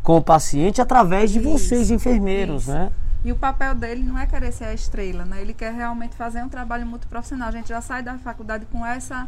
com 0.04 0.18
o 0.18 0.22
paciente 0.22 0.82
através 0.82 1.32
de 1.32 1.40
Isso. 1.40 1.50
vocês, 1.50 1.90
enfermeiros, 1.90 2.64
Isso. 2.64 2.72
né? 2.72 2.92
E 3.24 3.32
o 3.32 3.36
papel 3.36 3.74
dele 3.74 4.04
não 4.04 4.18
é 4.18 4.26
querer 4.26 4.52
ser 4.52 4.66
a 4.66 4.74
estrela, 4.74 5.26
né? 5.26 5.42
Ele 5.42 5.54
quer 5.54 5.74
realmente 5.74 6.16
fazer 6.16 6.44
um 6.44 6.50
trabalho 6.50 6.86
muito 6.86 7.08
profissional. 7.08 7.50
A 7.50 7.52
gente 7.52 7.70
já 7.70 7.82
sai 7.82 8.04
da 8.04 8.18
faculdade 8.18 8.66
com 8.72 8.86
essa 8.86 9.28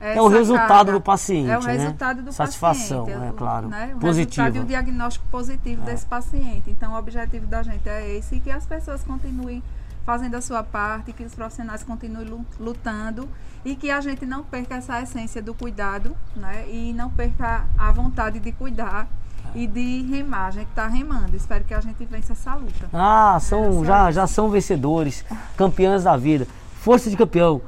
é 0.00 0.20
o 0.20 0.28
resultado 0.28 0.68
carga. 0.68 0.92
do 0.92 1.00
paciente. 1.00 1.50
É 1.50 1.58
o 1.58 1.62
né? 1.62 1.72
resultado 1.72 2.22
do 2.22 2.32
Satisfação, 2.32 3.04
paciente. 3.06 3.26
é 3.26 3.32
claro. 3.36 3.68
Né? 3.68 3.92
O 3.94 3.98
positivo. 3.98 4.42
resultado 4.42 4.56
e 4.56 4.60
o 4.60 4.64
diagnóstico 4.64 5.26
positivo 5.30 5.82
é. 5.82 5.84
desse 5.86 6.06
paciente. 6.06 6.70
Então, 6.70 6.92
o 6.92 6.96
objetivo 6.96 7.46
da 7.46 7.62
gente 7.62 7.88
é 7.88 8.16
esse 8.16 8.36
e 8.36 8.40
que 8.40 8.50
as 8.50 8.64
pessoas 8.64 9.02
continuem 9.02 9.62
fazendo 10.06 10.36
a 10.36 10.40
sua 10.40 10.62
parte, 10.62 11.12
que 11.12 11.22
os 11.22 11.34
profissionais 11.34 11.82
continuem 11.82 12.46
lutando 12.58 13.28
e 13.64 13.76
que 13.76 13.90
a 13.90 14.00
gente 14.00 14.24
não 14.24 14.42
perca 14.42 14.76
essa 14.76 15.02
essência 15.02 15.42
do 15.42 15.52
cuidado, 15.52 16.16
né? 16.34 16.64
E 16.70 16.92
não 16.94 17.10
perca 17.10 17.66
a 17.76 17.90
vontade 17.90 18.38
de 18.38 18.52
cuidar 18.52 19.06
e 19.54 19.66
de 19.66 20.02
remar. 20.02 20.46
A 20.46 20.50
gente 20.52 20.68
está 20.68 20.86
remando. 20.86 21.36
Espero 21.36 21.64
que 21.64 21.74
a 21.74 21.80
gente 21.80 22.04
vença 22.04 22.32
essa 22.32 22.54
luta. 22.54 22.88
Ah, 22.92 23.38
são, 23.40 23.84
já, 23.84 24.10
já 24.10 24.26
são 24.26 24.48
vencedores, 24.48 25.24
campeãs 25.56 26.04
da 26.04 26.16
vida. 26.16 26.46
Força 26.80 27.10
de 27.10 27.16
campeão 27.16 27.60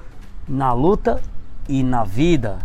na 0.49 0.73
luta 0.73 1.21
e 1.70 1.85
na 1.85 2.02
vida. 2.02 2.59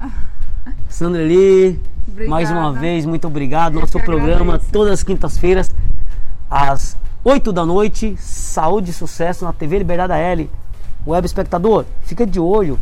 Sandra 0.90 1.22
Lee, 1.22 1.80
mais 2.28 2.50
uma 2.50 2.74
vez, 2.74 3.06
muito 3.06 3.28
obrigado. 3.28 3.80
Nosso 3.80 4.00
programa 4.00 4.56
agradeço. 4.56 4.72
todas 4.72 4.94
as 4.94 5.04
quintas-feiras, 5.04 5.70
às 6.50 6.98
8 7.24 7.54
da 7.54 7.64
noite, 7.64 8.16
Saúde 8.18 8.90
e 8.90 8.94
Sucesso 8.94 9.46
na 9.46 9.54
TV 9.54 9.78
Liberdade 9.78 10.14
L. 10.14 10.50
web 11.06 11.26
espectador, 11.26 11.86
fica 12.02 12.26
de 12.26 12.40
olho. 12.40 12.80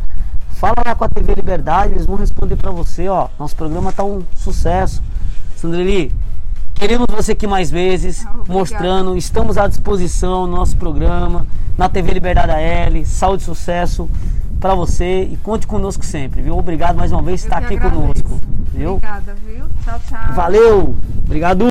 Fala 0.54 0.76
lá 0.86 0.94
com 0.94 1.04
a 1.04 1.08
TV 1.10 1.34
Liberdade, 1.34 1.92
eles 1.92 2.06
vão 2.06 2.16
responder 2.16 2.56
para 2.56 2.70
você, 2.70 3.06
ó. 3.06 3.28
Nosso 3.38 3.54
programa 3.54 3.92
tá 3.92 4.02
um 4.02 4.22
sucesso. 4.34 5.02
Sandreli, 5.56 6.10
queremos 6.74 7.06
você 7.10 7.32
aqui 7.32 7.46
mais 7.46 7.70
vezes, 7.70 8.24
ah, 8.26 8.32
mostrando, 8.48 9.14
estamos 9.14 9.58
à 9.58 9.66
disposição 9.66 10.46
no 10.46 10.56
nosso 10.56 10.76
programa, 10.76 11.46
na 11.76 11.88
TV 11.88 12.12
Liberdade 12.12 12.52
AL, 12.52 13.04
saúde 13.04 13.42
e 13.42 13.46
sucesso 13.46 14.08
para 14.64 14.74
você 14.74 15.24
e 15.24 15.36
conte 15.42 15.66
conosco 15.66 16.02
sempre, 16.02 16.40
viu? 16.40 16.56
Obrigado 16.56 16.96
mais 16.96 17.12
uma 17.12 17.20
vez 17.20 17.42
por 17.42 17.48
estar 17.48 17.58
aqui 17.58 17.74
agradeço. 17.74 18.00
conosco, 18.00 18.40
viu? 18.72 18.92
Obrigada, 18.92 19.36
viu? 19.44 19.66
Tchau, 19.84 20.00
tchau. 20.08 20.32
Valeu. 20.32 20.94
Obrigado. 21.22 21.66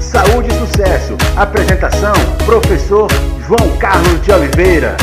Saúde 0.00 0.48
e 0.48 0.66
sucesso. 0.66 1.14
Apresentação: 1.36 2.14
Professor 2.46 3.10
João 3.46 3.76
Carlos 3.76 4.22
de 4.22 4.32
Oliveira. 4.32 4.96